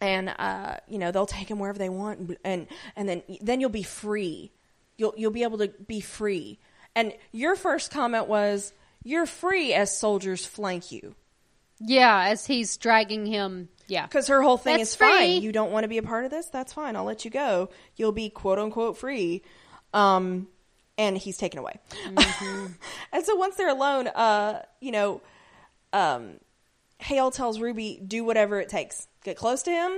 and 0.00 0.34
uh, 0.38 0.76
you 0.88 0.98
know, 0.98 1.12
they'll 1.12 1.26
take 1.26 1.48
him 1.48 1.58
wherever 1.58 1.78
they 1.78 1.88
want, 1.88 2.36
and 2.44 2.66
and 2.96 3.08
then 3.08 3.22
then 3.40 3.60
you'll 3.60 3.70
be 3.70 3.82
free. 3.82 4.52
You'll 4.96 5.14
you'll 5.16 5.30
be 5.30 5.42
able 5.42 5.58
to 5.58 5.68
be 5.68 6.00
free. 6.00 6.58
And 6.94 7.14
your 7.30 7.56
first 7.56 7.90
comment 7.90 8.28
was, 8.28 8.72
"You're 9.02 9.26
free 9.26 9.72
as 9.72 9.96
soldiers 9.96 10.44
flank 10.44 10.92
you." 10.92 11.14
Yeah, 11.84 12.28
as 12.28 12.46
he's 12.46 12.76
dragging 12.76 13.26
him. 13.26 13.68
Yeah. 13.88 14.06
Because 14.06 14.28
her 14.28 14.40
whole 14.42 14.56
thing 14.56 14.78
That's 14.78 14.90
is 14.90 14.96
fine. 14.96 15.42
You 15.42 15.52
don't 15.52 15.72
want 15.72 15.84
to 15.84 15.88
be 15.88 15.98
a 15.98 16.02
part 16.02 16.24
of 16.24 16.30
this? 16.30 16.46
That's 16.46 16.72
fine. 16.72 16.96
I'll 16.96 17.04
let 17.04 17.24
you 17.24 17.30
go. 17.30 17.70
You'll 17.96 18.12
be 18.12 18.30
quote 18.30 18.58
unquote 18.58 18.96
free. 18.96 19.42
Um, 19.92 20.48
and 20.98 21.16
he's 21.16 21.36
taken 21.36 21.58
away. 21.58 21.78
Mm-hmm. 22.06 22.66
and 23.12 23.24
so 23.24 23.36
once 23.36 23.56
they're 23.56 23.68
alone, 23.68 24.08
uh, 24.08 24.62
you 24.80 24.92
know, 24.92 25.20
um, 25.92 26.34
Hale 26.98 27.30
tells 27.30 27.60
Ruby, 27.60 28.00
do 28.06 28.24
whatever 28.24 28.60
it 28.60 28.68
takes. 28.68 29.08
Get 29.24 29.36
close 29.36 29.62
to 29.64 29.70
him. 29.70 29.92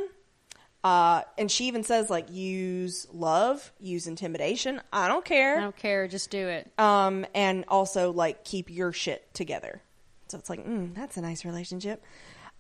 Uh, 0.83 1.23
and 1.39 1.51
she 1.51 1.67
even 1.67 1.83
says, 1.83 2.11
like, 2.11 2.31
use 2.31 3.07
love, 3.11 3.73
use 3.81 4.07
intimidation. 4.07 4.83
I 4.93 5.09
don't 5.09 5.25
care. 5.25 5.57
I 5.57 5.61
don't 5.63 5.77
care. 5.77 6.07
Just 6.09 6.31
do 6.31 6.47
it. 6.47 6.71
Um, 6.79 7.25
and 7.35 7.65
also 7.69 8.13
like 8.13 8.45
keep 8.45 8.71
your 8.71 8.93
shit 8.93 9.33
together. 9.33 9.81
So 10.29 10.39
it's 10.39 10.51
like, 10.51 10.67
mm, 10.67 10.95
that's 10.95 11.17
a 11.17 11.23
nice 11.23 11.45
relationship. 11.45 12.05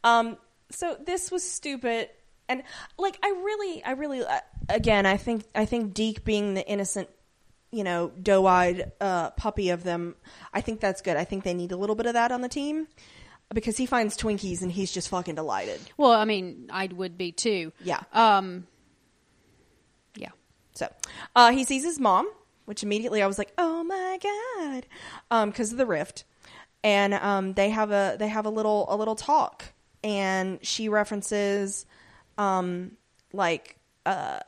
Um, 0.04 0.38
so 0.70 0.96
this 1.04 1.30
was 1.30 1.48
stupid, 1.48 2.08
and 2.48 2.62
like 2.98 3.18
I 3.22 3.28
really, 3.28 3.84
I 3.84 3.92
really, 3.92 4.22
uh, 4.22 4.40
again, 4.68 5.06
I 5.06 5.16
think, 5.16 5.44
I 5.54 5.64
think 5.64 5.94
Deke 5.94 6.24
being 6.24 6.54
the 6.54 6.66
innocent, 6.66 7.08
you 7.74 7.84
know, 7.84 8.12
doe-eyed 8.22 8.92
uh, 9.00 9.30
puppy 9.30 9.70
of 9.70 9.84
them, 9.84 10.14
I 10.52 10.60
think 10.60 10.80
that's 10.80 11.02
good. 11.02 11.16
I 11.16 11.24
think 11.24 11.44
they 11.44 11.54
need 11.54 11.72
a 11.72 11.76
little 11.76 11.96
bit 11.96 12.06
of 12.06 12.14
that 12.14 12.32
on 12.32 12.40
the 12.40 12.48
team 12.48 12.86
because 13.52 13.76
he 13.76 13.86
finds 13.86 14.16
Twinkies 14.16 14.62
and 14.62 14.70
he's 14.70 14.92
just 14.92 15.08
fucking 15.08 15.34
delighted. 15.34 15.80
Well, 15.96 16.12
I 16.12 16.24
mean, 16.24 16.68
I 16.70 16.86
would 16.86 17.18
be 17.18 17.32
too. 17.32 17.72
Yeah. 17.82 18.00
Um. 18.12 18.66
Yeah. 20.16 20.30
So 20.74 20.88
uh, 21.36 21.52
he 21.52 21.64
sees 21.64 21.84
his 21.84 21.98
mom, 22.00 22.30
which 22.64 22.82
immediately 22.82 23.22
I 23.22 23.26
was 23.26 23.38
like, 23.38 23.52
"Oh 23.58 23.84
my 23.84 24.18
god," 25.30 25.46
because 25.46 25.72
of 25.72 25.78
the 25.78 25.86
rift, 25.86 26.24
and 26.82 27.14
um, 27.14 27.52
they 27.54 27.70
have 27.70 27.90
a 27.90 28.16
they 28.18 28.28
have 28.28 28.46
a 28.46 28.50
little 28.50 28.86
a 28.88 28.96
little 28.96 29.16
talk, 29.16 29.64
and 30.02 30.58
she 30.64 30.88
references, 30.88 31.86
um, 32.38 32.92
like, 33.32 33.78
uh, 34.04 34.40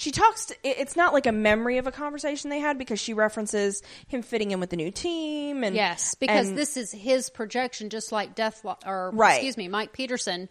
she 0.00 0.12
talks. 0.12 0.46
To, 0.46 0.54
it's 0.62 0.94
not 0.94 1.12
like 1.12 1.26
a 1.26 1.32
memory 1.32 1.78
of 1.78 1.88
a 1.88 1.90
conversation 1.90 2.50
they 2.50 2.60
had 2.60 2.78
because 2.78 3.00
she 3.00 3.14
references 3.14 3.82
him 4.06 4.22
fitting 4.22 4.52
in 4.52 4.60
with 4.60 4.70
the 4.70 4.76
new 4.76 4.92
team, 4.92 5.64
and 5.64 5.74
Yes, 5.74 6.14
because 6.14 6.50
and- 6.50 6.56
this 6.56 6.76
is 6.76 6.92
his 6.92 7.30
projection, 7.30 7.90
just 7.90 8.12
like 8.12 8.36
Death 8.36 8.64
or 8.86 9.10
Right. 9.12 9.34
excuse 9.34 9.56
me, 9.56 9.66
Mike 9.66 9.92
Peterson 9.92 10.48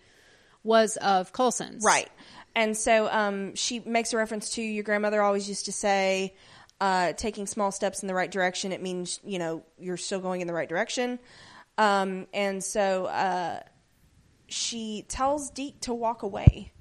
was 0.63 0.97
of 0.97 1.31
Coulson's. 1.31 1.81
Right. 1.85 2.09
And 2.55 2.75
so 2.75 3.07
um, 3.09 3.55
she 3.55 3.79
makes 3.79 4.11
a 4.11 4.17
reference 4.17 4.49
to 4.55 4.61
your 4.61 4.83
grandmother 4.83 5.21
always 5.21 5.47
used 5.47 5.63
to 5.65 5.71
say, 5.71 6.35
uh, 6.81 7.13
taking 7.13 7.47
small 7.47 7.71
steps 7.71 8.01
in 8.01 8.07
the 8.07 8.13
right 8.13 8.29
direction, 8.29 8.73
it 8.73 8.81
means, 8.81 9.21
you 9.23 9.39
know, 9.39 9.63
you're 9.79 9.95
still 9.95 10.19
going 10.19 10.41
in 10.41 10.47
the 10.47 10.53
right 10.53 10.67
direction. 10.67 11.19
Um, 11.77 12.27
and 12.33 12.61
so 12.61 13.05
uh, 13.05 13.61
she 14.47 15.05
tells 15.07 15.51
Deke 15.51 15.79
to 15.81 15.93
walk 15.93 16.23
away. 16.23 16.73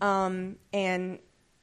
Um, 0.00 0.56
and 0.72 1.18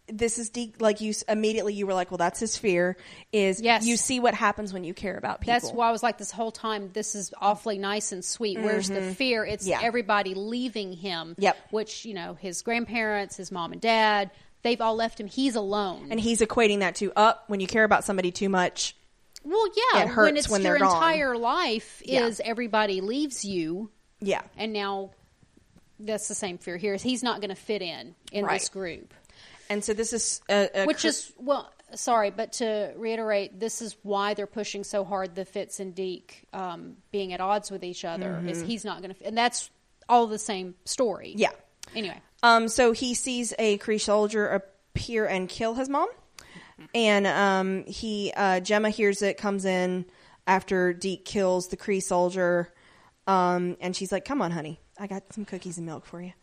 this 0.07 0.37
is 0.37 0.49
Deke, 0.49 0.79
like 0.79 1.01
you 1.01 1.13
immediately 1.27 1.73
you 1.73 1.87
were 1.87 1.93
like, 1.93 2.11
well, 2.11 2.17
that's 2.19 2.39
his 2.39 2.57
fear 2.57 2.95
is 3.31 3.59
Yes. 3.61 3.85
you 3.85 3.97
see 3.97 4.19
what 4.19 4.33
happens 4.35 4.71
when 4.71 4.83
you 4.83 4.93
care 4.93 5.17
about 5.17 5.41
people. 5.41 5.53
That's 5.53 5.71
why 5.71 5.89
I 5.89 5.91
was 5.91 6.03
like 6.03 6.17
this 6.19 6.31
whole 6.31 6.51
time. 6.51 6.91
This 6.93 7.15
is 7.15 7.33
awfully 7.41 7.77
nice 7.79 8.11
and 8.11 8.23
sweet. 8.23 8.59
Where's 8.59 8.87
the 8.87 9.01
fear? 9.01 9.43
It's 9.45 9.63
Mm-hmm. 9.63 9.71
Yeah. 9.71 9.87
everybody 9.87 10.33
leaving 10.35 10.93
him. 10.93 11.35
Yep. 11.39 11.57
Which 11.71 12.05
you 12.05 12.13
know, 12.13 12.35
his 12.35 12.61
grandparents, 12.61 13.35
his 13.37 13.51
mom 13.51 13.71
and 13.71 13.81
dad, 13.81 14.29
they've 14.61 14.79
all 14.81 14.95
left 14.95 15.19
him. 15.19 15.27
He's 15.27 15.55
alone. 15.55 16.07
And 16.11 16.19
he's 16.19 16.39
equating 16.41 16.79
that 16.79 16.95
to 16.95 17.11
up 17.15 17.45
when 17.47 17.59
you 17.59 17.67
care 17.67 17.83
about 17.83 18.03
somebody 18.03 18.31
too 18.31 18.49
much. 18.49 18.95
well, 19.43 19.67
yeah, 19.93 20.03
It 20.03 20.07
hurts 20.09 20.27
when 20.27 20.37
it's 20.37 20.49
when 20.49 20.61
your 20.61 20.77
they're 20.77 20.87
gone. 20.87 20.95
entire 20.97 21.37
life 21.37 22.01
Yeah. 22.05 22.27
is 22.27 22.39
everybody 22.43 23.01
leaves 23.01 23.43
you, 23.45 23.89
Yeah. 24.19 24.41
and 24.57 24.71
now 24.73 25.11
that's 25.99 26.27
the 26.27 26.35
same 26.35 26.57
fear 26.57 26.77
here. 26.77 26.93
Is 26.95 27.01
he's 27.03 27.23
not 27.23 27.41
going 27.41 27.49
to 27.49 27.55
fit 27.55 27.81
in 27.81 28.15
in 28.31 28.45
Right. 28.45 28.59
this 28.59 28.69
group. 28.69 29.13
And 29.69 29.83
so 29.83 29.93
this 29.93 30.13
is 30.13 30.41
a, 30.49 30.69
a 30.83 30.85
which 30.85 31.01
cr- 31.01 31.07
is 31.07 31.31
well 31.37 31.71
sorry 31.93 32.31
but 32.31 32.53
to 32.53 32.91
reiterate 32.97 33.59
this 33.59 33.81
is 33.81 33.95
why 34.03 34.33
they're 34.33 34.47
pushing 34.47 34.83
so 34.83 35.05
hard 35.05 35.35
the 35.35 35.45
fitz 35.45 35.79
and 35.79 35.93
deke 35.95 36.45
um, 36.51 36.97
being 37.11 37.31
at 37.31 37.39
odds 37.39 37.69
with 37.71 37.83
each 37.83 38.03
other 38.03 38.43
is 38.47 38.61
he's 38.61 38.83
not 38.83 39.01
going 39.01 39.13
to 39.13 39.25
and 39.25 39.37
that's 39.37 39.69
all 40.09 40.27
the 40.27 40.39
same 40.39 40.75
story 40.83 41.29
Mm-hmm. 41.29 41.39
Yeah. 41.39 41.51
anyway 41.95 42.21
Um, 42.43 42.67
so 42.67 42.91
he 42.91 43.13
sees 43.13 43.53
a 43.57 43.77
Kree 43.77 44.01
soldier 44.01 44.47
appear 44.47 45.25
and 45.25 45.47
kill 45.49 45.73
his 45.73 45.89
mom, 45.89 46.07
and 46.93 47.25
um, 47.25 47.85
he 47.85 48.31
uh, 48.35 48.59
Jemma 48.59 48.89
hears 48.89 49.21
it, 49.21 49.37
comes 49.37 49.65
in 49.65 50.05
after 50.45 50.93
Deke 50.93 51.25
kills 51.25 51.69
the 51.69 51.77
Kree 51.77 52.03
soldier, 52.03 52.71
um, 53.25 53.77
and 53.81 53.95
she's 53.95 54.11
like, 54.11 54.25
"Come 54.25 54.41
on, 54.41 54.51
honey, 54.51 54.79
I 54.99 55.07
got 55.07 55.23
some 55.33 55.45
cookies 55.45 55.77
and 55.77 55.87
milk 55.87 56.05
for 56.05 56.21
you." 56.21 56.33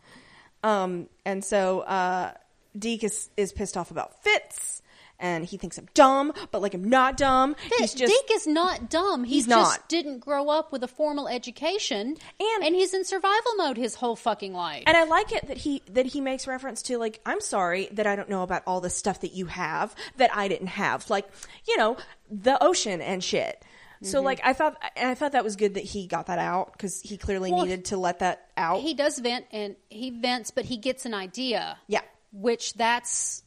Um, 0.63 1.07
and 1.25 1.43
so 1.43 1.81
uh, 1.81 2.33
Deke 2.77 3.03
is 3.05 3.29
is 3.37 3.51
pissed 3.53 3.77
off 3.77 3.91
about 3.91 4.23
Fitz, 4.23 4.81
and 5.19 5.45
he 5.45 5.57
thinks 5.57 5.77
I'm 5.77 5.87
dumb, 5.93 6.33
but 6.51 6.61
like 6.61 6.73
I'm 6.73 6.83
not 6.89 7.17
dumb. 7.17 7.55
He's 7.77 7.93
just 7.93 8.11
deke 8.11 8.35
is 8.35 8.47
not 8.47 8.89
dumb 8.89 9.23
he 9.23 9.35
He's 9.35 9.47
just 9.47 9.79
not. 9.79 9.89
didn't 9.89 10.19
grow 10.19 10.49
up 10.49 10.71
with 10.71 10.83
a 10.83 10.87
formal 10.87 11.27
education 11.27 12.17
And- 12.39 12.63
and 12.63 12.75
he's 12.75 12.93
in 12.93 13.05
survival 13.05 13.55
mode 13.57 13.77
his 13.77 13.95
whole 13.95 14.15
fucking 14.15 14.53
life 14.53 14.83
And 14.87 14.97
I 14.97 15.03
like 15.03 15.31
it 15.31 15.47
that 15.47 15.57
he 15.57 15.81
that 15.91 16.07
he 16.07 16.19
makes 16.21 16.47
reference 16.47 16.81
to 16.83 16.97
like 16.97 17.21
I'm 17.25 17.41
sorry 17.41 17.89
that 17.91 18.07
I 18.07 18.15
don't 18.15 18.29
know 18.29 18.41
about 18.43 18.63
all 18.65 18.81
the 18.81 18.89
stuff 18.89 19.21
that 19.21 19.33
you 19.33 19.45
have 19.45 19.93
that 20.17 20.35
I 20.35 20.47
didn't 20.47 20.67
have, 20.67 21.09
like 21.09 21.27
you 21.67 21.77
know 21.77 21.95
the 22.31 22.61
ocean 22.63 23.01
and 23.01 23.23
shit. 23.23 23.63
So 24.01 24.17
Mm-hmm. 24.17 24.25
like 24.25 24.41
I 24.43 24.51
thought, 24.51 24.75
and 24.97 25.09
I 25.09 25.13
thought 25.15 25.31
that 25.31 25.45
was 25.45 25.55
good 25.55 25.75
that 25.75 25.83
he 25.85 26.07
got 26.07 26.25
that 26.25 26.39
out 26.39 26.73
because 26.73 26.99
he 27.01 27.15
clearly 27.15 27.51
Well, 27.53 27.63
needed 27.63 27.85
to 27.85 27.97
let 27.97 28.19
that 28.19 28.49
out. 28.57 28.81
he 28.81 28.93
does 28.93 29.17
vent 29.19 29.45
and 29.51 29.77
he 29.89 30.09
vents 30.09 30.51
but 30.51 30.65
he 30.65 30.75
gets 30.75 31.05
an 31.05 31.13
idea 31.13 31.77
Yeah. 31.87 32.01
Which 32.33 32.73
that's 32.73 33.43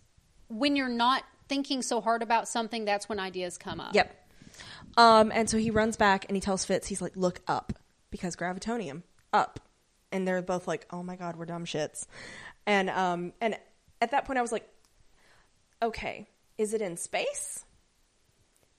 when 0.49 0.77
you're 0.77 0.89
not 0.89 1.23
thinking 1.49 1.83
so 1.83 2.01
hard 2.01 2.23
about 2.23 2.49
something 2.49 2.87
that's 2.87 3.09
when 3.09 3.21
ideas 3.21 3.59
come 3.59 3.81
up 3.81 3.95
Yep. 3.95 4.23
Um, 4.97 5.31
and 5.35 5.49
so 5.49 5.59
he 5.59 5.71
runs 5.71 5.97
back 5.97 6.25
and 6.29 6.37
he 6.37 6.41
tells 6.41 6.65
Fitz, 6.65 6.87
he's 6.87 7.03
like, 7.03 7.17
"Look 7.17 7.41
up 7.47 7.75
because 8.11 8.35
gravitonium 8.37 9.03
up," 9.33 9.61
and 10.11 10.27
they're 10.27 10.41
both 10.41 10.67
like, 10.67 10.87
"Oh 10.91 11.03
my 11.03 11.17
god, 11.17 11.37
we're 11.37 11.45
dumb 11.45 11.67
shits," 11.67 12.07
and 12.67 12.89
um, 12.89 13.33
and 13.41 13.59
at 14.01 14.13
that 14.13 14.25
point 14.25 14.39
I 14.39 14.43
was 14.43 14.53
like, 14.53 14.67
"Okay, 15.83 16.29
is 16.57 16.73
it 16.73 16.81
in 16.81 16.97
space?" 16.97 17.65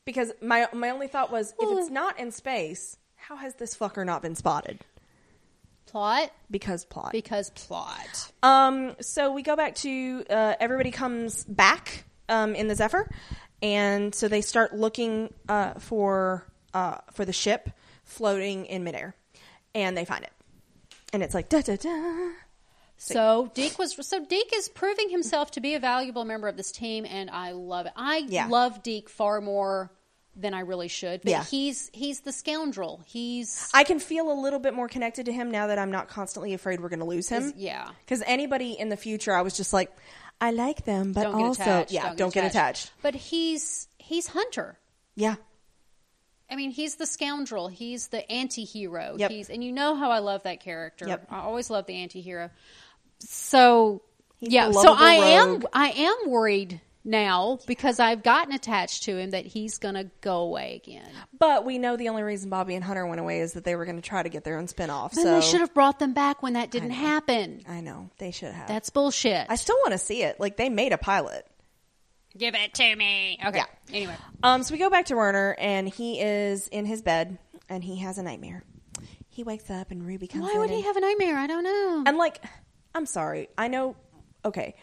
Because 0.06 0.32
my 0.42 0.68
my 0.74 0.90
only 0.90 1.08
thought 1.08 1.32
was, 1.32 1.54
if 1.60 1.78
it's 1.78 1.92
not 1.92 2.20
in 2.20 2.32
space, 2.32 2.98
how 3.16 3.36
has 3.36 3.56
this 3.56 3.76
fucker 3.76 4.06
not 4.06 4.22
been 4.22 4.36
spotted? 4.36 4.80
Plot 5.88 6.32
Because 6.52 6.86
plot. 6.86 7.12
because 7.12 7.50
plot. 7.52 8.32
Um, 8.44 8.96
so 9.02 9.32
we 9.32 9.42
go 9.42 9.56
back 9.56 9.76
to 9.76 10.24
uh, 10.30 10.56
everybody 10.60 10.92
comes 10.92 11.44
back 11.46 12.04
um, 12.30 12.54
in 12.56 12.68
the 12.68 12.76
Zephyr, 12.76 13.10
and 13.62 14.14
so 14.14 14.28
they 14.28 14.42
start 14.42 14.76
looking 14.76 15.34
uh, 15.50 15.74
for 15.80 16.46
uh, 16.74 16.98
for 17.14 17.26
the 17.26 17.34
ship 17.34 17.70
floating 18.04 18.66
in 18.66 18.84
midair, 18.84 19.16
and 19.74 19.98
they 19.98 20.06
find 20.06 20.24
it, 20.24 20.32
and 21.14 21.24
it's 21.24 21.34
like 21.34 21.50
da 21.50 21.62
da 21.62 21.76
da. 21.76 22.30
So 23.00 23.52
Deke 23.54 23.78
was 23.78 23.96
so 24.08 24.26
Deke 24.26 24.54
is 24.56 24.70
proving 24.70 25.10
himself 25.10 25.52
to 25.52 25.62
be 25.62 25.76
a 25.76 25.80
valuable 25.80 26.26
member 26.26 26.48
of 26.48 26.58
this 26.58 26.72
team, 26.72 27.06
and 27.08 27.30
I 27.30 27.52
love 27.52 27.86
it. 27.86 27.94
I 27.96 28.26
Yeah. 28.28 28.48
love 28.48 28.82
Deke 28.82 29.08
far 29.10 29.40
more 29.40 29.92
than 30.38 30.54
I 30.54 30.62
really 30.62 30.88
should. 30.88 31.22
But 31.24 31.32
Yeah. 31.32 31.44
he's 31.44 31.90
he's 31.94 32.22
the 32.22 32.32
scoundrel. 32.32 33.02
He's 33.06 33.70
I 33.74 33.84
can 33.84 34.00
feel 34.00 34.32
a 34.32 34.38
little 34.40 34.60
bit 34.60 34.74
more 34.74 34.88
connected 34.88 35.26
to 35.26 35.32
him 35.34 35.52
now 35.52 35.68
that 35.68 35.80
I'm 35.80 35.92
not 35.92 36.08
constantly 36.08 36.54
afraid 36.54 36.80
we're 36.80 36.90
going 36.90 37.00
to 37.00 37.06
lose 37.06 37.28
him. 37.30 37.54
Yeah. 37.58 37.90
because 38.06 38.24
anybody 38.26 38.74
in 38.74 38.90
the 38.90 38.98
future, 38.98 39.34
I 39.34 39.42
was 39.42 39.58
just 39.58 39.74
like, 39.74 39.92
I 40.40 40.52
like 40.52 40.86
them, 40.86 41.14
but 41.14 41.24
don't 41.24 41.36
also, 41.42 41.64
attached. 41.64 41.92
yeah, 41.92 42.14
don't, 42.14 42.34
get, 42.34 42.46
attached. 42.46 42.92
But 43.02 43.16
he's 43.16 43.88
he's 43.98 44.28
Hunter. 44.28 44.78
Yeah, 45.16 45.36
I 46.50 46.56
mean, 46.56 46.72
he's 46.72 46.96
the 46.96 47.06
scoundrel. 47.06 47.68
He's 47.68 48.08
the 48.08 48.30
anti-hero. 48.32 49.16
Yep. 49.18 49.32
He's 49.32 49.50
and 49.50 49.64
you 49.64 49.72
know 49.72 49.96
how 49.96 50.12
I 50.12 50.20
love 50.20 50.44
that 50.44 50.60
character. 50.62 51.08
Yep. 51.08 51.28
I 51.30 51.40
always 51.40 51.70
love 51.70 51.88
the 51.88 51.96
anti-hero. 51.96 52.52
So 53.20 54.02
He's 54.38 54.54
yeah, 54.54 54.72
so 54.72 54.94
I 54.96 55.14
am. 55.14 55.64
I 55.74 55.90
am 55.90 56.30
worried 56.30 56.80
now 57.08 57.58
because 57.66 58.00
I've 58.00 58.22
gotten 58.22 58.54
attached 58.54 59.04
to 59.04 59.18
him 59.18 59.32
that 59.32 59.46
he's 59.46 59.78
going 59.80 59.96
to 59.96 60.10
go 60.22 60.42
away 60.42 60.82
again. 60.84 61.10
but 61.40 61.66
we 61.66 61.78
know 61.80 61.96
the 61.98 62.10
only 62.10 62.22
reason 62.22 62.50
Bobby 62.50 62.76
and 62.76 62.84
Hunter 62.84 63.08
went 63.08 63.20
away 63.20 63.40
is 63.40 63.54
that 63.54 63.64
they 63.64 63.76
were 63.76 63.86
going 63.86 63.96
to 63.96 64.08
try 64.08 64.22
to 64.22 64.30
get 64.30 64.44
their 64.44 64.58
own 64.60 64.68
spinoff. 64.68 65.14
And 65.14 65.22
So 65.22 65.40
they 65.40 65.42
should 65.42 65.62
have 65.62 65.74
brought 65.74 65.98
them 66.00 66.14
back 66.14 66.44
when 66.44 66.54
that 66.54 66.70
didn't 66.70 66.90
know. 66.90 66.96
happen. 66.96 67.64
I 67.68 67.82
know 67.82 68.10
they 68.20 68.32
should 68.32 68.52
have. 68.54 68.68
That's 68.68 68.90
bullshit. 68.92 69.48
I 69.50 69.56
still 69.56 69.78
want 69.78 69.94
to 69.94 69.98
see 69.98 70.22
it. 70.24 70.40
Like 70.40 70.58
they 70.58 70.70
made 70.70 70.92
a 70.94 70.98
pilot. 70.98 71.48
Give 72.38 72.54
it 72.54 72.74
to 72.76 72.96
me. 72.96 73.40
Okay. 73.44 73.58
Yeah. 73.58 73.66
Anyway, 73.92 74.16
Um, 74.44 74.62
so 74.62 74.74
we 74.74 74.78
go 74.78 74.90
back 74.92 75.06
to 75.06 75.16
Werner, 75.16 75.56
and 75.58 75.90
he 75.90 76.20
is 76.22 76.68
in 76.68 76.86
his 76.86 77.02
bed, 77.02 77.40
and 77.68 77.84
he 77.84 77.98
has 78.00 78.20
a 78.20 78.24
nightmare. 78.24 78.64
He 79.30 79.44
wakes 79.44 79.70
up, 79.72 79.90
and 79.90 80.06
Ruby 80.06 80.28
comes 80.28 80.44
why 80.44 80.52
in. 80.54 80.60
would 80.60 80.70
he 80.70 80.76
and, 80.78 80.86
have 80.86 80.98
a 80.98 81.02
nightmare? 81.02 81.38
I 81.38 81.48
don't 81.48 81.64
know. 81.64 82.04
and 82.06 82.18
like, 82.18 82.44
I'm 82.94 83.06
sorry. 83.08 83.48
I 83.58 83.70
know. 83.70 83.96
Okay. 84.46 84.76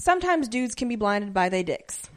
Sometimes 0.00 0.48
dudes 0.48 0.74
can 0.74 0.88
be 0.88 0.96
blinded 0.96 1.34
by 1.34 1.50
their 1.50 1.62
dicks, 1.62 2.08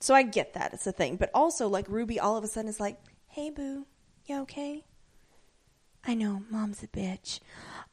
so 0.00 0.12
I 0.12 0.24
get 0.24 0.54
that 0.54 0.74
it's 0.74 0.88
a 0.88 0.92
thing. 0.92 1.14
But 1.14 1.30
also, 1.32 1.68
like 1.68 1.88
Ruby, 1.88 2.18
all 2.18 2.36
of 2.36 2.42
a 2.42 2.48
sudden 2.48 2.68
is 2.68 2.80
like, 2.80 2.98
"Hey, 3.28 3.50
boo, 3.50 3.86
you 4.26 4.40
okay? 4.40 4.84
I 6.04 6.14
know, 6.14 6.42
mom's 6.50 6.82
a 6.82 6.88
bitch. 6.88 7.38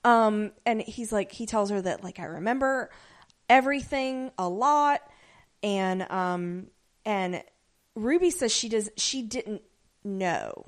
Um, 0.04 0.52
and 0.66 0.82
he's 0.82 1.12
like, 1.12 1.32
he 1.32 1.46
tells 1.46 1.70
her 1.70 1.80
that 1.80 2.04
like 2.04 2.20
I 2.20 2.24
remember 2.24 2.90
everything 3.48 4.32
a 4.40 4.50
lot, 4.50 5.02
and 5.62 6.10
um, 6.12 6.68
and 7.06 7.44
Ruby 7.94 8.32
says 8.32 8.52
she 8.52 8.68
does 8.68 8.90
she 8.98 9.22
didn't 9.22 9.62
know 10.04 10.66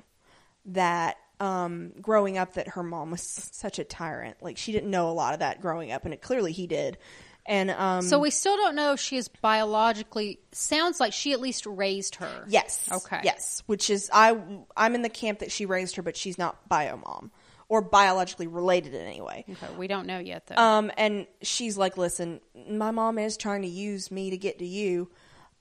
that 0.66 1.18
um 1.40 1.94
growing 2.00 2.38
up 2.38 2.54
that 2.54 2.70
her 2.70 2.84
mom 2.84 3.10
was 3.10 3.24
such 3.24 3.80
a 3.80 3.84
tyrant. 3.84 4.38
Like 4.40 4.58
she 4.58 4.72
didn't 4.72 4.92
know 4.92 5.10
a 5.10 5.14
lot 5.14 5.34
of 5.34 5.40
that 5.40 5.62
growing 5.62 5.92
up, 5.92 6.06
and 6.06 6.14
it 6.14 6.22
clearly 6.22 6.52
he 6.52 6.68
did. 6.68 7.00
And 7.48 7.72
um, 7.72 8.02
So 8.02 8.20
we 8.20 8.30
still 8.30 8.58
don't 8.58 8.76
know 8.76 8.92
if 8.94 9.00
she 9.00 9.16
is 9.16 9.30
biologically. 9.30 10.40
Sounds 10.52 11.00
like 11.00 11.14
she 11.14 11.32
at 11.32 11.40
least 11.40 11.66
raised 11.66 12.16
her. 12.16 12.46
Yes. 12.48 12.90
Okay. 12.92 13.22
Yes, 13.24 13.64
which 13.68 13.90
is 13.90 14.10
I 14.14 14.38
I'm 14.76 14.96
in 14.96 15.02
the 15.02 15.10
camp 15.10 15.40
that 15.40 15.52
she 15.52 15.66
raised 15.66 15.96
her, 15.96 16.02
but 16.02 16.18
she's 16.18 16.38
not 16.38 16.68
bio 16.68 16.98
mom 16.98 17.32
or 17.70 17.82
biologically 17.82 18.48
related 18.48 18.94
in 18.94 19.02
any 19.02 19.22
way. 19.22 19.46
Okay, 19.50 19.74
we 19.78 19.88
don't 19.88 20.08
know 20.08 20.20
yet 20.20 20.48
though. 20.48 20.56
Um, 20.56 20.92
and 20.98 21.26
she's 21.42 21.78
like, 21.78 21.98
"Listen, 21.98 22.42
my 22.70 22.92
mom 22.92 23.18
is 23.18 23.38
trying 23.38 23.62
to 23.62 23.68
use 23.68 24.12
me 24.12 24.30
to 24.30 24.38
get 24.38 24.60
to 24.60 24.66
you, 24.66 25.10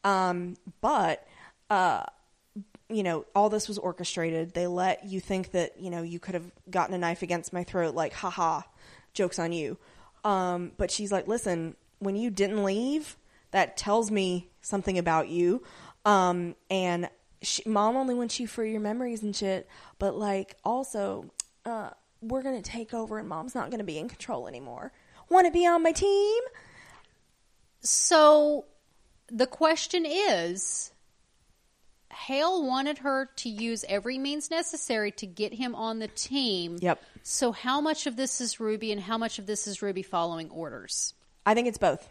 um, 0.05 0.57
but 0.81 1.27
uh, 1.71 2.05
you 2.89 3.03
know, 3.03 3.25
all 3.35 3.49
this 3.49 3.69
was 3.69 3.79
orchestrated. 3.79 4.55
They 4.55 4.67
let 4.67 5.05
you 5.05 5.21
think 5.21 5.53
that 5.53 5.81
you 5.81 5.91
know 5.91 6.03
you 6.03 6.19
could 6.19 6.35
have 6.35 6.51
gotten 6.71 6.95
a 6.95 6.99
knife 6.99 7.23
against 7.23 7.53
my 7.53 7.65
throat, 7.65 7.95
like, 7.95 8.13
haha, 8.13 8.63
jokes 9.13 9.39
on 9.39 9.53
you. 9.53 9.79
Um, 10.27 10.73
but 10.77 10.91
she's 10.91 11.13
like, 11.13 11.29
listen, 11.29 11.77
when 12.01 12.17
you 12.17 12.31
didn't 12.31 12.65
leave, 12.65 13.17
that 13.53 13.77
tells 13.77 14.11
me 14.11 14.51
something 14.61 14.99
about 14.99 15.29
you. 15.29 15.63
Um, 16.05 16.57
and 16.69 17.09
she, 17.43 17.63
mom 17.65 17.97
only 17.97 18.13
wants 18.13 18.41
you 18.41 18.49
for 18.49 18.65
your 18.65 18.81
memories 18.81 19.23
and 19.23 19.35
shit, 19.35 19.69
but 20.01 20.17
like 20.17 20.57
also, 20.65 21.31
uh, 21.65 21.91
we're 22.21 22.43
gonna 22.43 22.61
take 22.61 22.93
over 22.93 23.21
and 23.21 23.29
mom's 23.29 23.55
not 23.55 23.71
gonna 23.71 23.85
be 23.85 23.99
in 23.99 24.09
control 24.09 24.49
anymore. 24.49 24.93
Want 25.29 25.47
to 25.47 25.53
be 25.53 25.65
on 25.65 25.85
my 25.85 25.93
team? 25.93 26.43
So 27.81 28.65
the 29.29 29.47
question 29.47 30.05
is 30.05 30.93
Hale 32.17 32.65
wanted 32.67 32.99
her 32.99 33.29
to 33.37 33.49
use 33.49 33.85
every 33.89 34.17
means 34.19 34.51
necessary 34.51 35.11
to 35.13 35.27
get 35.27 35.53
him 35.53 35.75
on 35.75 35.99
the 35.99 36.09
team. 36.09 36.79
Yep. 36.81 37.03
So 37.23 37.53
how 37.53 37.81
much 37.81 38.07
of 38.07 38.17
this 38.17 38.41
is 38.41 38.59
Ruby 38.59 38.91
and 38.93 39.01
how 39.01 39.19
much 39.19 39.39
of 39.39 39.47
this 39.47 39.67
is 39.67 39.83
Ruby 39.83 40.03
following 40.03 40.49
orders? 40.51 41.15
I 41.45 41.55
think 41.55 41.69
it's 41.69 41.79
both. 41.79 42.09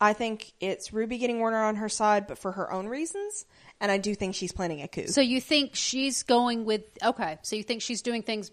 I 0.00 0.14
think 0.14 0.52
it's 0.60 0.92
Ruby 0.92 1.18
getting 1.18 1.38
Warner 1.38 1.62
on 1.62 1.76
her 1.76 1.88
side, 1.88 2.26
but 2.26 2.38
for 2.38 2.52
her 2.52 2.72
own 2.72 2.86
reasons. 2.88 3.44
And 3.80 3.92
I 3.92 3.98
do 3.98 4.14
think 4.14 4.34
she's 4.34 4.50
planning 4.52 4.82
a 4.82 4.88
coup. 4.88 5.06
So 5.08 5.20
you 5.20 5.40
think 5.40 5.74
she's 5.74 6.22
going 6.24 6.64
with 6.64 6.82
okay, 7.04 7.38
so 7.42 7.54
you 7.56 7.62
think 7.62 7.82
she's 7.82 8.02
doing 8.02 8.22
things 8.22 8.50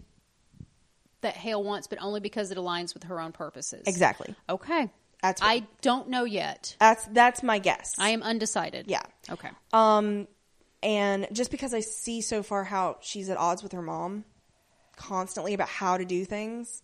that 1.22 1.36
Hale 1.36 1.62
wants 1.62 1.86
but 1.86 1.98
only 2.00 2.20
because 2.20 2.50
it 2.50 2.58
aligns 2.58 2.94
with 2.94 3.04
her 3.04 3.20
own 3.20 3.32
purposes. 3.32 3.82
exactly. 3.86 4.34
Okay. 4.48 4.90
That's 5.22 5.40
what- 5.42 5.48
I 5.50 5.66
don't 5.82 6.08
know 6.08 6.24
yet. 6.24 6.76
That's 6.80 7.04
that's 7.06 7.42
my 7.42 7.58
guess. 7.58 7.94
I 7.98 8.10
am 8.10 8.22
undecided. 8.22 8.86
Yeah. 8.88 9.02
Okay. 9.28 9.50
Um, 9.72 10.28
and 10.82 11.28
just 11.32 11.50
because 11.50 11.74
I 11.74 11.80
see 11.80 12.20
so 12.20 12.42
far 12.42 12.64
how 12.64 12.98
she's 13.00 13.28
at 13.28 13.36
odds 13.36 13.62
with 13.62 13.72
her 13.72 13.82
mom, 13.82 14.24
constantly 14.96 15.54
about 15.54 15.68
how 15.68 15.96
to 15.96 16.04
do 16.04 16.24
things, 16.24 16.82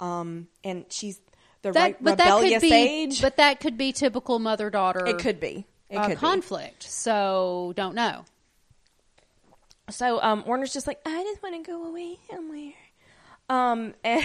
um, 0.00 0.48
and 0.64 0.84
she's 0.90 1.20
the 1.62 1.72
right 1.72 1.96
but 2.02 2.18
that 2.18 2.24
could 2.24 2.34
rebellious 2.34 2.62
be 2.62 2.72
age. 2.72 3.22
but 3.22 3.36
that 3.36 3.60
could 3.60 3.78
be 3.78 3.92
typical 3.92 4.38
mother 4.38 4.68
daughter 4.70 5.06
it 5.06 5.18
could 5.18 5.40
be. 5.40 5.66
It 5.88 5.96
uh, 5.96 6.06
could 6.06 6.14
be. 6.14 6.16
conflict. 6.16 6.82
So 6.84 7.72
don't 7.76 7.94
know. 7.94 8.24
So 9.90 10.22
um, 10.22 10.44
Warner's 10.46 10.72
just 10.72 10.86
like, 10.86 11.00
I 11.04 11.22
just 11.22 11.42
want 11.42 11.64
to 11.64 11.70
go 11.70 11.84
away 11.86 12.18
somewhere. 12.30 12.72
Um, 13.48 13.94
and 14.04 14.24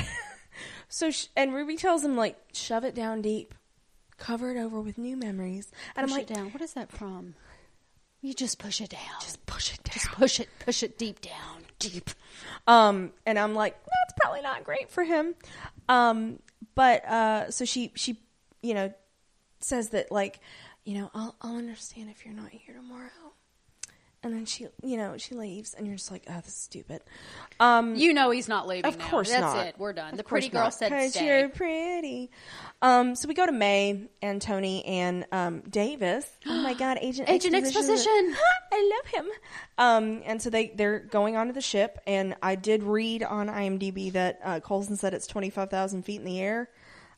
so 0.88 1.12
sh- 1.12 1.28
and 1.36 1.54
Ruby 1.54 1.76
tells 1.76 2.04
him 2.04 2.16
like, 2.16 2.38
shove 2.54 2.84
it 2.84 2.96
down 2.96 3.22
deep, 3.22 3.54
cover 4.18 4.52
it 4.52 4.58
over 4.58 4.80
with 4.80 4.98
new 4.98 5.18
memories. 5.18 5.72
And 5.96 6.06
Push 6.06 6.14
I'm 6.14 6.18
like, 6.20 6.32
it 6.32 6.34
down. 6.34 6.52
What 6.52 6.62
is 6.62 6.74
that 6.74 6.92
from? 6.92 7.36
You 8.22 8.34
just 8.34 8.60
push 8.60 8.82
it 8.82 8.90
down. 8.90 9.00
just 9.22 9.46
push 9.46 9.74
it 9.74 9.84
down. 9.84 9.94
Just 9.94 10.12
push 10.12 10.40
it. 10.40 10.50
Push 10.60 10.84
it 10.84 10.98
deep 10.98 11.22
down. 11.22 11.64
deep. 11.80 12.10
Um, 12.66 13.12
and 13.26 13.38
I'm 13.38 13.54
like, 13.54 13.78
that's 13.84 14.20
probably 14.22 14.42
not 14.42 14.64
great 14.64 14.90
for 14.90 15.04
him. 15.04 15.36
Um, 15.88 16.40
but 16.76 17.06
uh, 17.06 17.52
so 17.52 17.66
she 17.66 17.92
she 17.96 18.20
you 18.62 18.74
know 18.74 18.94
says 19.60 19.90
that 19.90 20.12
like 20.12 20.40
you 20.84 20.98
know 20.98 21.12
I'll 21.14 21.36
I'll 21.42 21.58
understand 21.58 22.10
if 22.10 22.26
you're 22.26 22.36
not 22.36 22.50
here 22.50 22.76
tomorrow. 22.76 23.10
And 24.24 24.34
then 24.34 24.46
she, 24.46 24.68
you 24.84 24.98
know, 24.98 25.16
she 25.18 25.36
leaves, 25.36 25.76
and 25.76 25.86
you're 25.86 25.96
just 25.96 26.12
like, 26.12 26.24
"Oh, 26.28 26.34
this 26.38 26.48
is 26.48 26.54
stupid." 26.56 27.02
Um, 27.60 27.96
You 27.96 28.14
know 28.14 28.32
he's 28.32 28.48
not 28.48 28.68
leaving. 28.68 28.86
of 28.86 28.98
now. 28.98 29.08
course 29.10 29.30
That's 29.30 29.42
not. 29.42 29.68
it. 29.68 29.76
We're 29.78 29.94
done. 29.94 30.12
Of 30.14 30.18
the 30.18 30.24
pretty 30.24 30.50
girl 30.50 30.64
not, 30.64 30.74
said 30.74 30.92
'cause 30.92 31.12
stay. 31.12 31.26
You're 31.42 31.50
pretty. 31.50 32.32
Um, 32.82 33.16
so 33.16 33.28
we 33.28 33.36
go 33.36 33.46
to 33.46 33.52
May 33.52 34.10
and 34.24 34.42
Tony 34.42 34.84
and 34.86 35.26
um, 35.32 35.62
Davis. 35.70 36.28
Oh 36.48 36.62
my 36.64 36.74
God, 36.74 36.98
Agent 37.00 37.30
Agent 37.30 37.54
Exposition. 37.56 37.94
Exposition. 37.94 38.36
I 38.74 38.92
love 38.96 39.14
him. 39.14 39.32
Um, 39.78 40.22
and 40.26 40.42
so 40.42 40.50
they 40.50 40.70
they're 40.76 41.00
going 41.00 41.36
onto 41.38 41.54
the 41.54 41.62
ship, 41.62 42.00
and 42.08 42.36
I 42.42 42.56
did 42.56 42.82
read 42.84 43.22
on 43.24 43.48
IMDb 43.50 44.12
that 44.14 44.40
uh, 44.44 44.60
Coulson 44.62 44.98
said 44.98 45.14
it's 45.14 45.28
twenty 45.28 45.52
five 45.52 45.70
thousand 45.70 46.04
feet 46.04 46.20
in 46.20 46.26
the 46.26 46.40
air. 46.42 46.70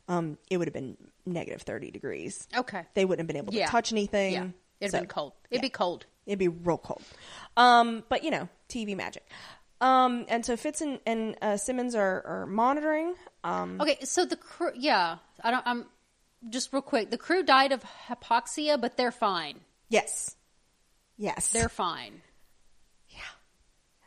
Um, 0.06 0.36
it 0.50 0.58
would 0.58 0.68
have 0.68 0.74
been 0.74 0.98
negative 1.24 1.62
thirty 1.62 1.90
degrees. 1.90 2.46
Okay. 2.54 2.82
They 2.92 3.06
wouldn't 3.06 3.20
have 3.20 3.26
been 3.26 3.42
able 3.42 3.52
to 3.52 3.58
Yeah. 3.58 3.68
touch 3.70 3.90
anything. 3.90 4.32
Yeah. 4.34 4.46
It'd 4.80 4.92
So, 4.92 4.98
been 5.00 5.08
cold. 5.08 5.32
It'd 5.50 5.62
yeah. 5.62 5.66
be 5.66 5.70
cold. 5.70 6.06
It'd 6.30 6.38
be 6.38 6.48
real 6.48 6.78
cold. 6.78 7.02
Um, 7.56 8.04
but 8.08 8.22
you 8.22 8.30
know, 8.30 8.48
TV 8.68 8.96
magic. 8.96 9.26
Um, 9.80 10.26
and 10.28 10.44
so 10.46 10.56
Fitz 10.56 10.80
and, 10.80 11.00
and 11.06 11.36
uh, 11.42 11.56
Simmons 11.56 11.94
are, 11.94 12.22
are 12.26 12.46
monitoring. 12.46 13.14
Um, 13.42 13.80
Okay, 13.80 13.98
so 14.04 14.24
the 14.24 14.36
crew, 14.36 14.70
yeah, 14.76 15.16
I 15.42 15.50
don't. 15.50 15.66
I'm 15.66 15.86
just 16.50 16.72
real 16.72 16.82
quick. 16.82 17.10
The 17.10 17.18
crew 17.18 17.42
died 17.42 17.72
of 17.72 17.82
hypoxia, 18.08 18.80
but 18.80 18.96
they're 18.96 19.10
fine. 19.10 19.60
yes, 19.88 20.36
yes, 21.18 21.50
They're 21.52 21.68
fine. 21.68 22.22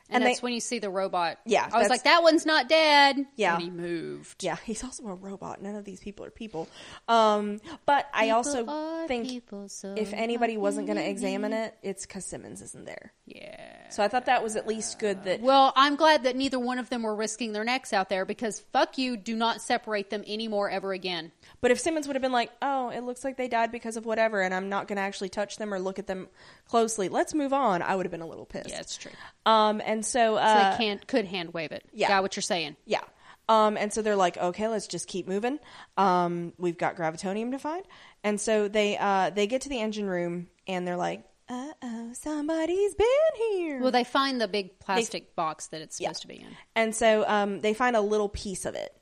Yeah, 0.09 0.15
And, 0.15 0.23
And 0.23 0.29
that's 0.29 0.39
they- 0.39 0.43
when 0.43 0.53
you 0.53 0.59
see 0.59 0.79
the 0.79 0.89
robot. 0.89 1.39
Yeah, 1.45 1.67
I 1.71 1.79
was 1.79 1.89
like, 1.89 2.03
that 2.03 2.21
one's 2.23 2.45
not 2.45 2.67
dead. 2.69 3.25
Yeah. 3.35 3.55
and 3.55 3.63
he 3.63 3.69
moved. 3.69 4.43
yeah. 4.43 4.57
He's 4.65 4.83
also 4.83 5.07
a 5.07 5.15
robot. 5.15 5.61
None 5.61 5.75
of 5.75 5.85
these 5.85 5.99
people 5.99 6.25
are 6.25 6.29
people. 6.31 6.67
Um, 7.07 7.59
but 7.85 8.07
I 8.13 8.29
also 8.31 9.05
think 9.07 9.27
people, 9.29 9.69
so 9.69 9.95
if 9.97 10.13
anybody 10.13 10.57
wasn't 10.57 10.87
going 10.87 10.97
to 10.97 11.07
examine 11.07 11.53
it, 11.53 11.75
it's 11.81 12.05
because 12.05 12.25
Simmons 12.25 12.61
isn't 12.61 12.85
there. 12.85 13.13
Yeah. 13.25 13.89
So 13.89 14.03
I 14.03 14.07
thought 14.07 14.25
that 14.25 14.43
was 14.43 14.55
at 14.55 14.67
least 14.67 14.99
good. 14.99 15.23
That 15.23 15.41
Well, 15.41 15.71
I'm 15.75 15.95
glad 15.95 16.23
that 16.23 16.35
neither 16.35 16.59
one 16.59 16.79
of 16.79 16.89
them 16.89 17.03
were 17.03 17.15
risking 17.15 17.53
their 17.53 17.63
necks 17.63 17.93
out 17.93 18.09
there 18.09 18.25
because 18.25 18.59
fuck 18.73 18.97
you, 18.97 19.15
do 19.17 19.35
not 19.35 19.61
separate 19.61 20.09
them 20.09 20.23
anymore 20.27 20.69
ever 20.69 20.93
again. 20.93 21.31
But 21.61 21.71
if 21.71 21.79
Simmons 21.79 22.07
would 22.07 22.15
have 22.15 22.21
been 22.21 22.31
like, 22.31 22.51
"Oh, 22.61 22.89
it 22.89 23.01
looks 23.01 23.23
like 23.23 23.37
they 23.37 23.47
died 23.47 23.71
because 23.71 23.95
of 23.95 24.05
whatever," 24.05 24.41
and 24.41 24.53
I'm 24.53 24.67
not 24.69 24.87
going 24.87 24.95
to 24.97 25.01
actually 25.01 25.29
touch 25.29 25.57
them 25.57 25.73
or 25.73 25.79
look 25.79 25.99
at 25.99 26.07
them 26.07 26.27
closely, 26.67 27.07
let's 27.07 27.33
move 27.33 27.53
on. 27.53 27.81
I 27.81 27.95
would 27.95 28.05
have 28.05 28.11
been 28.11 28.21
a 28.21 28.27
little 28.27 28.45
pissed. 28.45 28.69
Yeah, 28.69 28.79
it's 28.79 28.97
true. 28.97 29.11
Um, 29.45 29.81
and 29.85 30.05
so, 30.05 30.35
So 30.35 30.41
uh, 30.41 30.71
they 30.71 30.77
can't 30.77 31.05
could 31.07 31.25
hand 31.25 31.53
wave 31.53 31.71
it. 31.71 31.83
yeah. 31.93 32.07
Got 32.07 32.21
what 32.23 32.35
you're 32.35 32.41
saying. 32.41 32.75
Yeah. 32.85 33.01
Um, 33.49 33.75
and 33.75 33.91
so 33.91 34.01
they're 34.01 34.15
like, 34.15 34.37
okay, 34.37 34.67
let's 34.69 34.87
just 34.87 35.07
keep 35.07 35.27
moving. 35.27 35.59
Um, 35.97 36.53
we've 36.57 36.77
got 36.77 36.95
gravitonium 36.95 37.51
to 37.51 37.59
find. 37.59 37.83
And 38.23 38.39
so 38.39 38.69
they 38.69 38.97
uh, 38.97 39.31
they 39.31 39.47
get 39.47 39.61
to 39.63 39.69
the 39.69 39.81
engine 39.81 40.07
room 40.07 40.47
and 40.65 40.87
they're 40.87 40.95
like, 40.95 41.25
uh 41.49 41.73
oh, 41.83 42.11
somebody's 42.13 42.95
been 42.95 43.07
here. 43.51 43.81
Well, 43.81 43.91
they 43.91 44.05
find 44.05 44.39
the 44.39 44.47
big 44.47 44.79
plastic 44.79 45.35
box 45.35 45.67
that 45.67 45.81
it's 45.81 45.97
supposed 45.97 46.21
to 46.21 46.27
be 46.29 46.35
in. 46.35 46.47
and 46.73 46.95
so 46.95 47.25
um, 47.27 47.59
they 47.59 47.73
find 47.73 47.97
a 47.97 48.01
little 48.01 48.29
piece 48.29 48.63
of 48.65 48.75
it. 48.75 48.95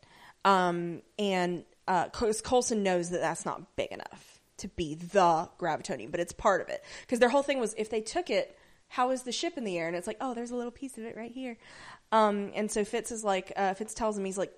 Um, 0.43 1.03
and 1.19 1.63
uh, 1.87 2.09
Coulson 2.09 2.81
knows 2.81 3.11
that 3.11 3.21
that's 3.21 3.45
not 3.45 3.75
big 3.75 3.91
enough 3.91 4.39
to 4.57 4.67
be 4.69 4.95
the 4.95 5.49
gravitonium, 5.59 6.09
but 6.09 6.19
it's 6.19 6.33
part 6.33 6.61
of 6.61 6.69
it. 6.69 6.83
Because 7.01 7.19
their 7.19 7.29
whole 7.29 7.43
thing 7.43 7.59
was 7.59 7.75
if 7.77 7.91
they 7.91 8.01
took 8.01 8.31
it, 8.31 8.57
how 8.91 9.11
is 9.11 9.23
the 9.23 9.31
ship 9.31 9.57
in 9.57 9.63
the 9.63 9.77
air? 9.77 9.87
And 9.87 9.95
it's 9.95 10.05
like, 10.05 10.17
oh, 10.19 10.33
there's 10.33 10.51
a 10.51 10.55
little 10.55 10.71
piece 10.71 10.97
of 10.97 11.05
it 11.05 11.15
right 11.15 11.31
here. 11.31 11.55
Um, 12.11 12.51
and 12.53 12.69
so 12.69 12.83
Fitz 12.83 13.09
is 13.09 13.23
like, 13.23 13.53
uh, 13.55 13.73
Fitz 13.73 13.93
tells 13.93 14.17
him, 14.17 14.25
he's 14.25 14.37
like, 14.37 14.51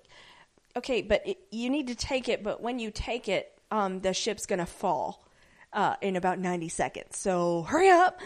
okay, 0.76 1.02
but 1.02 1.24
it, 1.24 1.38
you 1.52 1.70
need 1.70 1.86
to 1.86 1.94
take 1.94 2.28
it, 2.28 2.42
but 2.42 2.60
when 2.60 2.80
you 2.80 2.90
take 2.90 3.28
it, 3.28 3.56
um, 3.70 4.00
the 4.00 4.12
ship's 4.12 4.44
going 4.46 4.58
to 4.58 4.66
fall 4.66 5.24
uh, 5.72 5.94
in 6.00 6.16
about 6.16 6.40
90 6.40 6.68
seconds. 6.68 7.16
So 7.16 7.62
hurry 7.62 7.90
up. 7.90 8.20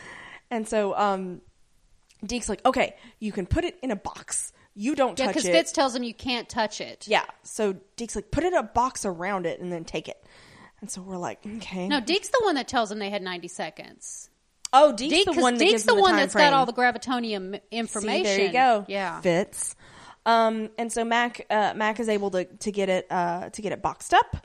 And 0.51 0.67
so 0.67 0.97
um, 0.97 1.43
Deke's 2.25 2.49
like, 2.49 2.65
okay, 2.65 2.97
you 3.19 3.31
can 3.31 3.45
put 3.45 3.65
it 3.65 3.77
in 3.83 3.91
a 3.91 3.97
box. 3.97 4.55
You 4.75 4.95
don't 4.95 5.19
Yeah, 5.19 5.27
touch 5.27 5.35
because 5.35 5.47
it. 5.47 5.53
Fitz 5.53 5.73
tells 5.73 5.95
him 5.95 6.05
you 6.05 6.15
can't 6.15 6.49
touch 6.49 6.81
it. 6.81 7.07
Yeah. 7.07 7.25
So 7.43 7.77
Deke's 7.97 8.17
like, 8.17 8.31
put 8.31 8.45
it 8.45 8.55
in 8.55 8.59
a 8.59 8.63
box 8.63 9.05
around 9.05 9.45
it 9.45 9.61
and 9.61 9.71
then 9.71 9.85
take 9.85 10.09
it. 10.09 10.25
And 10.81 10.91
so 10.91 11.03
we're 11.03 11.19
like, 11.19 11.41
okay. 11.59 11.87
No, 11.87 12.01
Deke's 12.01 12.31
the 12.31 12.41
one 12.45 12.55
that 12.55 12.67
tells 12.67 12.91
him 12.91 12.99
they 12.99 13.11
had 13.11 13.21
90 13.21 13.49
seconds. 13.49 14.31
Oh, 14.73 14.93
Deke's 14.93 15.15
Deke, 15.15 15.25
the 15.27 15.33
'cause 15.35 15.43
one 15.43 15.55
that 15.55 15.61
Deke's 15.61 15.73
gives 15.73 15.85
the 15.85 15.95
him 15.95 16.01
one 16.01 16.11
time 16.11 16.21
that's 16.21 16.33
frame. 16.33 16.51
got 16.51 16.57
all 16.57 16.67
the 16.67 16.73
gravitonium 16.73 17.61
information. 17.71 18.25
See, 18.25 18.37
there 18.37 18.47
you 18.47 18.53
go. 18.53 18.85
Yeah. 18.89 19.21
Fitz. 19.21 19.75
Um, 20.27 20.71
and 20.77 20.93
so 20.93 21.05
Mac 21.05 21.47
uh, 21.49 21.73
Mac 21.75 22.01
is 22.01 22.09
able 22.09 22.31
to 22.33 22.45
to 22.45 22.73
get 22.73 22.89
it 22.89 23.07
uh, 23.11 23.49
to 23.51 23.63
get 23.63 23.73
it 23.73 23.81
boxed 23.81 24.13
up, 24.13 24.37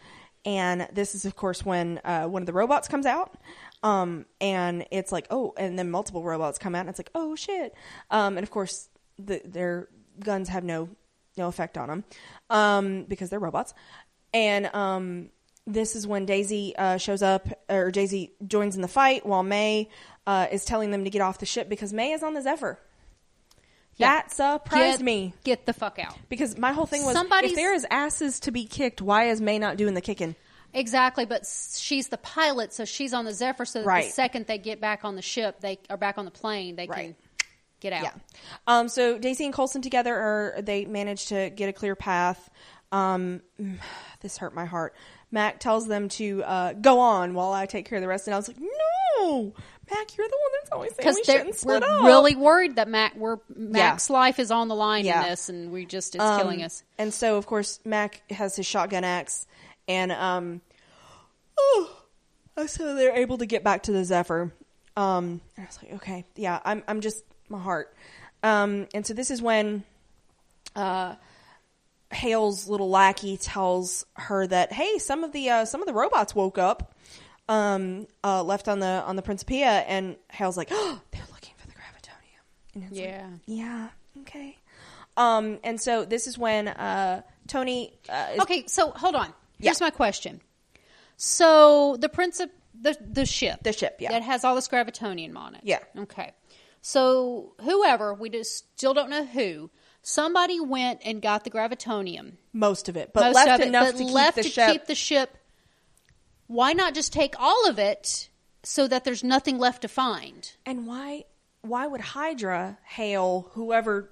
and 0.46 0.88
this 0.94 1.14
is 1.14 1.26
of 1.26 1.36
course 1.36 1.66
when 1.66 2.00
uh, 2.06 2.26
one 2.26 2.42
of 2.42 2.46
the 2.46 2.54
robots 2.54 2.88
comes 2.88 3.06
out. 3.06 3.36
Um, 3.84 4.26
and 4.40 4.86
it's 4.92 5.12
like 5.12 5.28
oh, 5.30 5.54
and 5.58 5.78
then 5.78 5.92
multiple 5.92 6.24
robots 6.24 6.58
come 6.58 6.74
out, 6.74 6.82
and 6.82 6.90
it's 6.90 7.00
like 7.00 7.12
oh 7.16 7.36
shit. 7.36 7.74
Um, 8.10 8.38
and 8.38 8.44
of 8.44 8.50
course 8.52 8.88
the, 9.20 9.42
their 9.44 9.90
guns 10.22 10.48
have 10.50 10.64
no 10.64 10.88
no 11.36 11.48
effect 11.48 11.78
on 11.78 11.90
them 11.90 12.04
um, 12.50 13.04
because 13.04 13.30
they're 13.30 13.40
robots. 13.40 13.74
And 14.34 14.68
um, 14.74 15.30
this 15.66 15.96
is 15.96 16.06
when 16.06 16.26
Daisy 16.26 16.76
uh, 16.76 16.98
shows 16.98 17.22
up, 17.22 17.48
or 17.70 17.92
Daisy 17.92 18.34
joins 18.46 18.76
in 18.76 18.82
the 18.82 18.88
fight 18.88 19.26
while 19.26 19.44
May 19.44 19.90
uh, 20.28 20.48
is 20.52 20.66
telling 20.66 20.92
them 20.92 21.04
to 21.04 21.10
get 21.10 21.22
off 21.22 21.40
the 21.40 21.46
ship 21.46 21.70
because 21.70 21.94
May 21.94 22.12
is 22.12 22.24
on 22.24 22.34
the 22.34 22.42
Zephyr. 22.42 22.80
Yeah. 23.96 24.08
That 24.16 24.32
surprised 24.32 24.98
Get- 25.00 25.06
me 25.06 25.34
Get 25.44 25.66
the 25.66 25.74
fuck 25.74 26.00
out. 26.00 26.18
because 26.28 26.58
my 26.58 26.72
whole 26.74 26.88
thing 26.88 27.06
was 27.06 27.14
Somebody's- 27.14 27.52
if 27.52 27.56
there 27.56 27.74
is 27.74 27.86
asses 27.92 28.40
to 28.42 28.52
be 28.52 28.66
kicked, 28.66 29.02
why 29.02 29.26
is 29.30 29.40
May 29.40 29.60
not 29.60 29.78
doing 29.78 29.94
the 29.94 30.02
kicking? 30.02 30.36
Exactly, 30.74 31.26
but 31.26 31.46
she's 31.78 32.08
the 32.08 32.18
pilot, 32.18 32.74
so 32.74 32.84
she's 32.86 33.14
on 33.14 33.26
the 33.26 33.34
Zephyr. 33.34 33.66
So 33.66 33.80
that 33.82 33.86
Right. 33.86 34.06
the 34.06 34.12
second 34.12 34.48
they 34.48 34.58
get 34.58 34.82
back 34.82 35.06
on 35.06 35.16
the 35.16 35.22
ship, 35.22 35.60
they 35.60 35.78
are 35.92 35.98
back 35.98 36.18
on 36.18 36.26
the 36.26 36.32
plane. 36.32 36.76
They 36.76 36.88
Right. 36.88 36.98
can 36.98 37.16
get 37.80 37.94
out. 37.94 38.04
Yeah. 38.04 38.12
Um, 38.66 38.90
so 38.90 39.20
Daisy 39.20 39.46
and 39.46 39.54
Coulson 39.54 39.84
together 39.84 40.16
are 40.16 40.62
they 40.64 40.86
manage 40.86 41.28
to 41.28 41.52
get 41.52 41.70
a 41.70 41.74
clear 41.74 41.96
path. 41.96 42.50
Um, 42.92 43.44
this 44.22 44.38
hurt 44.38 44.56
my 44.56 44.66
heart. 44.66 44.96
Mac 45.34 45.60
tells 45.60 45.88
them 45.88 46.08
to 46.10 46.44
uh, 46.44 46.74
go 46.74 47.00
on 47.00 47.34
while 47.34 47.52
I 47.52 47.66
take 47.66 47.86
care 47.90 47.98
of 47.98 48.02
the 48.02 48.08
rest, 48.08 48.28
and 48.28 48.34
I 48.34 48.38
was 48.38 48.48
like, 48.48 48.58
no, 48.60 49.52
Mac, 49.92 50.16
you're 50.18 50.28
the 50.28 50.38
one 50.38 50.52
that's 50.62 50.72
always 50.72 50.96
saying 50.96 51.16
we 51.16 51.24
shouldn't 51.24 51.48
we're 51.48 51.54
split 51.54 51.84
up. 51.84 52.04
really 52.06 52.36
worried 52.36 52.76
that 52.78 52.88
Mac 52.88 53.16
we're 53.16 53.40
Mac's 53.54 54.10
life 54.10 54.40
is 54.40 54.52
on 54.52 54.68
the 54.70 54.76
line 54.76 55.06
Yeah. 55.06 55.24
in 55.24 55.30
this, 55.30 55.50
and 55.50 55.72
we 55.72 55.86
just 55.86 56.16
it's 56.16 56.24
Um, 56.24 56.40
killing 56.40 56.64
us. 56.64 56.84
And 56.98 57.14
so, 57.14 57.36
of 57.38 57.46
course, 57.48 57.80
Mac 57.84 58.22
has 58.32 58.56
his 58.56 58.66
shotgun 58.66 59.04
axe, 59.04 59.46
and 59.88 60.12
um, 60.12 60.62
oh, 61.60 61.90
so 62.68 62.96
they're 62.96 63.16
able 63.16 63.40
to 63.40 63.46
get 63.46 63.64
back 63.64 63.84
to 63.84 63.92
the 63.92 64.06
Zephyr. 64.06 64.54
Um, 64.96 65.42
and 65.58 65.66
I 65.66 65.68
was 65.68 65.80
like, 65.82 65.94
okay, 65.96 66.26
yeah, 66.36 66.60
I'm, 66.64 66.84
I'm 66.88 67.02
just 67.02 67.24
my 67.50 67.60
heart. 67.60 67.94
Um, 68.44 68.88
and 68.94 69.06
so 69.06 69.14
this 69.16 69.32
is 69.32 69.42
when, 69.42 69.84
uh, 70.76 71.16
Hale's 72.14 72.68
little 72.68 72.90
lackey 72.90 73.38
tells 73.38 74.06
her 74.16 74.46
that, 74.48 74.72
hey, 74.72 74.98
some 75.00 75.24
of 75.24 75.32
the 75.32 75.50
uh, 75.50 75.66
some 75.66 75.82
of 75.82 75.88
the 75.88 75.94
robots 75.94 76.34
woke 76.36 76.58
up, 76.58 76.96
um, 77.50 78.08
uh, 78.24 78.44
left 78.44 78.68
on 78.68 78.80
the 78.80 78.88
on 79.06 79.16
the 79.16 79.22
Principia, 79.22 79.66
and 79.68 80.16
Hale's 80.30 80.58
like, 80.58 80.70
oh, 80.72 81.02
they're 81.12 81.22
looking 81.32 81.54
for 81.58 81.68
the 81.68 81.74
gravitonium. 81.74 82.76
And 82.76 82.84
it's 82.86 82.94
like, 83.00 83.10
Yeah. 83.10 83.30
yeah, 83.46 83.90
okay. 84.22 84.58
Um, 85.18 85.60
and 85.64 85.80
so 85.80 86.06
this 86.06 86.26
is 86.28 86.38
when 86.38 86.68
uh, 86.68 87.22
Tony 87.48 87.94
uh, 88.10 88.28
is 88.34 88.42
Okay, 88.42 88.64
so 88.68 88.90
hold 88.92 89.16
on. 89.16 89.34
Here's 89.60 89.80
Yeah. 89.80 89.86
my 89.88 89.92
question. 89.92 90.42
So 91.18 91.98
the 92.00 92.10
princip 92.10 92.50
the 92.80 92.98
the 93.00 93.26
ship, 93.26 93.60
The 93.64 93.72
ship, 93.74 93.98
yeah. 94.00 94.12
that 94.12 94.24
has 94.24 94.44
all 94.44 94.56
this 94.56 94.68
gravitonium 94.68 95.38
on 95.38 95.56
it. 95.56 95.62
Yeah. 95.64 95.80
Okay. 95.98 96.32
So 96.82 97.54
whoever 97.62 98.14
we 98.14 98.30
just 98.30 98.58
still 98.78 98.94
don't 98.94 99.10
know 99.10 99.24
who. 99.26 99.70
Somebody 100.04 100.60
went 100.60 101.00
and 101.06 101.22
got 101.22 101.44
the 101.46 101.50
gravitonium. 101.50 102.34
most 102.52 102.90
of 102.90 102.98
it, 102.98 103.12
but 103.14 103.22
most 103.24 103.36
left 103.36 103.50
of 103.52 103.60
it, 103.62 103.68
enough 103.68 103.86
but 103.94 103.98
to 103.98 104.04
keep 104.04 104.14
left 104.14 104.36
the 104.36 104.44
to 104.44 104.50
ship. 104.50 104.72
keep 104.72 104.86
the 104.86 104.96
ship. 104.96 105.38
Why 106.48 106.74
not 106.74 106.94
just 106.94 107.14
take 107.14 107.36
all 107.40 107.68
of 107.70 107.80
it 107.80 108.30
so 108.64 108.88
that 108.88 109.06
there's 109.06 109.24
nothing 109.24 109.58
left 109.58 109.82
to 109.84 109.88
find? 109.88 110.52
and 110.66 110.86
why 110.86 111.24
why 111.62 111.88
would 111.88 112.02
Hydra 112.02 112.78
Hale 112.84 113.48
whoever, 113.54 114.10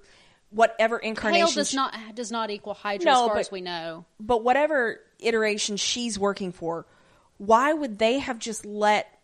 whatever 0.51 0.97
incarnation? 0.97 1.45
Hale 1.47 1.53
does 1.53 1.69
she- 1.71 1.75
not 1.75 1.93
does 2.15 2.31
not 2.31 2.49
equal 2.49 2.73
Hydra 2.73 3.05
No, 3.05 3.11
as 3.11 3.17
far 3.27 3.35
but- 3.35 3.39
as 3.41 3.51
we 3.51 3.59
know. 3.61 4.05
but 4.19 4.43
whatever 4.43 5.01
iteration 5.19 5.75
she's 5.75 6.17
working 6.17 6.53
for, 6.53 6.85
why 7.37 7.73
would 7.73 7.99
they 7.99 8.19
have 8.19 8.39
just 8.39 8.65
let 8.65 9.19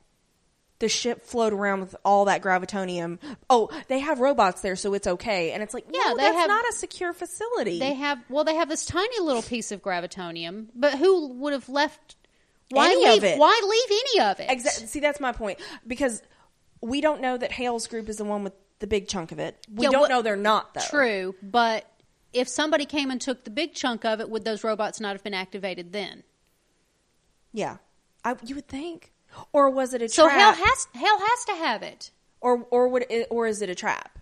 the 0.79 0.87
ship 0.89 1.23
float 1.25 1.53
around 1.53 1.79
with 1.81 1.95
all 2.05 2.25
that 2.25 2.41
gravitonium? 2.41 3.19
Oh, 3.49 3.69
they 3.87 3.99
have 3.99 4.19
robots 4.19 4.61
there, 4.61 4.75
so 4.75 4.93
it's 4.93 5.07
okay. 5.07 5.51
And 5.51 5.63
it's 5.63 5.73
like, 5.73 5.85
Yeah, 5.91 5.99
no, 6.09 6.17
that's 6.17 6.37
have- 6.37 6.47
not 6.47 6.65
a 6.69 6.73
secure 6.73 7.13
facility. 7.13 7.79
They 7.79 7.93
have 7.95 8.19
well, 8.29 8.43
they 8.43 8.55
have 8.55 8.69
this 8.69 8.85
tiny 8.85 9.19
little 9.19 9.41
piece 9.41 9.71
of 9.71 9.81
gravitonium, 9.81 10.67
but 10.75 10.95
who 10.97 11.29
would 11.33 11.53
have 11.53 11.67
left? 11.69 12.15
Why 12.69 12.87
Any 12.91 13.05
of 13.05 13.13
leave? 13.13 13.23
it. 13.23 13.39
Why 13.39 13.61
leave 13.63 13.99
any 14.17 14.29
of 14.29 14.39
it? 14.41 14.51
Exactly. 14.51 14.87
See, 14.87 14.99
that's 14.99 15.19
my 15.21 15.31
point 15.31 15.59
because 15.87 16.21
we 16.81 16.99
don't 17.01 17.21
know 17.21 17.37
that 17.37 17.51
Hale's 17.51 17.87
group 17.87 18.09
is 18.09 18.17
the 18.17 18.25
one 18.25 18.43
with 18.43 18.53
the 18.79 18.87
big 18.87 19.07
chunk 19.07 19.31
of 19.31 19.39
it. 19.39 19.57
We 19.73 19.85
Yeah, 19.85 19.91
don't 19.91 20.09
know 20.09 20.21
they're 20.21 20.35
not 20.35 20.73
though. 20.73 20.81
True, 20.89 21.35
but 21.41 21.89
if 22.33 22.47
somebody 22.49 22.85
came 22.85 23.09
and 23.09 23.19
took 23.21 23.45
the 23.45 23.49
big 23.49 23.73
chunk 23.73 24.03
of 24.05 24.19
it, 24.19 24.29
would 24.29 24.43
those 24.45 24.63
robots 24.65 24.99
not 24.99 25.13
have 25.13 25.23
been 25.23 25.33
activated 25.33 25.93
then? 25.93 26.23
Yeah, 27.53 27.77
I, 28.23 28.35
you 28.45 28.55
would 28.55 28.67
think, 28.67 29.13
or 29.53 29.69
was 29.69 29.93
it 29.93 30.01
a 30.01 30.07
trap? 30.07 30.11
So 30.11 30.27
trap? 30.27 30.39
hell 30.55 30.65
has 30.65 30.87
hell 30.93 31.19
has 31.19 31.45
to 31.45 31.55
have 31.55 31.83
it. 31.83 32.11
or 32.41 32.65
or 32.71 32.87
would 32.89 33.05
it, 33.09 33.27
or 33.29 33.47
is 33.47 33.61
it 33.61 33.69
a 33.69 33.75
trap? 33.75 34.17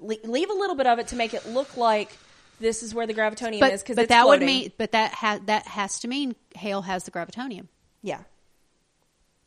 Le- 0.00 0.16
leave 0.24 0.50
a 0.50 0.54
little 0.54 0.76
bit 0.76 0.86
of 0.86 0.98
it 0.98 1.08
to 1.08 1.16
make 1.16 1.34
it 1.34 1.46
look 1.48 1.76
like 1.76 2.16
this 2.60 2.82
is 2.82 2.94
where 2.94 3.06
the 3.06 3.14
gravitonium 3.14 3.60
But, 3.60 3.72
is 3.72 3.82
because 3.82 4.06
that 4.08 4.26
would 4.26 4.40
mean 4.42 4.72
but 4.78 4.92
that 4.92 5.12
ha- 5.12 5.40
that 5.46 5.66
has 5.66 6.00
to 6.00 6.08
mean 6.08 6.34
Hale 6.56 6.82
has 6.82 7.04
the 7.04 7.10
gravitonium. 7.10 7.66
yeah, 8.02 8.22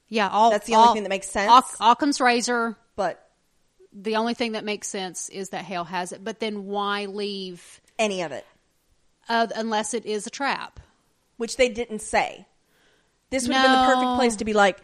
Yeah, 0.07 0.27
all 0.29 0.51
That's 0.51 0.67
the 0.67 0.75
only 0.75 0.87
all- 0.87 0.93
thing 0.93 1.03
that 1.03 1.09
makes 1.09 1.29
sense. 1.29 1.49
Oc- 1.51 1.75
Occam's 1.79 2.19
razor. 2.21 2.75
but 2.95 3.29
The 3.93 4.15
only 4.17 4.33
thing 4.33 4.53
that 4.53 4.63
makes 4.63 4.87
sense 4.87 5.27
is 5.29 5.49
that 5.49 5.65
Hale 5.65 5.83
has 5.85 6.11
it. 6.13 6.23
But 6.23 6.39
then 6.39 6.65
why 6.67 7.05
leave 7.05 7.81
any 7.99 8.21
of 8.21 8.31
it, 8.31 8.45
uh, 9.29 9.47
unless 9.55 9.93
it 9.93 10.05
is 10.05 10.25
a 10.27 10.29
trap? 10.29 10.79
which 11.37 11.57
they 11.57 11.69
didn't 11.69 11.99
say. 12.03 12.45
This 13.31 13.47
would 13.47 13.55
have 13.55 13.65
been 13.65 13.71
the 13.71 13.85
perfect 13.95 14.15
place 14.17 14.35
to 14.37 14.45
be 14.45 14.53
like, 14.53 14.77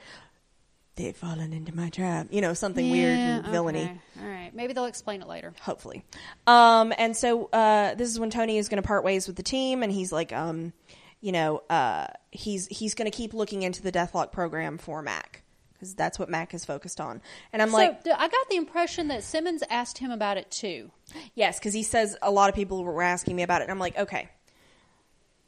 they've 0.96 1.16
fallen 1.16 1.54
into 1.54 1.76
my 1.76 1.90
trap. 1.90 2.28
You 2.32 2.42
know, 2.42 2.54
something 2.56 2.90
weird 2.90 3.20
and 3.20 3.46
Yeah, 3.46 3.52
villainy. 3.52 3.84
okay. 3.84 4.00
All 4.22 4.28
right, 4.28 4.52
maybe 4.56 4.74
they'll 4.74 4.86
explain 4.86 5.22
it 5.22 5.28
later. 5.28 5.54
hopefully. 5.62 6.04
Um, 6.48 6.92
and 6.98 7.16
so 7.16 7.46
uh, 7.54 7.94
this 7.96 8.10
is 8.10 8.20
when 8.20 8.30
Tony 8.32 8.58
is 8.58 8.68
going 8.70 8.82
to 8.82 8.88
part 8.88 9.04
ways 9.04 9.28
with 9.28 9.36
the 9.36 9.44
team, 9.44 9.84
and 9.84 9.92
he's 9.92 10.12
like, 10.12 10.34
um, 10.34 10.74
you 11.22 11.32
know, 11.32 11.62
uh, 11.70 12.08
he's 12.32 12.68
he's 12.68 12.96
going 12.96 13.10
to 13.10 13.16
keep 13.16 13.34
looking 13.34 13.62
into 13.64 13.82
the 13.84 13.92
Deathlok 13.92 14.32
program 14.32 14.78
for 14.78 15.02
Mac 15.02 15.44
because 15.74 15.94
that's 15.94 16.18
what 16.18 16.30
Mac 16.30 16.54
is 16.56 16.66
focused 16.66 17.00
on. 17.00 17.22
And 17.54 17.62
I'm 17.62 17.72
like, 17.72 17.98
so 18.00 18.04
th- 18.06 18.16
I 18.18 18.28
got 18.28 18.50
the 18.50 18.56
impression 18.56 19.10
that 19.10 19.24
Simmons 19.24 19.62
asked 19.70 20.00
him 20.00 20.10
about 20.10 20.38
it 20.38 20.50
too. 20.50 20.90
yes, 21.36 21.60
because 21.60 21.74
he 21.76 21.84
says 21.84 22.18
a 22.24 22.32
lot 22.32 22.50
of 22.50 22.56
people 22.56 22.84
were 22.84 23.02
asking 23.04 23.36
me 23.36 23.44
about 23.44 23.62
it, 23.62 23.66
and 23.66 23.72
I'm 23.72 23.78
like, 23.80 23.98
okay, 23.98 24.30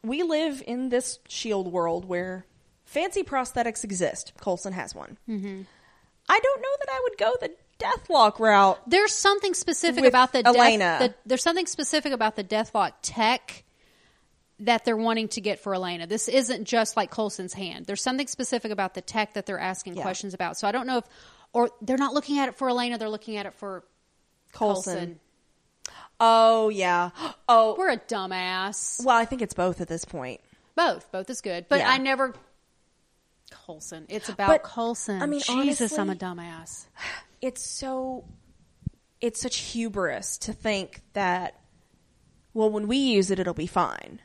we 0.03 0.21
live 0.23 0.61
in 0.67 0.89
this 0.89 1.19
Shield 1.27 1.71
world 1.71 2.05
where 2.05 2.45
fancy 2.89 3.23
prosthetics 3.23 3.83
exist. 3.83 4.33
Coulson 4.41 4.73
has 4.73 4.93
one. 4.95 5.17
Mm-hmm. 5.27 5.61
I 6.27 6.39
don't 6.39 6.61
know 6.61 6.75
that 6.79 6.89
I 6.91 6.99
would 7.03 7.17
go 7.17 7.33
the 7.39 7.51
Deathlok 7.79 8.39
route. 8.39 8.79
There's 8.87 9.13
something 9.13 9.53
specific 9.53 10.03
about 10.05 10.33
the 10.33 10.43
death- 10.43 10.55
Elena. 10.55 10.97
the- 10.99 11.15
there's 11.25 11.43
something 11.43 11.65
specific 11.65 12.11
about 12.13 12.35
the 12.35 12.43
Deathlok 12.43 12.91
tech 13.01 13.63
that 14.59 14.83
they're 14.83 14.97
wanting 14.97 15.29
to 15.29 15.39
get 15.41 15.59
for 15.59 15.73
Elena. 15.73 16.05
This 16.05 16.27
isn't 16.27 16.65
just 16.65 16.97
like 16.97 17.09
Coulson's 17.11 17.53
hand. 17.53 17.85
There's 17.85 18.01
something 18.03 18.27
specific 18.27 18.71
about 18.71 18.93
the 18.93 19.01
tech 19.01 19.33
that 19.35 19.45
they're 19.45 19.59
asking 19.59 19.95
Yeah. 19.95 20.01
questions 20.03 20.33
about. 20.33 20.57
So 20.57 20.67
I 20.67 20.71
don't 20.73 20.85
know 20.85 20.97
if, 20.97 21.05
or 21.53 21.69
they're 21.81 21.97
not 21.97 22.13
looking 22.13 22.37
at 22.39 22.49
it 22.49 22.57
for 22.57 22.67
Elena. 22.69 22.97
They're 22.97 23.07
looking 23.09 23.37
at 23.37 23.45
it 23.45 23.53
for 23.53 23.85
Coulson. 24.51 24.93
Colson. 24.93 25.19
Oh 26.19 26.67
yeah. 26.69 27.11
Oh 27.47 27.75
We're 27.77 27.91
a 27.91 27.97
dumbass. 27.97 29.03
well, 29.05 29.15
I 29.15 29.23
think 29.25 29.41
it's 29.41 29.53
both 29.53 29.79
at 29.79 29.87
this 29.87 30.03
point. 30.03 30.41
Both, 30.75 31.11
both 31.11 31.29
is 31.29 31.39
good. 31.41 31.67
But 31.69 31.79
Yeah. 31.79 31.89
I 31.91 31.97
never. 31.97 32.33
Coulson. 33.49 34.05
It's 34.09 34.29
about 34.29 34.47
But, 34.47 34.63
Coulson. 34.63 35.21
I 35.21 35.25
mean, 35.25 35.41
Jesus, 35.41 35.97
I'm 35.97 36.09
a 36.09 36.15
dumbass. 36.15 36.85
it's 37.41 37.63
so 37.63 38.25
it's 39.21 39.41
such 39.41 39.57
hubris 39.57 40.37
to 40.39 40.53
think 40.53 41.01
that 41.13 41.59
well 42.53 42.69
when 42.69 42.87
we 42.87 42.97
use 42.97 43.31
it 43.31 43.39
it'll 43.39 43.53
be 43.53 43.67
fine 43.67 44.21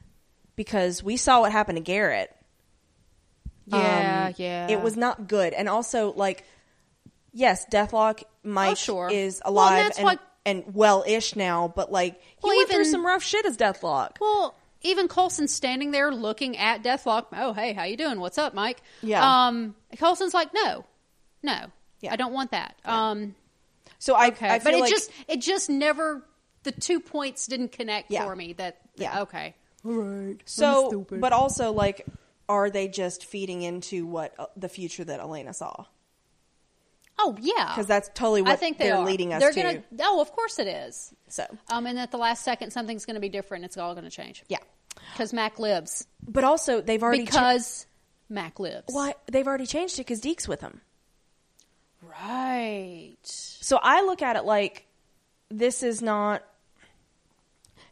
because 0.56 1.02
we 1.02 1.16
saw 1.16 1.40
what 1.40 1.50
happened 1.52 1.76
to 1.76 1.82
garrett 1.82 2.30
Yeah, 3.66 4.26
Um, 4.28 4.34
yeah. 4.36 4.68
it 4.68 4.80
was 4.82 4.96
not 4.96 5.26
good 5.28 5.52
and 5.52 5.68
also 5.68 6.12
like 6.12 6.44
yes 7.32 7.66
deathlok 7.72 8.22
mike 8.42 8.72
Oh, 8.72 8.74
sure. 8.74 9.10
is 9.10 9.40
alive 9.44 9.84
that's 9.84 9.98
and, 9.98 10.04
what- 10.04 10.20
and 10.46 10.64
well-ish 10.74 11.34
now 11.36 11.72
but 11.74 11.90
like 11.90 12.20
he 12.20 12.28
Well, 12.42 12.56
went 12.56 12.70
through 12.70 12.84
some 12.84 13.04
rough 13.04 13.22
shit 13.22 13.46
as 13.46 13.56
deathlok 13.56 14.16
Well, 14.20 14.54
even 14.85 15.09
Coulson 15.09 15.49
standing 15.49 15.91
there 15.91 16.12
looking 16.12 16.57
at 16.57 16.82
Deathlok. 16.85 17.26
Oh, 17.32 17.53
hey, 17.53 17.72
how 17.72 17.82
you 17.85 17.97
doing? 17.97 18.20
What's 18.20 18.39
up, 18.39 18.55
Mike? 18.55 18.80
Yeah. 19.03 19.47
Um, 19.49 19.74
Coulson's 19.99 20.35
like, 20.35 20.55
no, 20.55 20.85
no, 21.43 21.66
Yeah. 22.01 22.12
I 22.12 22.16
don't 22.16 22.32
want 22.32 22.53
that. 22.53 22.76
Um, 22.85 23.35
so 23.99 24.14
i, 24.14 24.28
okay, 24.28 24.49
I 24.49 24.59
but 24.59 24.74
it 24.74 24.80
like 24.80 24.91
just 24.91 25.11
it 25.28 25.41
just 25.41 25.68
never 25.70 26.22
the 26.62 26.72
two 26.72 27.01
points 27.01 27.47
didn't 27.47 27.72
connect 27.72 28.11
Yeah. 28.11 28.24
for 28.26 28.37
me. 28.37 28.53
That 28.53 28.78
Yeah. 28.97 29.22
okay. 29.22 29.55
Right. 29.82 30.37
So 30.45 31.07
but 31.11 31.32
also 31.32 31.72
like 31.72 32.07
are 32.49 32.68
they 32.70 32.89
just 32.89 33.24
feeding 33.24 33.62
into 33.62 34.07
what 34.07 34.35
uh, 34.39 34.47
the 34.57 34.68
future 34.68 35.05
that 35.05 35.20
elena 35.20 35.55
saw 35.55 35.87
Oh 37.18 37.37
yeah, 37.41 37.68
because 37.68 37.87
that's 37.87 38.11
totally 38.14 38.43
what 38.43 38.51
I 38.51 38.57
think 38.57 38.76
they 38.76 38.87
they're 38.87 38.97
are. 38.97 39.05
leading 39.05 39.32
us 39.32 39.41
They're 39.41 39.53
to 39.53 39.62
gonna. 39.62 39.82
Oh, 40.01 40.20
of 40.20 40.32
course 40.32 40.59
it 40.59 40.66
is. 40.66 41.14
so 41.28 41.45
Um, 41.70 41.87
and 41.87 41.97
at 41.99 42.11
the 42.11 42.16
last 42.18 42.43
second, 42.43 42.72
something's 42.72 43.07
going 43.07 43.14
to 43.14 43.20
be 43.20 43.28
different. 43.28 43.64
It's 43.64 43.76
all 43.76 43.95
going 43.95 44.05
to 44.05 44.11
change. 44.11 44.43
yeah 44.49 44.59
because 45.12 45.32
Mac 45.32 45.59
lives. 45.59 46.07
But 46.26 46.45
also, 46.45 46.80
they've 46.80 47.03
already 47.03 47.26
cha- 47.26 47.32
Because 47.32 47.86
Mac 48.28 48.59
lives. 48.59 48.86
Why 48.88 49.14
they've 49.30 49.47
already 49.47 49.66
changed 49.66 49.95
it 49.95 50.03
because 50.03 50.20
Deke's 50.20 50.49
with 50.49 50.61
him. 50.61 50.80
Right. 52.03 53.16
So 53.24 53.78
I 53.82 54.03
look 54.03 54.22
at 54.22 54.36
it 54.36 54.45
like 54.45 54.86
this 55.51 55.82
is 55.82 56.03
not 56.03 56.42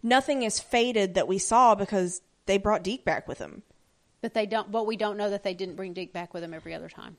nothing 0.03 0.43
is 0.43 0.59
faded 0.59 1.15
that 1.15 1.29
we 1.29 1.39
saw 1.39 1.75
because 1.75 2.21
they 2.47 2.59
brought 2.59 2.83
Deke 2.83 3.05
back 3.05 3.29
with 3.29 3.39
them. 3.39 3.63
But 4.21 4.35
they 4.35 4.47
don't. 4.47 4.71
But 4.71 4.87
we 4.87 4.97
don't 4.97 5.17
know 5.17 5.31
that 5.31 5.43
they 5.43 5.55
didn't 5.55 5.77
bring 5.77 5.93
Deke 5.93 6.13
back 6.13 6.33
with 6.33 6.43
them 6.43 6.55
every 6.55 6.75
other 6.75 6.89
time. 6.89 7.17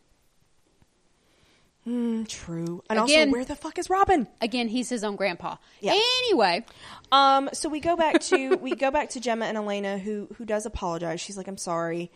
Mm, 1.88 2.28
true. 2.28 2.82
And 2.90 3.00
Again- 3.00 3.28
also, 3.30 3.32
where 3.32 3.46
the 3.46 3.56
fuck 3.56 3.78
is 3.78 3.90
Robin? 3.90 4.28
Again, 4.42 4.68
he's 4.70 4.88
his 4.90 5.04
own 5.04 5.16
grandpa. 5.18 5.58
Yeah. 5.82 5.94
Anyway, 6.20 6.66
Um, 7.12 7.50
so 7.54 7.68
we 7.70 7.80
go 7.80 7.96
back 7.96 8.22
to 8.22 8.56
we 8.56 8.74
go 8.76 8.90
back 8.90 9.10
to 9.12 9.20
Jemma 9.20 9.44
and 9.46 9.58
Elena, 9.58 9.98
who 9.98 10.28
who 10.38 10.46
does 10.46 10.66
apologize. 10.66 11.20
She's 11.22 11.36
like, 11.38 11.48
"I'm 11.48 11.58
sorry," 11.58 12.10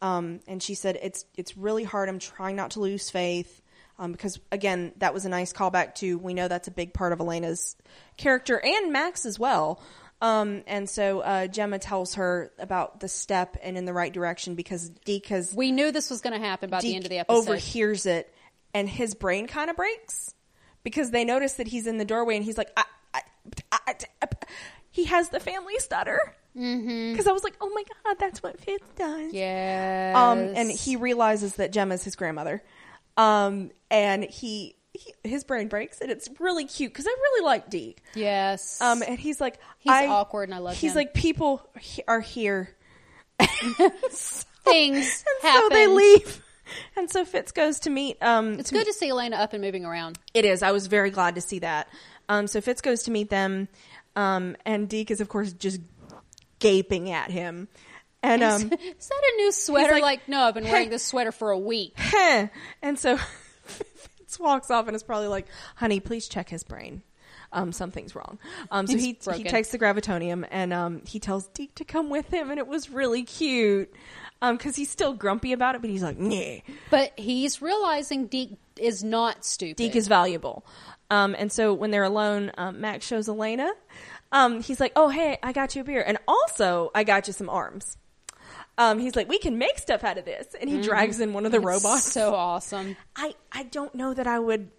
um, 0.00 0.40
and 0.46 0.62
she 0.62 0.74
said, 0.74 0.98
"It's 1.02 1.24
it's 1.36 1.56
really 1.56 1.84
hard. 1.84 2.08
I'm 2.08 2.18
trying 2.20 2.56
not 2.56 2.72
to 2.72 2.80
lose 2.80 3.10
faith." 3.10 3.60
Um, 3.98 4.12
because 4.12 4.38
again, 4.52 4.92
that 4.98 5.12
was 5.12 5.24
a 5.24 5.28
nice 5.28 5.52
callback 5.52 5.96
to 5.96 6.18
we 6.18 6.32
know 6.32 6.46
that's 6.46 6.68
a 6.68 6.70
big 6.70 6.94
part 6.94 7.12
of 7.12 7.18
Elena's 7.18 7.74
character 8.16 8.60
and 8.64 8.92
Max 8.92 9.26
as 9.26 9.38
well. 9.40 9.80
Um, 10.20 10.62
and 10.68 10.88
so 10.88 11.20
uh, 11.20 11.46
Jemma 11.48 11.78
tells 11.80 12.14
her 12.14 12.52
about 12.58 13.00
the 13.00 13.08
step 13.08 13.56
and 13.62 13.76
in 13.76 13.84
the 13.84 13.92
right 13.92 14.12
direction 14.12 14.54
because 14.54 14.88
Deke 15.04 15.26
has 15.26 15.52
we 15.54 15.72
knew 15.72 15.90
this 15.92 16.10
was 16.10 16.20
going 16.20 16.40
to 16.40 16.44
happen 16.44 16.70
by 16.70 16.80
the 16.80 16.94
end 16.94 17.04
of 17.04 17.10
the 17.10 17.18
episode. 17.18 17.38
overhears 17.38 18.06
it, 18.06 18.32
and 18.74 18.88
his 18.88 19.14
brain 19.14 19.46
kind 19.46 19.70
of 19.70 19.76
breaks 19.76 20.34
because 20.84 21.10
they 21.10 21.24
notice 21.24 21.54
that 21.54 21.68
he's 21.68 21.86
in 21.86 21.98
the 21.98 22.04
doorway, 22.04 22.36
and 22.36 22.44
he's 22.44 22.58
like, 22.58 22.70
I, 22.76 22.84
I, 23.14 23.20
I, 23.72 23.94
he 24.90 25.04
has 25.04 25.28
the 25.30 25.40
family 25.40 25.78
stutter. 25.78 26.20
Because 26.54 27.26
I 27.28 27.32
was 27.32 27.44
like, 27.44 27.54
oh 27.60 27.70
my 27.72 27.84
god, 28.04 28.16
that's 28.18 28.42
what 28.42 28.58
Fitz 28.58 28.88
does. 28.96 29.32
Yeah. 29.32 30.12
Um, 30.16 30.38
and 30.40 30.68
he 30.70 30.96
realizes 30.96 31.54
that 31.56 31.72
Jemma's 31.72 32.02
his 32.02 32.16
grandmother. 32.16 32.64
Um, 33.16 33.70
and 33.92 34.24
he, 34.24 34.74
he 34.92 35.14
his 35.22 35.44
brain 35.44 35.68
breaks, 35.68 36.00
and 36.00 36.10
it's 36.10 36.28
really 36.40 36.64
cute 36.64 36.92
because 36.92 37.06
I 37.06 37.10
really 37.10 37.44
like 37.44 37.70
Deke. 37.70 38.02
Yes. 38.16 38.80
Um, 38.80 39.02
and 39.06 39.20
he's 39.20 39.40
like, 39.40 39.60
He's 39.78 39.92
I- 39.92 40.06
awkward 40.08 40.48
and 40.48 40.54
I 40.54 40.58
love 40.58 40.76
He's 40.76 40.92
him. 40.92 40.96
like, 40.96 41.14
people 41.14 41.64
are 42.08 42.20
here. 42.20 42.74
Things 44.64 45.24
and 45.26 45.42
happen. 45.42 45.62
so 45.62 45.68
they 45.70 45.86
leave. 45.86 46.42
And 46.96 47.10
so 47.10 47.24
Fitz 47.24 47.52
goes 47.52 47.80
to 47.80 47.90
meet. 47.90 48.16
Um, 48.22 48.58
It's 48.58 48.70
good 48.70 48.86
to 48.86 48.92
see 48.92 49.08
Elena 49.10 49.36
up 49.36 49.52
and 49.52 49.62
moving 49.62 49.84
around. 49.84 50.18
It 50.34 50.44
is. 50.44 50.62
I 50.62 50.72
was 50.72 50.86
very 50.86 51.10
glad 51.10 51.34
to 51.36 51.40
see 51.40 51.60
that. 51.60 51.88
Um, 52.28 52.46
so 52.46 52.60
Fitz 52.60 52.80
goes 52.80 53.04
to 53.04 53.10
meet 53.10 53.30
them, 53.30 53.68
um, 54.16 54.56
and 54.66 54.88
Deke 54.88 55.10
is 55.10 55.20
of 55.20 55.28
course 55.28 55.52
just 55.52 55.80
gaping 56.58 57.10
at 57.10 57.30
him. 57.30 57.68
And 58.22 58.42
um, 58.42 58.62
Is 58.72 59.08
that 59.08 59.22
a 59.32 59.36
new 59.36 59.52
sweater? 59.52 59.92
like- 59.92 60.02
Like, 60.02 60.28
no, 60.28 60.40
I've 60.42 60.54
been 60.54 60.64
wearing 60.64 60.90
this 60.90 61.04
sweater 61.04 61.32
for 61.32 61.50
a 61.50 61.58
week. 61.58 61.92
heh. 61.96 62.48
and 62.82 62.98
so 62.98 63.16
Fitz 63.64 64.38
walks 64.40 64.70
off 64.70 64.86
and 64.88 64.96
is 64.96 65.02
probably 65.02 65.28
like, 65.28 65.46
"Honey, 65.76 66.00
please 66.00 66.28
check 66.28 66.48
his 66.48 66.64
brain. 66.64 67.02
Um, 67.52 67.72
something's 67.72 68.14
wrong." 68.14 68.38
Um, 68.70 68.86
so 68.86 68.94
He's 68.94 69.02
he 69.02 69.32
he 69.36 69.44
takes 69.44 69.70
the 69.70 69.78
gravitonium 69.78 70.46
and 70.50 70.72
um, 70.72 71.02
he 71.06 71.18
tells 71.18 71.48
Deke 71.48 71.74
to 71.76 71.84
come 71.84 72.10
with 72.10 72.28
him, 72.32 72.50
and 72.50 72.58
it 72.58 72.66
was 72.66 72.90
really 72.90 73.22
cute. 73.24 73.92
Um, 74.40 74.56
because 74.56 74.76
he's 74.76 74.88
still 74.90 75.14
grumpy 75.14 75.52
about 75.52 75.74
it, 75.74 75.80
but 75.80 75.90
he's 75.90 76.02
like, 76.02 76.18
"Nah." 76.18 76.58
But 76.90 77.12
he's 77.18 77.60
realizing 77.60 78.26
Deke 78.28 78.56
is 78.76 79.02
not 79.02 79.44
stupid. 79.44 79.76
Deke 79.76 79.96
is 79.96 80.06
valuable. 80.06 80.64
Um, 81.10 81.34
and 81.36 81.50
so 81.50 81.72
when 81.74 81.90
they're 81.90 82.04
alone, 82.04 82.52
um, 82.56 82.80
Max 82.80 83.04
shows 83.06 83.28
Elena. 83.28 83.70
Um, 84.30 84.62
he's 84.62 84.78
like, 84.78 84.92
"Oh, 84.94 85.08
hey, 85.08 85.38
I 85.42 85.52
got 85.52 85.74
you 85.74 85.80
a 85.80 85.84
beer, 85.84 86.04
and 86.06 86.18
also 86.28 86.90
I 86.94 87.02
got 87.02 87.26
you 87.26 87.32
some 87.32 87.48
arms." 87.48 87.96
Um, 88.76 89.00
he's 89.00 89.16
like, 89.16 89.28
"We 89.28 89.38
can 89.38 89.58
make 89.58 89.78
stuff 89.78 90.04
out 90.04 90.18
of 90.18 90.24
this," 90.24 90.54
and 90.60 90.70
he 90.70 90.80
drags 90.82 91.18
in 91.18 91.32
one 91.32 91.44
of 91.46 91.50
the 91.50 91.58
robots. 91.60 92.04
so 92.12 92.34
awesome. 92.34 92.96
I 93.16 93.34
I 93.50 93.64
don't 93.64 93.94
know 93.94 94.14
that 94.14 94.26
I 94.28 94.38
would 94.38 94.70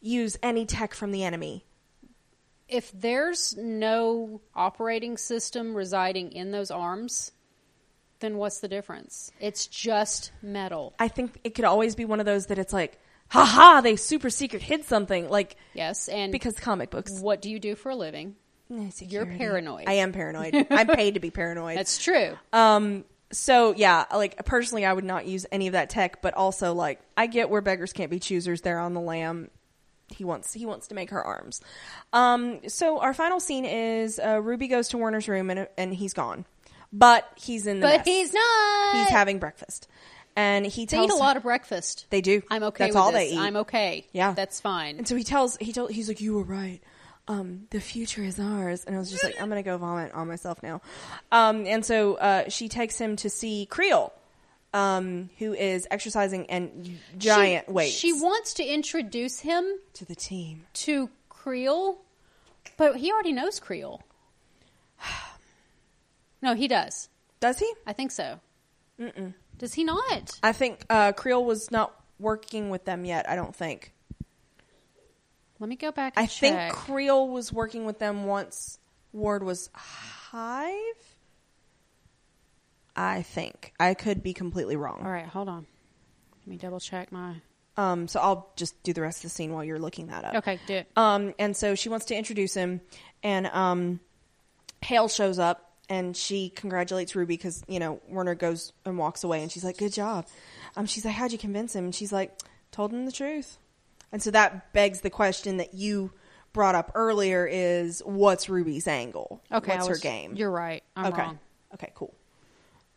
use 0.00 0.36
any 0.42 0.66
tech 0.66 0.94
from 0.94 1.12
the 1.12 1.22
enemy. 1.22 1.64
If 2.68 2.90
there's 2.92 3.56
no 3.56 4.40
operating 4.54 5.16
system 5.16 5.74
residing 5.74 6.32
in 6.32 6.50
those 6.50 6.70
arms, 6.70 7.32
then 8.20 8.36
what's 8.38 8.60
the 8.60 8.68
difference? 8.68 9.30
It's 9.40 9.66
just 9.66 10.32
metal. 10.42 10.94
I 10.98 11.08
think 11.08 11.38
it 11.44 11.54
could 11.54 11.64
always 11.66 11.94
be 11.94 12.04
one 12.04 12.20
of 12.20 12.26
those 12.26 12.46
that 12.46 12.58
it's 12.58 12.72
like, 12.72 12.98
"Ha 13.30 13.44
ha!" 13.44 13.80
They 13.82 13.96
super 13.96 14.30
secret 14.30 14.62
hid 14.62 14.84
something, 14.84 15.28
like 15.28 15.56
Yes, 15.74 16.08
and 16.08 16.32
because 16.32 16.54
comic 16.54 16.90
books. 16.90 17.12
what 17.20 17.42
do 17.42 17.50
you 17.50 17.58
do 17.58 17.74
for 17.74 17.90
a 17.90 17.96
living? 17.96 18.36
You're 18.98 19.26
paranoid. 19.26 19.84
I 19.86 19.94
am 19.94 20.12
paranoid. 20.12 20.66
I'm 20.70 20.86
paid 20.88 21.14
to 21.14 21.20
be 21.20 21.30
paranoid. 21.30 21.76
That's 21.76 22.02
true. 22.02 22.36
Um. 22.52 23.04
So 23.30 23.74
yeah, 23.74 24.04
like 24.14 24.44
personally, 24.46 24.86
I 24.86 24.92
would 24.92 25.04
not 25.04 25.26
use 25.26 25.44
any 25.52 25.66
of 25.66 25.72
that 25.72 25.90
tech, 25.90 26.22
but 26.22 26.34
also 26.34 26.72
like 26.72 27.00
I 27.16 27.26
get 27.26 27.50
where 27.50 27.60
beggars 27.60 27.92
can't 27.92 28.10
be 28.10 28.18
choosers. 28.20 28.62
There 28.62 28.78
on 28.78 28.94
the 28.94 29.00
lam, 29.00 29.50
he 30.08 30.24
wants 30.24 30.52
he 30.52 30.66
wants 30.66 30.88
to 30.88 30.94
make 30.94 31.10
her 31.10 31.22
arms. 31.22 31.60
Um. 32.12 32.60
So 32.68 32.98
our 33.00 33.14
final 33.14 33.40
scene 33.40 33.64
is 33.64 34.18
uh, 34.18 34.40
Ruby 34.40 34.68
goes 34.68 34.88
to 34.88 34.98
Warner's 34.98 35.28
room 35.28 35.50
and 35.50 35.68
and 35.76 35.94
he's 35.94 36.12
gone, 36.12 36.44
but 36.92 37.30
he's 37.36 37.66
in 37.66 37.80
the 37.80 37.86
but 37.86 37.98
mess. 37.98 38.06
he's 38.06 38.32
not. 38.32 38.96
he's 38.96 39.08
having 39.08 39.38
breakfast, 39.38 39.88
and 40.36 40.66
he 40.66 40.86
They 40.86 41.02
eat 41.02 41.10
a 41.10 41.14
lot 41.14 41.36
of 41.36 41.42
breakfast. 41.42 42.06
They 42.10 42.20
do. 42.20 42.42
I'm 42.50 42.62
okay. 42.64 42.84
That's 42.84 42.94
with 42.94 43.02
all 43.02 43.12
this. 43.12 43.30
they 43.30 43.36
eat. 43.36 43.38
I'm 43.38 43.56
okay. 43.56 44.06
Yeah. 44.12 44.32
that's 44.32 44.60
fine. 44.60 44.98
And 44.98 45.08
so 45.08 45.16
he 45.16 45.24
tells 45.24 45.56
he 45.56 45.72
told 45.72 45.90
he's 45.90 46.08
like 46.08 46.20
you 46.20 46.34
were 46.34 46.42
right. 46.42 46.80
Um, 47.26 47.68
the 47.70 47.80
future 47.80 48.22
is 48.22 48.38
ours, 48.38 48.84
and 48.84 48.94
I 48.94 48.98
was 48.98 49.10
just 49.10 49.24
like, 49.24 49.40
I'm 49.40 49.48
gonna 49.48 49.62
go 49.62 49.78
vomit 49.78 50.12
on 50.12 50.28
myself 50.28 50.62
now. 50.62 50.82
Um, 51.32 51.66
and 51.66 51.82
so 51.82 52.16
uh, 52.16 52.50
she 52.50 52.68
takes 52.68 52.98
him 52.98 53.16
to 53.16 53.30
see 53.30 53.64
Creel, 53.64 54.12
um, 54.74 55.30
who 55.38 55.54
is 55.54 55.86
exercising 55.90 56.50
and 56.50 56.98
giant 57.16 57.66
she, 57.66 57.72
weights. 57.72 57.94
She 57.94 58.12
wants 58.12 58.54
to 58.54 58.64
introduce 58.64 59.40
him 59.40 59.64
to 59.94 60.04
the 60.04 60.16
team. 60.16 60.66
to 60.74 61.08
Creel, 61.28 61.98
but 62.76 62.96
he 62.96 63.12
already 63.12 63.32
knows 63.32 63.60
Creel. 63.60 64.02
no, 66.42 66.54
he 66.54 66.68
does. 66.68 67.08
Does 67.40 67.58
he? 67.58 67.72
I 67.86 67.92
think 67.92 68.10
so. 68.10 68.40
Does 69.58 69.74
he 69.74 69.84
not? 69.84 70.38
I 70.42 70.52
think 70.52 70.84
uh, 70.90 71.12
Creel 71.12 71.44
was 71.44 71.70
not 71.70 71.94
working 72.18 72.70
with 72.70 72.84
them 72.84 73.04
yet. 73.04 73.28
I 73.28 73.36
don't 73.36 73.54
think. 73.54 73.92
Let 75.60 75.68
me 75.68 75.76
go 75.76 75.92
back. 75.92 76.14
And 76.16 76.24
I 76.24 76.26
think. 76.26 76.72
Creel 76.72 77.28
was 77.28 77.52
working 77.52 77.84
with 77.84 77.98
them 77.98 78.24
once 78.24 78.78
Ward 79.12 79.44
was 79.44 79.70
Hive. 79.74 81.13
I 82.96 83.22
think 83.22 83.72
I 83.78 83.94
could 83.94 84.22
be 84.22 84.32
completely 84.34 84.76
wrong. 84.76 85.00
All 85.04 85.10
right, 85.10 85.26
hold 85.26 85.48
on. 85.48 85.66
Let 86.40 86.46
me 86.46 86.56
double 86.56 86.80
check 86.80 87.10
my. 87.10 87.36
Um, 87.76 88.06
so 88.06 88.20
I'll 88.20 88.52
just 88.56 88.80
do 88.82 88.92
the 88.92 89.02
rest 89.02 89.18
of 89.18 89.22
the 89.24 89.28
scene 89.30 89.52
while 89.52 89.64
you're 89.64 89.78
looking 89.80 90.06
that 90.08 90.24
up. 90.24 90.34
Okay, 90.36 90.60
do 90.66 90.74
it. 90.74 90.88
Um, 90.96 91.34
and 91.38 91.56
so 91.56 91.74
she 91.74 91.88
wants 91.88 92.06
to 92.06 92.16
introduce 92.16 92.54
him, 92.54 92.80
and 93.22 93.46
um, 93.48 94.00
Hale 94.80 95.08
shows 95.08 95.38
up, 95.38 95.72
and 95.88 96.16
she 96.16 96.50
congratulates 96.50 97.16
Ruby 97.16 97.36
because 97.36 97.64
you 97.66 97.80
know 97.80 98.00
Werner 98.08 98.34
goes 98.34 98.72
and 98.84 98.96
walks 98.96 99.24
away, 99.24 99.42
and 99.42 99.50
she's 99.50 99.64
like, 99.64 99.78
"Good 99.78 99.92
job." 99.92 100.26
Um, 100.76 100.86
she's 100.86 101.04
like, 101.04 101.14
"How'd 101.14 101.32
you 101.32 101.38
convince 101.38 101.74
him?" 101.74 101.86
And 101.86 101.94
she's 101.94 102.12
like, 102.12 102.38
"Told 102.70 102.92
him 102.92 103.06
the 103.06 103.12
truth." 103.12 103.58
And 104.12 104.22
so 104.22 104.30
that 104.30 104.72
begs 104.72 105.00
the 105.00 105.10
question 105.10 105.56
that 105.56 105.74
you 105.74 106.12
brought 106.52 106.76
up 106.76 106.92
earlier: 106.94 107.44
is 107.44 108.02
what's 108.04 108.48
Ruby's 108.48 108.86
angle? 108.86 109.42
Okay, 109.50 109.72
what's 109.72 109.88
I 109.88 109.90
her 109.90 109.98
game? 109.98 110.36
You're 110.36 110.50
right. 110.50 110.84
I'm 110.94 111.06
okay. 111.12 111.22
wrong. 111.22 111.38
Okay, 111.74 111.90
cool. 111.96 112.14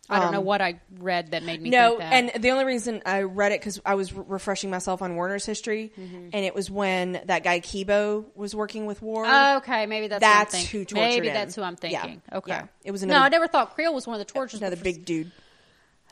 I 0.10 0.20
don't 0.20 0.32
know 0.32 0.39
Um, 0.39 0.45
what 0.45 0.62
I 0.62 0.80
read 0.99 1.32
that 1.32 1.43
made 1.43 1.62
me 1.62 1.70
No, 1.70 1.89
think 1.97 1.99
that. 1.99 2.14
and 2.36 2.43
the 2.43 2.51
only 2.51 2.64
reason 2.64 3.01
I 3.05 3.24
read 3.24 3.51
it 3.51 3.60
because 3.60 3.82
I 3.86 3.95
was 3.95 4.14
re- 4.14 4.24
refreshing 4.28 4.70
myself 4.70 5.01
on 5.01 5.16
Warner's 5.16 5.45
history, 5.45 5.91
Mm-hmm. 5.99 6.30
and 6.32 6.45
it 6.45 6.55
was 6.55 6.72
when 6.72 7.22
that 7.26 7.43
guy 7.43 7.60
Kebo 7.60 8.26
was 8.36 8.55
working 8.55 8.86
with 8.86 9.01
Ward. 9.01 9.28
okay, 9.28 9.86
maybe 9.86 10.08
that's 10.08 10.22
That's 10.22 10.53
what 10.53 10.60
I'm 10.62 10.66
who 10.68 10.86
tortured 10.86 11.01
Maybe 11.10 11.28
him. 11.28 11.34
that's 11.34 11.55
who 11.55 11.62
I'm 11.62 11.76
Yeah, 11.82 12.01
thinking. 12.01 12.22
Okay, 12.32 12.51
yeah. 12.51 12.68
It 12.86 12.91
was 12.91 13.03
no. 13.03 13.14
another- 13.14 13.26
I 13.26 13.30
never 13.30 13.47
thought 13.47 13.76
Creel 13.76 13.93
was 13.93 14.08
one 14.08 14.20
of 14.20 14.26
the 14.26 14.32
torturers. 14.32 14.62
Another 14.62 14.78
big 14.78 15.03
dude. 15.03 15.32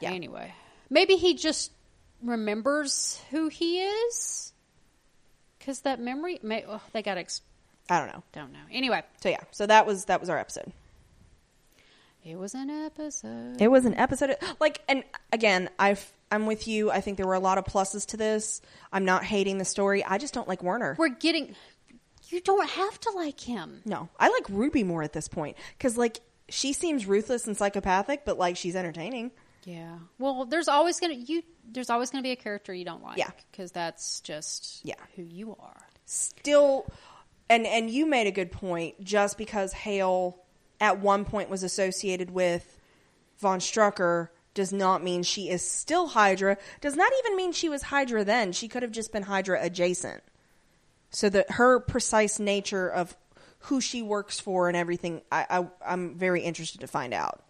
Yeah. 0.01 0.11
Anyway, 0.11 0.53
maybe 0.89 1.15
he 1.15 1.35
just 1.35 1.71
remembers 2.21 3.19
who 3.31 3.47
he 3.47 3.79
is 3.81 4.51
because 5.57 5.79
that 5.81 5.99
memory. 5.99 6.39
May, 6.43 6.65
oh, 6.67 6.81
they 6.91 7.01
got. 7.01 7.17
Ex- 7.17 7.41
I 7.89 7.99
don't 7.99 8.07
know. 8.07 8.23
don't 8.33 8.51
know. 8.51 8.59
Anyway, 8.71 9.03
So 9.21 9.29
yeah, 9.29 9.41
so 9.51 9.65
that 9.67 9.85
was 9.85 10.05
that 10.05 10.19
was 10.19 10.29
our 10.29 10.37
episode. 10.39 10.71
It 12.25 12.35
was 12.37 12.53
an 12.55 12.69
episode. 12.69 13.61
It 13.61 13.69
was 13.69 13.85
an 13.85 13.93
episode 13.93 14.35
like, 14.59 14.81
and 14.89 15.03
again, 15.31 15.69
I've 15.79 16.11
I'm 16.31 16.47
with 16.47 16.67
you. 16.67 16.89
I 16.91 16.99
think 17.01 17.17
there 17.17 17.27
were 17.27 17.35
a 17.35 17.39
lot 17.39 17.57
of 17.57 17.65
pluses 17.65 18.05
to 18.07 18.17
this. 18.17 18.61
I'm 18.91 19.05
not 19.05 19.23
hating 19.23 19.59
the 19.59 19.65
story. 19.65 20.03
I 20.03 20.17
just 20.17 20.33
don't 20.33 20.47
like 20.47 20.63
Werner. 20.63 20.95
We're 20.97 21.09
getting. 21.09 21.55
You 22.29 22.41
don't 22.41 22.67
have 22.67 22.99
to 23.01 23.11
like 23.11 23.39
him. 23.39 23.81
No, 23.85 24.09
I 24.19 24.29
like 24.29 24.49
Ruby 24.49 24.83
more 24.83 25.03
at 25.03 25.13
this 25.13 25.27
point 25.27 25.55
because 25.77 25.95
like 25.97 26.21
she 26.49 26.73
seems 26.73 27.05
ruthless 27.05 27.45
and 27.47 27.55
psychopathic, 27.55 28.25
but 28.25 28.37
like 28.39 28.57
she's 28.57 28.75
entertaining. 28.75 29.31
Yeah. 29.63 29.97
Well, 30.19 30.45
there's 30.45 30.67
always 30.67 30.99
gonna 30.99 31.13
you. 31.13 31.43
There's 31.71 31.89
always 31.91 32.09
gonna 32.09 32.23
be 32.23 32.31
a 32.31 32.35
character 32.35 32.73
you 32.73 32.85
don't 32.85 33.03
like. 33.03 33.17
Yeah. 33.17 33.29
Because 33.51 33.71
that's 33.71 34.21
just 34.21 34.81
Yeah. 34.83 34.95
who 35.15 35.21
you 35.23 35.55
are. 35.59 35.81
still 36.05 36.85
and 37.49 37.65
and 37.67 37.89
you 37.89 38.05
made 38.05 38.27
a 38.27 38.31
good 38.31 38.51
point 38.51 39.03
just 39.03 39.37
because 39.37 39.73
Hale 39.73 40.39
at 40.79 40.99
one 40.99 41.25
point 41.25 41.49
was 41.49 41.63
associated 41.63 42.31
with 42.31 42.79
von 43.37 43.59
Strucker 43.59 44.29
does 44.53 44.71
not 44.71 45.03
mean 45.03 45.23
she 45.23 45.49
is 45.49 45.69
still 45.69 46.07
Hydra 46.07 46.57
does 46.81 46.95
not 46.95 47.11
even 47.19 47.35
mean 47.35 47.51
she 47.51 47.69
was 47.69 47.83
Hydra 47.83 48.23
then 48.23 48.51
she 48.51 48.67
could 48.67 48.83
have 48.83 48.91
just 48.91 49.11
been 49.11 49.23
Hydra 49.23 49.59
adjacent 49.61 50.23
so 51.09 51.29
that 51.29 51.51
her 51.51 51.79
precise 51.79 52.39
nature 52.39 52.89
of 52.89 53.15
who 53.65 53.81
she 53.81 54.01
works 54.01 54.39
for 54.39 54.67
and 54.67 54.77
everything. 54.77 55.21
I, 55.31 55.45
I 55.49 55.67
I'm 55.85 56.15
very 56.15 56.41
interested 56.41 56.81
to 56.81 56.87
find 56.87 57.13
out. 57.13 57.41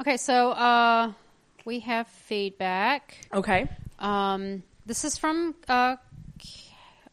Okay, 0.00 0.16
so 0.16 0.50
uh, 0.50 1.12
we 1.64 1.80
have 1.80 2.08
feedback. 2.08 3.16
Okay. 3.32 3.68
Um, 3.98 4.62
this 4.86 5.04
is 5.04 5.16
from 5.16 5.54
uh, 5.68 5.96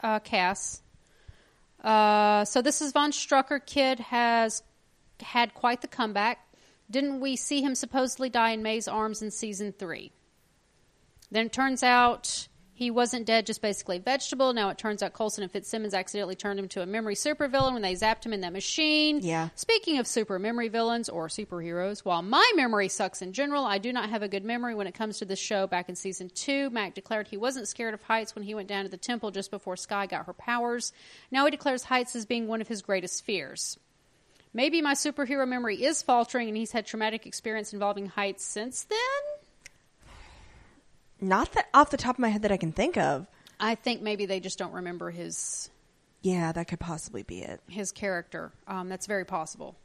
uh, 0.01 0.19
Cass. 0.19 0.81
Uh, 1.83 2.45
so 2.45 2.61
this 2.61 2.81
is 2.81 2.91
Von 2.91 3.11
Strucker. 3.11 3.63
Kid 3.63 3.99
has 3.99 4.63
had 5.21 5.53
quite 5.53 5.81
the 5.81 5.87
comeback. 5.87 6.39
Didn't 6.89 7.21
we 7.21 7.35
see 7.35 7.61
him 7.61 7.75
supposedly 7.75 8.29
die 8.29 8.51
in 8.51 8.63
May's 8.63 8.87
arms 8.87 9.21
in 9.21 9.31
season 9.31 9.71
three? 9.71 10.11
Then 11.31 11.45
it 11.45 11.53
turns 11.53 11.83
out 11.83 12.47
he 12.73 12.89
wasn't 12.89 13.27
dead, 13.27 13.45
just 13.45 13.61
basically 13.61 13.97
a 13.97 13.99
vegetable. 13.99 14.53
Now 14.53 14.69
it 14.69 14.77
turns 14.79 15.03
out 15.03 15.13
Coulson 15.13 15.43
and 15.43 15.51
Fitzsimmons 15.51 15.93
accidentally 15.93 16.35
turned 16.35 16.59
him 16.59 16.67
to 16.69 16.81
a 16.81 16.85
memory 16.87 17.13
supervillain 17.13 17.73
when 17.73 17.83
they 17.83 17.93
zapped 17.93 18.25
him 18.25 18.33
in 18.33 18.41
that 18.41 18.53
machine. 18.53 19.19
Yeah. 19.21 19.49
Speaking 19.53 19.99
of 19.99 20.07
super 20.07 20.39
memory 20.39 20.67
villains 20.67 21.07
or 21.07 21.27
superheroes, 21.27 21.99
while 21.99 22.23
my 22.23 22.51
memory 22.55 22.89
sucks 22.89 23.21
in 23.21 23.33
general, 23.33 23.65
I 23.65 23.77
do 23.77 23.93
not 23.93 24.09
have 24.09 24.23
a 24.23 24.27
good 24.27 24.43
memory 24.43 24.73
when 24.73 24.87
it 24.87 24.95
comes 24.95 25.19
to 25.19 25.25
this 25.25 25.37
show. 25.37 25.67
Back 25.67 25.89
in 25.89 25.95
season 25.95 26.31
two, 26.33 26.71
Mac 26.71 26.95
declared 26.95 27.27
he 27.27 27.37
wasn't 27.37 27.67
scared 27.67 27.93
of 27.93 28.01
heights 28.01 28.33
when 28.33 28.43
he 28.43 28.55
went 28.55 28.67
down 28.67 28.85
to 28.85 28.89
the 28.89 28.97
temple 28.97 29.29
just 29.29 29.51
before 29.51 29.77
Skye 29.77 30.07
got 30.07 30.25
her 30.25 30.33
powers. 30.33 30.91
Now 31.29 31.45
he 31.45 31.51
declares 31.51 31.83
heights 31.83 32.15
as 32.15 32.25
being 32.25 32.47
one 32.47 32.61
of 32.61 32.67
his 32.67 32.81
greatest 32.81 33.23
fears. 33.23 33.77
Maybe 34.53 34.81
my 34.81 34.93
superhero 34.93 35.47
memory 35.47 35.83
is 35.83 36.01
faltering 36.01 36.47
and 36.49 36.57
he's 36.57 36.71
had 36.71 36.85
traumatic 36.85 37.25
experience 37.25 37.71
involving 37.73 38.07
heights 38.07 38.43
since 38.43 38.83
then? 38.83 38.99
Not 41.19 41.51
that 41.53 41.67
off 41.73 41.89
the 41.91 41.97
top 41.97 42.15
of 42.15 42.19
my 42.19 42.29
head 42.29 42.41
that 42.41 42.51
I 42.51 42.57
can 42.57 42.71
think 42.71 42.97
of. 42.97 43.27
I 43.59 43.75
think 43.75 44.01
maybe 44.01 44.25
they 44.25 44.39
just 44.39 44.57
don't 44.57 44.73
remember 44.73 45.11
his 45.11 45.69
Yeah, 46.21 46.51
that 46.51 46.67
could 46.67 46.79
possibly 46.79 47.23
be 47.23 47.41
it. 47.41 47.61
his 47.69 47.91
character. 47.91 48.51
Um, 48.67 48.89
that's 48.89 49.05
very 49.05 49.25
possible 49.25 49.75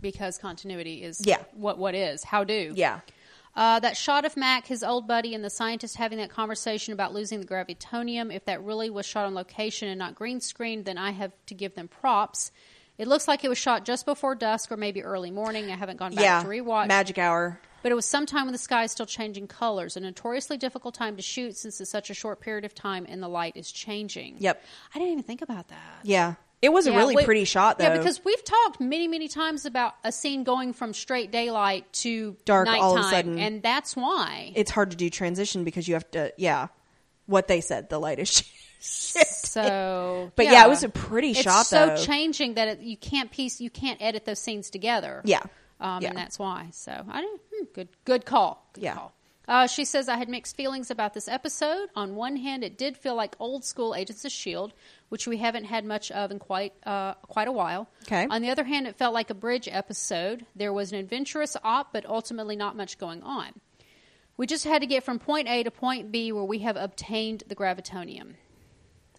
because 0.00 0.36
continuity 0.38 1.02
is 1.02 1.20
Yeah. 1.24 1.42
what 1.54 1.78
what 1.78 1.94
is 1.94 2.24
how 2.24 2.44
do 2.44 2.72
Yeah. 2.76 3.00
Uh, 3.56 3.80
that 3.80 3.96
shot 3.96 4.24
of 4.24 4.36
Mac, 4.36 4.66
his 4.66 4.84
old 4.84 5.08
buddy, 5.08 5.34
and 5.34 5.42
the 5.42 5.50
scientist 5.50 5.96
having 5.96 6.18
that 6.18 6.30
conversation 6.30 6.92
about 6.92 7.12
losing 7.12 7.40
the 7.40 7.46
gravitonium. 7.46 8.32
If 8.32 8.44
that 8.44 8.62
really 8.62 8.88
was 8.90 9.04
shot 9.06 9.26
on 9.26 9.34
location 9.34 9.88
and 9.88 9.98
not 9.98 10.14
green 10.14 10.40
screened, 10.40 10.84
then 10.84 10.96
I 10.98 11.10
have 11.10 11.32
to 11.46 11.54
give 11.54 11.74
them 11.74 11.88
props. 11.88 12.52
It 12.98 13.06
looks 13.08 13.28
like 13.28 13.44
it 13.44 13.48
was 13.48 13.58
shot 13.58 13.84
just 13.84 14.04
before 14.04 14.34
dusk 14.34 14.72
or 14.72 14.76
maybe 14.76 15.02
early 15.02 15.30
morning. 15.30 15.70
I 15.70 15.76
haven't 15.76 15.98
gone 15.98 16.14
back 16.14 16.24
yeah. 16.24 16.42
to 16.42 16.48
rewatch. 16.48 16.88
Magic 16.88 17.16
Hour. 17.16 17.60
But 17.82 17.92
it 17.92 17.94
was 17.94 18.06
sometime 18.06 18.46
when 18.46 18.52
the 18.52 18.58
sky 18.58 18.84
is 18.84 18.92
still 18.92 19.06
changing 19.06 19.46
colors, 19.46 19.96
a 19.96 20.00
notoriously 20.00 20.56
difficult 20.56 20.94
time 20.94 21.16
to 21.16 21.22
shoot 21.22 21.56
since 21.56 21.80
it's 21.80 21.90
such 21.90 22.10
a 22.10 22.14
short 22.14 22.40
period 22.40 22.64
of 22.64 22.74
time 22.74 23.06
and 23.08 23.22
the 23.22 23.28
light 23.28 23.56
is 23.56 23.70
changing. 23.70 24.36
Yep. 24.40 24.62
I 24.94 24.98
didn't 24.98 25.12
even 25.12 25.24
think 25.24 25.42
about 25.42 25.68
that. 25.68 26.00
Yeah. 26.02 26.34
It 26.60 26.70
was 26.72 26.88
a 26.88 26.92
really 26.92 27.14
we- 27.14 27.24
pretty 27.24 27.44
shot 27.44 27.78
though. 27.78 27.84
Yeah, 27.84 27.98
because 27.98 28.24
we've 28.24 28.42
talked 28.42 28.80
many, 28.80 29.06
many 29.06 29.28
times 29.28 29.64
about 29.64 29.94
a 30.02 30.10
scene 30.10 30.42
going 30.42 30.72
from 30.72 30.92
straight 30.92 31.30
daylight 31.30 31.90
to 31.94 32.36
Dark 32.44 32.66
nighttime, 32.66 32.82
all 32.82 32.98
of 32.98 33.04
a 33.04 33.08
sudden. 33.08 33.38
and 33.38 33.62
that's 33.62 33.94
why. 33.94 34.52
it's 34.56 34.72
hard 34.72 34.90
to 34.90 34.96
do 34.96 35.08
transition 35.08 35.62
because 35.62 35.86
you 35.86 35.94
have 35.94 36.10
to 36.12 36.32
yeah. 36.36 36.68
What 37.26 37.46
they 37.46 37.60
said, 37.60 37.90
the 37.90 38.00
light 38.00 38.18
is 38.18 38.42
So, 38.80 40.30
But 40.36 40.46
yeah, 40.46 40.64
it 40.64 40.68
was 40.68 40.84
a 40.84 40.88
pretty 40.88 41.32
shot. 41.34 41.38
it's 41.40 41.44
shot, 41.44 41.66
so 41.66 41.86
though. 41.88 41.96
changing 41.96 42.54
that 42.54 42.68
it, 42.68 42.80
you 42.80 42.96
can't 42.96 43.30
piece, 43.30 43.60
you 43.60 43.70
can't 43.70 44.00
edit 44.00 44.24
those 44.24 44.38
scenes 44.38 44.70
together. 44.70 45.22
Yeah. 45.24 45.42
um, 45.80 46.02
Yeah. 46.02 46.08
and 46.10 46.18
that's 46.18 46.38
why. 46.38 46.68
So 46.72 46.92
I 47.08 47.20
didn't. 47.20 47.40
Hmm, 47.54 47.64
good, 47.74 47.88
good 48.04 48.24
call. 48.24 48.68
Good 48.74 48.84
Yeah. 48.84 48.94
call. 48.94 49.12
Uh, 49.46 49.66
she 49.66 49.86
says 49.86 50.10
I 50.10 50.16
had 50.18 50.28
mixed 50.28 50.56
feelings 50.56 50.90
about 50.90 51.14
this 51.14 51.26
episode. 51.26 51.88
On 51.96 52.14
one 52.16 52.36
hand, 52.36 52.62
it 52.62 52.76
did 52.76 52.98
feel 52.98 53.14
like 53.14 53.34
old 53.40 53.64
school 53.64 53.94
Agents 53.94 54.22
of 54.26 54.30
Shield, 54.30 54.74
which 55.08 55.26
we 55.26 55.38
haven't 55.38 55.64
had 55.64 55.86
much 55.86 56.10
of 56.10 56.30
in 56.30 56.38
quite 56.38 56.74
uh, 56.84 57.14
quite 57.14 57.48
a 57.48 57.52
while. 57.52 57.88
Okay. 58.02 58.26
On 58.28 58.42
the 58.42 58.50
other 58.50 58.64
hand, 58.64 58.86
it 58.86 58.96
felt 58.96 59.14
like 59.14 59.30
a 59.30 59.34
bridge 59.34 59.66
episode. 59.70 60.44
There 60.54 60.70
was 60.72 60.92
an 60.92 60.98
adventurous 60.98 61.56
op, 61.64 61.94
but 61.94 62.04
ultimately 62.04 62.56
not 62.56 62.76
much 62.76 62.98
going 62.98 63.22
on. 63.22 63.52
We 64.36 64.46
just 64.46 64.64
had 64.64 64.82
to 64.82 64.86
get 64.86 65.02
from 65.02 65.18
point 65.18 65.48
A 65.48 65.62
to 65.62 65.70
point 65.70 66.12
B, 66.12 66.30
where 66.30 66.44
we 66.44 66.58
have 66.58 66.76
obtained 66.76 67.44
the 67.48 67.56
gravitonium. 67.56 68.34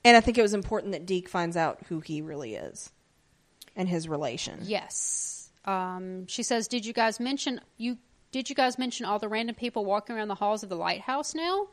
And 0.03 0.15
I 0.15 0.21
think 0.21 0.37
it 0.37 0.41
was 0.41 0.53
important 0.53 0.93
that 0.93 1.05
Deke 1.05 1.27
finds 1.27 1.57
out 1.57 1.79
who 1.89 1.99
he 1.99 2.21
really 2.21 2.55
is 2.55 2.91
and 3.75 3.87
his 3.87 4.07
relation. 4.07 4.59
Yes. 4.63 5.49
Um, 5.65 6.25
she 6.27 6.43
says, 6.43 6.67
"Did 6.67 6.85
you 6.85 6.93
guys 6.93 7.19
mention 7.19 7.61
you? 7.77 7.97
Did 8.31 8.49
you 8.49 8.55
guys 8.55 8.77
mention 8.77 9.05
all 9.05 9.19
the 9.19 9.27
random 9.27 9.55
people 9.55 9.85
walking 9.85 10.15
around 10.15 10.27
the 10.27 10.35
halls 10.35 10.63
of 10.63 10.69
the 10.69 10.75
lighthouse? 10.75 11.35
Now 11.35 11.67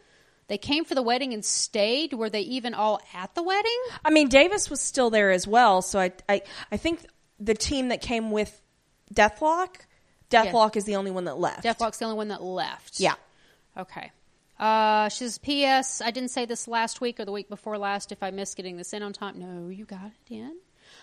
they 0.48 0.58
came 0.58 0.84
for 0.84 0.94
the 0.94 1.02
wedding 1.02 1.32
and 1.32 1.44
stayed. 1.44 2.12
Were 2.12 2.30
they 2.30 2.40
even 2.40 2.74
all 2.74 3.00
at 3.14 3.34
the 3.34 3.42
wedding? 3.42 3.78
I 4.04 4.10
mean, 4.10 4.28
Davis 4.28 4.70
was 4.70 4.80
still 4.80 5.10
there 5.10 5.30
as 5.30 5.46
well, 5.46 5.82
so 5.82 6.00
I 6.00 6.12
I, 6.28 6.42
I 6.72 6.76
think 6.76 7.06
the 7.38 7.54
team 7.54 7.88
that 7.88 8.00
came 8.00 8.30
with 8.30 8.60
Deathlok, 9.14 9.76
Deathlok 10.30 10.76
is 10.76 10.84
the 10.84 10.96
only 10.96 11.10
one 11.10 11.24
that 11.24 11.38
left. 11.38 11.64
Deathlok's 11.64 11.98
the 11.98 12.04
only 12.06 12.16
one 12.16 12.28
that 12.28 12.42
left. 12.42 12.98
Yeah. 12.98 13.14
Okay. 13.76 14.10
Uh, 14.58 15.08
she 15.10 15.18
says, 15.18 15.38
P.S. 15.38 16.00
I 16.00 16.10
didn't 16.10 16.30
say 16.30 16.44
this 16.46 16.66
last 16.66 17.00
week 17.00 17.20
or 17.20 17.24
the 17.24 17.32
week 17.32 17.48
before 17.48 17.76
last. 17.78 18.10
If 18.12 18.22
I 18.22 18.30
missed 18.30 18.56
getting 18.56 18.76
this 18.76 18.92
in 18.92 19.02
on 19.02 19.12
time, 19.12 19.38
no, 19.38 19.68
you 19.68 19.84
got 19.84 20.06
it 20.06 20.34
in 20.34 20.56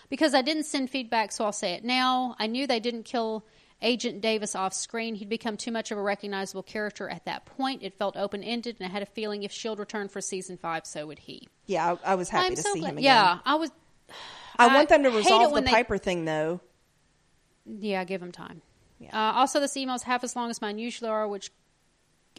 because 0.08 0.34
I 0.34 0.42
didn't 0.42 0.64
send 0.64 0.90
feedback, 0.90 1.32
so 1.32 1.44
I'll 1.44 1.52
say 1.52 1.72
it 1.74 1.84
now. 1.84 2.34
I 2.38 2.46
knew 2.46 2.66
they 2.66 2.80
didn't 2.80 3.04
kill 3.04 3.44
Agent 3.82 4.20
Davis 4.20 4.54
off 4.54 4.74
screen. 4.74 5.14
He'd 5.14 5.28
become 5.28 5.56
too 5.56 5.70
much 5.70 5.90
of 5.90 5.98
a 5.98 6.02
recognizable 6.02 6.62
character 6.62 7.08
at 7.08 7.24
that 7.26 7.44
point. 7.46 7.82
It 7.82 7.94
felt 7.94 8.16
open 8.16 8.42
ended, 8.42 8.76
and 8.80 8.88
I 8.88 8.90
had 8.90 9.02
a 9.02 9.06
feeling 9.06 9.42
if 9.42 9.52
Shield 9.52 9.78
returned 9.78 10.10
for 10.10 10.20
season 10.20 10.56
five, 10.56 10.86
so 10.86 11.06
would 11.06 11.18
he. 11.20 11.48
Yeah, 11.66 11.96
I, 12.04 12.12
I 12.12 12.14
was 12.16 12.28
happy 12.28 12.48
I'm 12.48 12.54
to 12.56 12.62
so 12.62 12.72
see 12.72 12.80
glad. 12.80 12.90
him 12.90 12.98
again. 12.98 13.04
Yeah, 13.04 13.38
I 13.44 13.54
was. 13.56 13.70
I, 14.58 14.68
I 14.68 14.74
want 14.74 14.88
them 14.88 15.02
to 15.04 15.10
resolve 15.10 15.54
the 15.54 15.60
they- 15.60 15.70
Piper 15.70 15.98
thing 15.98 16.24
though. 16.24 16.60
Yeah, 17.66 18.04
give 18.04 18.22
him 18.22 18.32
time. 18.32 18.62
Yeah. 18.98 19.10
Uh, 19.12 19.32
also, 19.38 19.58
this 19.60 19.76
email's 19.76 20.02
half 20.02 20.22
as 20.22 20.36
long 20.36 20.50
as 20.50 20.60
mine 20.60 20.78
usually 20.78 21.10
are, 21.10 21.26
which 21.26 21.50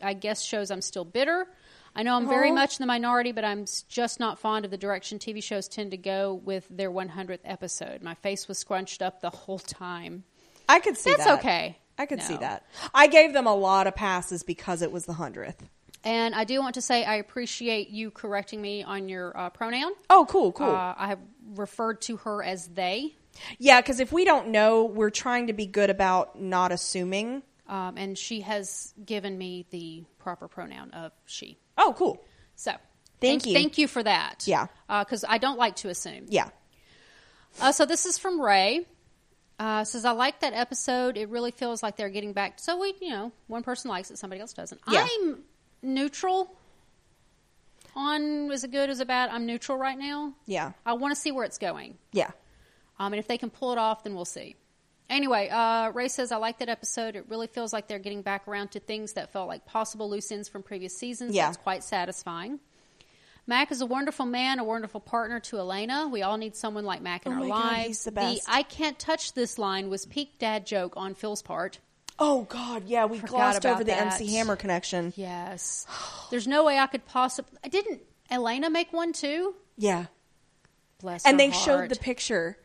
I 0.02 0.14
guess 0.14 0.44
shows 0.44 0.72
I'm 0.72 0.82
still 0.82 1.06
bitter. 1.06 1.48
I 1.96 2.04
know 2.04 2.18
I'm 2.18 2.28
very 2.28 2.52
much 2.52 2.78
in 2.78 2.84
the 2.84 2.88
minority, 2.88 3.32
but 3.32 3.46
I'm 3.46 3.66
just 3.88 4.20
not 4.20 4.38
fond 4.38 4.66
of 4.66 4.72
the 4.72 4.78
direction 4.78 5.18
TV 5.18 5.42
shows 5.42 5.70
tend 5.70 5.92
to 5.92 5.98
go 5.98 6.34
with 6.34 6.68
their 6.70 6.92
100th 6.92 7.40
episode. 7.46 8.04
My 8.04 8.16
face 8.16 8.50
was 8.50 8.58
scrunched 8.58 9.02
up 9.02 9.22
the 9.22 9.30
whole 9.30 9.60
time. 9.60 10.26
I 10.68 10.82
could 10.82 10.98
see 10.98 11.12
That's 11.12 11.24
that. 11.24 11.40
okay. 11.40 11.78
I 11.98 12.06
could 12.06 12.22
see 12.22 12.36
that. 12.36 12.66
I 12.94 13.08
gave 13.08 13.32
them 13.32 13.48
a 13.48 13.56
lot 13.56 13.88
of 13.88 13.96
passes 13.96 14.44
because 14.44 14.82
it 14.82 14.92
was 14.92 15.06
the 15.06 15.14
hundredth. 15.14 15.64
And 16.04 16.36
I 16.36 16.44
do 16.44 16.60
want 16.60 16.76
to 16.76 16.82
say 16.82 17.06
I 17.06 17.16
appreciate 17.16 17.90
you 17.90 18.12
correcting 18.12 18.62
me 18.62 18.84
on 18.84 19.08
your 19.08 19.36
uh, 19.38 19.50
pronoun. 19.50 19.94
Oh, 20.10 20.26
cool, 20.30 20.52
cool. 20.52 20.68
Uh, 20.68 20.96
I 20.98 21.08
have 21.08 21.20
referred 21.56 22.02
to 22.02 22.18
her 22.18 22.44
as 22.44 22.68
they, 22.68 23.16
yeah, 23.58 23.82
because 23.82 24.00
if 24.00 24.12
we 24.12 24.26
don't 24.26 24.50
know, 24.50 24.86
we're 24.86 25.10
trying 25.10 25.48
to 25.48 25.54
be 25.54 25.66
good 25.66 25.90
about 25.90 26.40
not 26.40 26.72
assuming. 26.72 27.44
Um, 27.68 27.98
and 27.98 28.18
she 28.18 28.42
has 28.42 28.94
given 29.04 29.38
me 29.38 29.66
the 29.70 30.04
proper 30.20 30.48
pronoun 30.48 30.92
of 30.92 31.12
she. 31.26 31.58
Oh, 31.78 31.94
cool. 31.98 32.24
So 32.56 32.74
Thank 33.22 33.46
you. 33.46 33.54
Thank 33.54 33.78
you 33.78 33.88
for 33.88 34.04
that. 34.04 34.44
Yeah. 34.46 34.68
Because 34.88 35.26
I 35.28 35.38
don't 35.38 35.58
like 35.58 35.78
to 35.78 35.90
assume. 35.90 36.26
Yeah. 36.30 36.50
Uh, 37.60 37.72
so 37.72 37.86
this 37.86 38.06
is 38.06 38.18
from 38.18 38.42
Ray. 38.42 38.86
Uh, 39.58 39.86
says 39.86 40.04
I 40.04 40.12
like 40.12 40.42
that 40.42 40.54
episode. 40.54 41.18
It 41.18 41.30
really 41.30 41.52
feels 41.52 41.82
like 41.82 41.96
they're 41.96 42.10
getting 42.10 42.34
back. 42.34 42.60
So 42.60 42.78
we, 42.80 42.94
you 43.02 43.10
know, 43.10 43.32
one 43.48 43.64
person 43.64 43.90
likes 43.90 44.12
it, 44.12 44.18
somebody 44.18 44.42
else 44.42 44.52
doesn't. 44.54 44.82
Yeah. 44.92 45.08
I'm 45.10 45.40
neutral. 45.82 46.54
On 47.96 48.52
is 48.52 48.66
it 48.66 48.72
good, 48.72 48.90
is 48.90 49.00
it 49.00 49.08
bad? 49.08 49.30
I'm 49.30 49.46
neutral 49.46 49.78
right 49.78 49.98
now. 49.98 50.34
Yeah. 50.46 50.74
I 50.86 50.94
want 50.94 51.16
to 51.16 51.20
see 51.20 51.32
where 51.32 51.46
it's 51.46 51.58
going. 51.58 51.98
Yeah. 52.12 52.32
Um, 53.00 53.14
and 53.14 53.20
if 53.20 53.28
they 53.28 53.38
can 53.38 53.50
pull 53.50 53.72
it 53.72 53.78
off, 53.78 54.04
then 54.04 54.14
we'll 54.16 54.26
see. 54.26 54.58
Anyway, 55.10 55.50
uh, 55.50 55.92
Ray 55.92 56.08
says, 56.08 56.32
I 56.32 56.38
like 56.38 56.60
that 56.60 56.70
episode. 56.70 57.16
It 57.16 57.26
really 57.30 57.48
feels 57.48 57.72
like 57.72 57.88
they're 57.88 58.00
getting 58.00 58.22
back 58.24 58.48
around 58.48 58.72
to 58.72 58.80
things 58.80 59.14
that 59.14 59.32
felt 59.32 59.48
like 59.48 59.66
possible 59.66 60.10
loose 60.10 60.32
ends 60.32 60.50
from 60.50 60.64
previous 60.64 60.98
seasons. 60.98 61.36
Yeah. 61.36 61.46
That's 61.46 61.58
quite 61.58 61.84
satisfying. 61.84 62.60
Mac 63.48 63.72
is 63.72 63.82
a 63.82 63.86
wonderful 63.86 64.26
man, 64.26 64.58
a 64.58 64.64
wonderful 64.64 65.00
partner 65.00 65.40
to 65.42 65.60
Elena. 65.60 66.08
We 66.12 66.24
all 66.24 66.38
need 66.38 66.56
someone 66.56 66.84
like 66.86 67.04
Mac 67.04 67.28
in 67.28 67.34
Oh 67.34 67.36
our 67.36 67.42
my 67.42 67.48
God, 67.50 67.64
lives. 67.74 67.88
he's 67.88 68.04
the 68.06 68.12
best. 68.12 68.42
I 68.48 68.64
can't 68.64 68.98
touch 68.98 69.34
this 69.34 69.60
line 69.60 69.90
was 69.92 70.08
peak 70.08 70.40
dad 70.40 70.66
joke 70.66 70.94
on 70.98 71.14
Phil's 71.14 71.44
part. 71.44 71.78
Oh 72.18 72.44
God, 72.44 72.84
yeah, 72.88 73.06
we 73.06 73.20
Forgot 73.20 73.30
glossed 73.32 73.66
over 73.68 73.84
the 73.84 73.92
that. 73.92 74.14
MC 74.20 74.34
Hammer 74.36 74.56
connection. 74.56 75.14
Yes. 75.16 75.86
There's 76.32 76.48
no 76.48 76.64
way 76.64 76.80
I 76.80 76.88
could 76.88 77.06
possibly. 77.06 77.60
I 77.64 77.68
didn't 77.68 78.02
Elena 78.32 78.72
make 78.72 78.92
one 78.92 79.14
too? 79.14 79.54
Yeah, 79.78 80.06
Bless 81.00 81.24
her. 81.24 81.30
and 81.30 81.40
they 81.40 81.50
heart. 81.50 81.64
showed 81.64 81.90
the 81.90 81.98
picture 81.98 82.58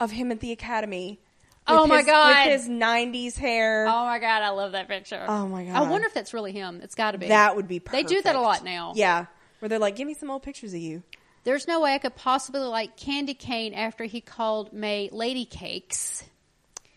of 0.00 0.12
him 0.12 0.30
at 0.32 0.40
the 0.40 0.52
academy. 0.52 1.20
Oh 1.68 1.82
with 1.82 1.88
my 1.90 1.96
his- 1.98 2.06
God. 2.06 2.46
with 2.48 2.60
his 2.60 2.68
'90s 2.68 3.36
hair. 3.36 3.86
Oh 3.88 4.04
my 4.06 4.18
god, 4.18 4.42
I 4.42 4.50
love 4.50 4.72
that 4.72 4.88
picture. 4.88 5.24
Oh 5.26 5.46
my 5.48 5.64
god, 5.64 5.74
I 5.76 5.82
wonder 5.90 6.06
if 6.06 6.14
that's 6.14 6.32
really 6.34 6.52
him. 6.52 6.80
It's 6.82 6.94
got 6.94 7.12
to 7.12 7.18
be. 7.18 7.28
that 7.28 7.56
would 7.56 7.66
be. 7.68 7.80
Perfect. 7.80 8.08
They 8.08 8.14
do 8.14 8.22
that 8.22 8.36
a 8.36 8.40
lot 8.40 8.64
now. 8.64 8.92
Yeah, 8.94 9.26
where 9.58 9.68
they're 9.68 9.78
like, 9.78 9.96
"Give 9.96 10.06
me 10.06 10.14
some 10.14 10.30
old 10.30 10.42
pictures 10.42 10.72
of 10.74 10.80
you." 10.80 11.02
There's 11.44 11.68
no 11.68 11.80
way 11.80 11.94
I 11.94 11.98
could 11.98 12.16
possibly 12.16 12.60
like 12.60 12.96
Candy 12.96 13.34
Cane 13.34 13.72
after 13.74 14.04
he 14.04 14.20
called 14.20 14.72
May 14.72 15.08
Lady 15.12 15.44
Cakes. 15.44 16.24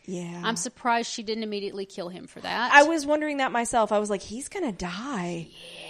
Yeah, 0.06 0.42
I'm 0.44 0.56
surprised 0.56 1.12
she 1.12 1.22
didn't 1.22 1.44
immediately 1.44 1.86
kill 1.86 2.10
him 2.10 2.26
for 2.26 2.40
that. 2.40 2.72
I 2.74 2.82
was 2.84 3.06
wondering 3.06 3.38
that 3.38 3.52
myself. 3.52 3.92
I 3.92 4.00
was 4.00 4.10
like, 4.10 4.22
"He's 4.24 4.50
gonna 4.50 4.72
die." 4.72 5.48
Yeah. 5.52 5.86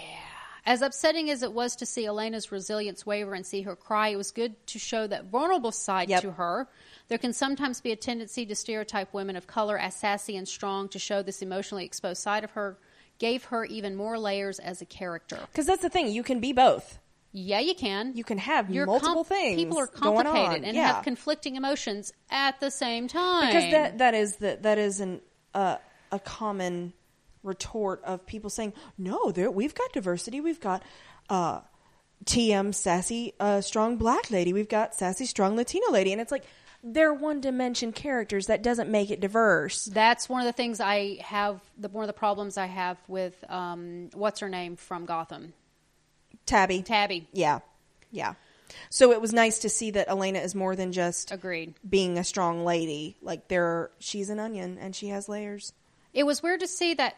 As 0.65 0.81
upsetting 0.81 1.29
as 1.31 1.41
it 1.41 1.53
was 1.53 1.77
to 1.77 1.85
see 1.85 2.05
Elena's 2.05 2.51
resilience 2.51 3.05
waver 3.05 3.33
and 3.33 3.45
see 3.45 3.61
her 3.61 3.75
cry, 3.77 4.09
it 4.09 4.17
was 4.17 4.31
good 4.31 4.55
to 4.67 4.77
show 4.77 5.07
that 5.07 5.25
vulnerable 5.25 5.71
side 5.71 6.09
Yep. 6.09 6.21
to 6.21 6.31
her. 6.31 6.67
There 7.09 7.17
can 7.17 7.33
sometimes 7.33 7.81
be 7.81 7.91
a 7.91 7.95
tendency 7.95 8.45
to 8.45 8.55
stereotype 8.55 9.13
women 9.13 9.35
of 9.35 9.47
color 9.47 9.77
as 9.77 9.95
sassy 9.95 10.37
and 10.37 10.47
strong. 10.47 10.89
To 10.89 10.99
show 10.99 11.21
this 11.21 11.41
emotionally 11.41 11.85
exposed 11.85 12.21
side 12.21 12.43
of 12.43 12.51
her 12.51 12.77
gave 13.17 13.45
her 13.45 13.65
even 13.65 13.95
more 13.95 14.17
layers 14.17 14.59
as 14.59 14.81
a 14.81 14.85
character. 14.85 15.39
Because 15.51 15.65
that's 15.65 15.81
the 15.81 15.89
thing, 15.89 16.07
you 16.07 16.23
can 16.23 16.39
be 16.39 16.53
both. 16.53 16.99
Yeah, 17.31 17.59
you 17.59 17.75
can. 17.75 18.15
You 18.15 18.23
can 18.23 18.37
have 18.39 18.69
You're 18.71 18.85
multiple 18.85 19.23
com- 19.23 19.37
things. 19.37 19.55
People 19.55 19.77
are 19.77 19.87
complicated 19.87 20.63
and 20.63 20.75
yeah. 20.75 20.93
have 20.93 21.03
conflicting 21.03 21.55
emotions 21.55 22.11
at 22.31 22.59
the 22.59 22.71
same 22.71 23.07
time. 23.07 23.47
because 23.47 23.71
that 23.71 23.97
that 23.99 24.13
is 24.15 24.37
the, 24.37 24.57
that 24.61 24.77
is 24.77 24.99
an 24.99 25.21
uh, 25.53 25.77
a 26.11 26.19
common 26.19 26.93
retort 27.43 28.01
of 28.03 28.25
people 28.25 28.49
saying 28.49 28.73
no 28.97 29.31
there 29.31 29.49
we've 29.49 29.73
got 29.73 29.93
diversity 29.93 30.41
we've 30.41 30.59
got 30.59 30.83
uh, 31.29 31.61
TM 32.25 32.75
sassy 32.75 33.33
uh, 33.39 33.61
strong 33.61 33.95
black 33.95 34.29
lady 34.29 34.51
we've 34.51 34.67
got 34.67 34.93
sassy 34.93 35.25
strong 35.25 35.55
Latino 35.55 35.89
lady 35.91 36.11
and 36.11 36.19
it's 36.19 36.31
like 36.31 36.43
they're 36.83 37.13
one 37.13 37.41
dimension 37.41 37.91
characters 37.91 38.47
that 38.47 38.63
doesn't 38.63 38.89
make 38.89 39.11
it 39.11 39.19
diverse 39.19 39.85
That's 39.85 40.29
one 40.29 40.41
of 40.41 40.45
the 40.45 40.53
things 40.53 40.79
I 40.79 41.17
have. 41.21 41.59
The 41.77 41.89
one 41.89 42.03
of 42.03 42.07
the 42.07 42.13
problems 42.13 42.57
I 42.57 42.67
have 42.67 42.97
with 43.07 43.35
um, 43.49 44.09
what's 44.13 44.39
her 44.39 44.49
name 44.49 44.75
from 44.77 45.05
Gotham, 45.05 45.53
Tabby 46.45 46.81
Tabby. 46.81 47.27
yeah 47.33 47.59
yeah 48.11 48.33
so 48.89 49.11
it 49.11 49.19
was 49.21 49.33
nice 49.33 49.59
to 49.59 49.69
see 49.69 49.91
that 49.91 50.07
Elena 50.09 50.39
is 50.39 50.53
more 50.55 50.75
than 50.75 50.91
just 50.91 51.31
Agreed. 51.31 51.73
being 51.87 52.17
a 52.17 52.23
strong 52.23 52.63
lady 52.65 53.17
like 53.21 53.47
there 53.47 53.89
she's 53.99 54.29
an 54.29 54.39
onion 54.39 54.77
and 54.79 54.95
she 54.95 55.07
has 55.09 55.27
layers 55.29 55.73
It 56.13 56.23
was 56.25 56.41
weird 56.41 56.59
to 56.61 56.67
see 56.67 56.93
that 56.95 57.15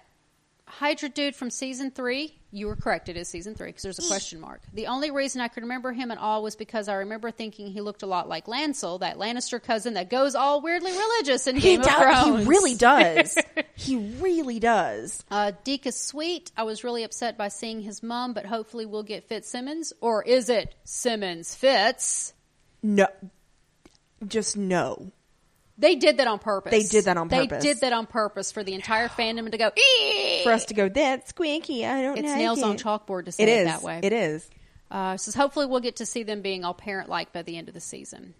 Hydra 0.72 1.10
dude 1.10 1.36
from 1.36 1.50
season 1.50 1.92
three. 1.92 2.38
You 2.54 2.68
were 2.68 2.76
correct. 2.76 3.08
It 3.08 3.16
is 3.16 3.28
season 3.30 3.56
three 3.56 3.68
because 3.70 3.84
there's 3.84 4.00
a 4.00 4.08
question 4.08 4.40
mark. 4.42 4.62
The 4.74 4.88
only 4.88 5.10
reason 5.12 5.40
I 5.42 5.48
could 5.48 5.64
remember 5.64 5.92
him 5.94 6.12
at 6.12 6.18
all 6.18 6.44
was 6.44 6.56
because 6.56 6.88
I 6.90 6.96
remember 6.96 7.32
thinking 7.32 7.68
he 7.68 7.80
looked 7.82 8.04
a 8.04 8.08
lot 8.08 8.28
like 8.28 8.46
Lancel, 8.48 9.00
that 9.00 9.18
Lannister 9.18 9.62
cousin 9.62 9.94
that 9.94 10.10
goes 10.10 10.36
all 10.36 10.62
weirdly 10.62 10.92
religious 10.92 11.48
in 11.48 11.56
he 11.56 11.62
Game 11.62 11.80
of 11.82 11.86
does 11.88 12.24
Thrones. 12.26 12.40
he 12.44 12.50
really 12.50 12.76
does 12.76 13.38
he 13.76 13.96
really 14.20 14.60
does 14.60 15.24
Uh, 15.32 15.52
Deke 15.64 15.88
is 15.88 15.96
sweet. 15.98 16.52
I 16.58 16.64
was 16.64 16.84
really 16.84 17.04
upset 17.04 17.38
by 17.38 17.48
seeing 17.48 17.82
his 17.82 18.04
mom, 18.04 18.34
but 18.34 18.46
hopefully 18.46 18.86
we'll 18.86 19.04
get 19.04 19.30
Fitzsimmons. 19.30 19.94
Or 20.02 20.22
is 20.24 20.50
it 20.50 20.76
Simmons 20.84 21.56
Fitz? 21.56 22.34
no 22.84 23.08
just 24.28 24.58
no 24.58 25.12
They 25.82 25.96
did 25.96 26.18
that 26.18 26.28
on 26.28 26.40
purpose. 26.40 26.72
They 26.72 26.84
did 26.84 27.06
that 27.06 27.18
on 27.18 27.28
purpose. 27.28 27.64
They 27.64 27.70
did 27.74 27.82
that 27.82 27.92
on 27.92 28.06
purpose 28.06 28.52
for 28.52 28.64
the 28.64 28.74
entire 28.74 29.08
fandom 29.20 29.52
to 29.52 29.58
go, 29.58 29.72
"Ee!" 29.78 30.44
for 30.44 30.52
us 30.54 30.66
to 30.66 30.74
go 30.74 30.88
that's 30.90 31.30
squeaky 31.30 31.86
i 31.86 32.02
don't 32.02 32.18
It's 32.18 32.28
like 32.28 32.38
nails 32.38 32.64
on 32.64 32.78
chalkboard 32.78 33.26
to 33.26 33.32
say 33.32 33.44
it 33.44 33.50
it, 33.50 33.60
is 33.62 33.66
that 33.66 33.82
way. 33.84 34.00
it 34.04 34.14
is 34.14 34.50
Uh, 34.90 35.18
says 35.18 35.36
hopefully 35.36 35.66
we'll 35.66 35.80
get 35.82 35.98
to 35.98 36.06
see 36.06 36.24
them 36.24 36.42
being 36.42 36.64
all 36.64 36.74
parent 36.74 37.10
like 37.10 37.34
by 37.34 37.42
the 37.42 37.58
end 37.58 37.68
of 37.68 37.74
the 37.74 37.82
season. 37.82 38.34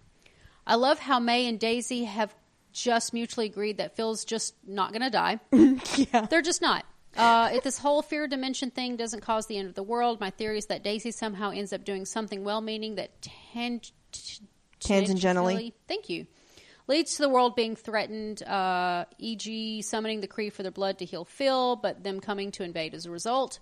I 0.66 0.76
love 0.76 0.98
how 0.98 1.18
May 1.18 1.46
and 1.48 1.58
Daisy 1.58 2.04
have 2.04 2.34
just 2.72 3.12
mutually 3.12 3.46
agreed 3.46 3.78
that 3.78 3.96
Phil's 3.96 4.24
just 4.24 4.54
not 4.66 4.92
going 4.92 5.02
to 5.02 5.10
die. 5.10 5.40
yeah 6.12 6.26
They're 6.30 6.40
just 6.42 6.62
not. 6.62 6.84
Uh, 7.16 7.50
if 7.52 7.62
this 7.62 7.76
whole 7.78 8.00
fear 8.00 8.26
dimension 8.26 8.70
thing 8.70 8.96
doesn't 8.96 9.20
cause 9.20 9.46
the 9.46 9.58
end 9.58 9.68
of 9.68 9.74
the 9.74 9.82
world, 9.82 10.18
my 10.20 10.30
theory 10.30 10.56
is 10.56 10.66
that 10.66 10.82
Daisy 10.82 11.10
somehow 11.10 11.50
ends 11.50 11.72
up 11.74 11.84
doing 11.84 12.06
something 12.06 12.42
well-meaning 12.44 12.94
that 12.94 13.10
tang- 13.52 13.82
Tangentially. 14.80 15.72
thank 15.88 16.08
you, 16.08 16.26
leads 16.86 17.16
to 17.16 17.22
the 17.22 17.28
world 17.28 17.54
being 17.56 17.76
threatened. 17.76 18.42
Uh, 18.42 19.04
e.g., 19.18 19.82
summoning 19.82 20.20
the 20.20 20.28
Kree 20.28 20.52
for 20.52 20.62
their 20.62 20.72
blood 20.72 20.98
to 20.98 21.04
heal 21.04 21.24
Phil, 21.24 21.76
but 21.76 22.02
them 22.04 22.20
coming 22.20 22.50
to 22.52 22.62
invade 22.62 22.94
as 22.94 23.06
a 23.06 23.10
result. 23.10 23.58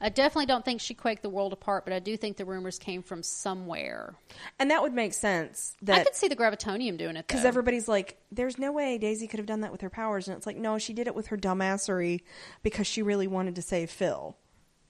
I 0.00 0.08
definitely 0.10 0.46
don't 0.46 0.64
think 0.64 0.80
she 0.80 0.92
quaked 0.92 1.22
the 1.22 1.30
world 1.30 1.52
apart, 1.52 1.84
but 1.84 1.94
I 1.94 1.98
do 1.98 2.16
think 2.16 2.36
the 2.36 2.44
rumors 2.44 2.78
came 2.78 3.02
from 3.02 3.22
somewhere. 3.22 4.14
and 4.58 4.70
that 4.70 4.82
would 4.82 4.92
make 4.92 5.14
sense 5.14 5.76
I 5.88 6.04
could 6.04 6.14
see 6.14 6.28
the 6.28 6.36
gravitonium 6.36 6.98
doing 6.98 7.16
it 7.16 7.26
because 7.26 7.44
everybody's 7.44 7.88
like 7.88 8.18
there's 8.30 8.58
no 8.58 8.70
way 8.72 8.98
daisy 8.98 9.26
could 9.28 9.38
have 9.38 9.46
done 9.46 9.60
that 9.60 9.72
with 9.72 9.80
her 9.80 9.88
powers 9.88 10.28
and 10.28 10.36
it's 10.36 10.46
like 10.46 10.56
no 10.56 10.76
she 10.78 10.92
did 10.92 11.06
it 11.06 11.14
with 11.14 11.28
her 11.28 11.36
dumbassery 11.38 12.20
because 12.62 12.86
she 12.86 13.00
really 13.02 13.26
wanted 13.28 13.54
to 13.54 13.62
save 13.62 13.88
phil 13.90 14.36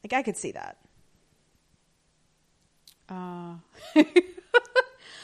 like 0.02 0.12
i 0.14 0.22
could 0.22 0.36
see 0.36 0.50
that 0.52 0.78
Uh, 3.08 3.56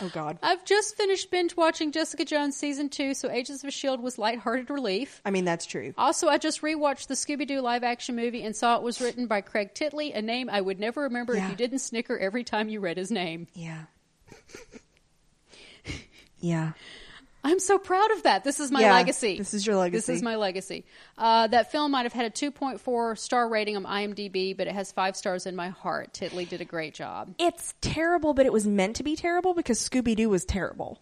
oh 0.03 0.11
god 0.13 0.39
I've 0.43 0.65
just 0.65 0.97
finished 0.97 1.31
binge 1.31 1.57
watching 1.57 1.93
Jessica 1.93 2.25
Jones 2.25 2.57
season 2.57 2.89
two, 2.89 3.15
so 3.15 3.31
Agents 3.31 3.63
of 3.63 3.69
S.H.I.E.L.D. 3.69 4.03
was 4.03 4.19
lighthearted 4.19 4.71
relief. 4.71 5.21
i 5.25 5.31
mean 5.31 5.45
that's 5.45 5.67
true 5.67 5.93
Also, 5.99 6.29
I 6.29 6.39
just 6.39 6.63
rewatched 6.63 7.07
the 7.09 7.15
Scooby 7.15 7.47
Doo 7.47 7.61
live 7.61 7.85
action 7.85 8.17
movie 8.17 8.43
and 8.43 8.55
saw 8.57 8.77
it 8.77 8.83
was 8.83 9.01
written 9.01 9.27
by 9.27 9.41
Craig 9.41 9.75
Titley, 9.75 10.13
a 10.15 10.23
name 10.23 10.49
I 10.51 10.61
would 10.61 10.81
never 10.81 11.03
remember 11.03 11.35
Yeah. 11.35 11.45
if 11.45 11.51
you 11.51 11.57
didn't 11.57 11.81
snicker 11.81 12.17
every 12.19 12.45
time 12.45 12.69
you 12.69 12.81
read 12.81 12.97
his 12.97 13.11
name. 13.11 13.47
yeah 13.55 13.85
yeah 16.41 16.73
I'm 17.43 17.59
so 17.59 17.79
proud 17.79 18.11
of 18.11 18.25
that. 18.25 18.45
This 18.45 18.61
is 18.61 18.71
my 18.71 18.81
Yeah, 18.83 18.93
legacy. 18.93 19.39
this 19.39 19.55
is 19.55 19.67
your 19.67 19.77
legacy. 19.77 19.97
This 20.13 20.17
is 20.19 20.23
my 20.23 20.37
legacy. 20.37 20.85
Uh, 21.17 21.47
that 21.47 21.73
film 21.73 21.91
might 21.93 22.03
have 22.03 22.13
had 22.13 22.27
a 22.27 22.31
2.4 22.31 23.17
star 23.19 23.49
rating 23.49 23.77
on 23.77 23.85
IMDb, 23.85 24.55
but 24.57 24.67
it 24.67 24.75
has 24.75 24.93
five 24.93 25.17
stars 25.17 25.47
in 25.47 25.57
my 25.57 25.69
heart. 25.71 26.13
Titley 26.13 26.45
did 26.49 26.61
a 26.61 26.65
great 26.67 26.93
job. 26.95 27.35
it's 27.39 27.75
terrible 27.81 28.35
but 28.35 28.45
it 28.47 28.53
was 28.53 28.67
meant 28.67 28.97
to 28.97 29.03
be 29.03 29.17
terrible 29.17 29.55
because 29.55 29.79
scooby-doo 29.79 30.29
was 30.29 30.45
terrible 30.45 30.99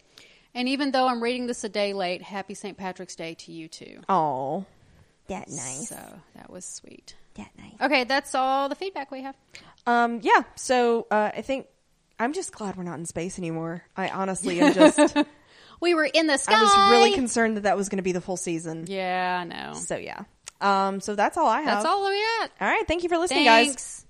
And 0.55 0.69
even 0.69 0.93
though 0.93 1.09
I'm 1.09 1.23
reading 1.23 1.47
this 1.49 1.65
a 1.65 1.69
day 1.69 1.93
late, 1.93 2.23
happy 2.23 2.55
St. 2.55 2.77
Patrick's 2.77 3.17
Day 3.17 3.35
to 3.35 3.53
you 3.53 3.67
too. 3.69 4.01
oh 4.09 4.65
that 5.27 5.49
nice 5.49 5.89
So 5.89 5.97
that 6.37 6.51
was 6.51 6.65
sweet. 6.65 7.17
that 7.35 7.51
nice 7.59 7.73
Okay, 7.83 8.05
that's 8.05 8.35
all 8.37 8.69
the 8.69 8.75
feedback 8.77 9.11
we 9.11 9.23
have. 9.23 9.37
Um, 9.87 10.21
yeah. 10.23 10.43
So 10.55 11.07
uh, 11.11 11.31
I 11.37 11.43
think 11.43 11.67
I'm 12.19 12.33
just 12.33 12.53
glad 12.53 12.77
we're 12.77 12.83
not 12.85 12.99
in 12.99 13.07
space 13.07 13.39
anymore. 13.39 13.83
I 13.97 14.09
honestly 14.09 14.61
am 14.61 14.73
just. 14.75 15.17
We 15.81 15.95
were 15.95 16.05
in 16.05 16.27
the 16.27 16.37
sky. 16.37 16.59
I 16.59 16.63
was 16.63 16.91
really 16.91 17.13
concerned 17.15 17.57
that 17.57 17.63
that 17.63 17.77
was 17.77 17.89
going 17.89 17.99
to 17.99 18.03
be 18.03 18.13
the 18.13 18.21
full 18.21 18.37
season. 18.37 18.85
Yeah, 18.89 19.39
I 19.41 19.45
know. 19.45 19.75
So 19.75 19.97
yeah. 19.97 20.25
Um, 20.61 21.01
so 21.01 21.15
that's 21.15 21.37
all 21.37 21.47
I 21.47 21.61
have. 21.61 21.83
That's 21.83 21.87
all 21.87 22.09
we 22.09 22.17
got. 22.41 22.51
All 22.61 22.69
right. 22.69 22.87
Thank 22.89 23.03
you 23.05 23.09
for 23.09 23.19
listening, 23.19 23.45
guys. 23.45 23.67
Thanks. 23.67 24.05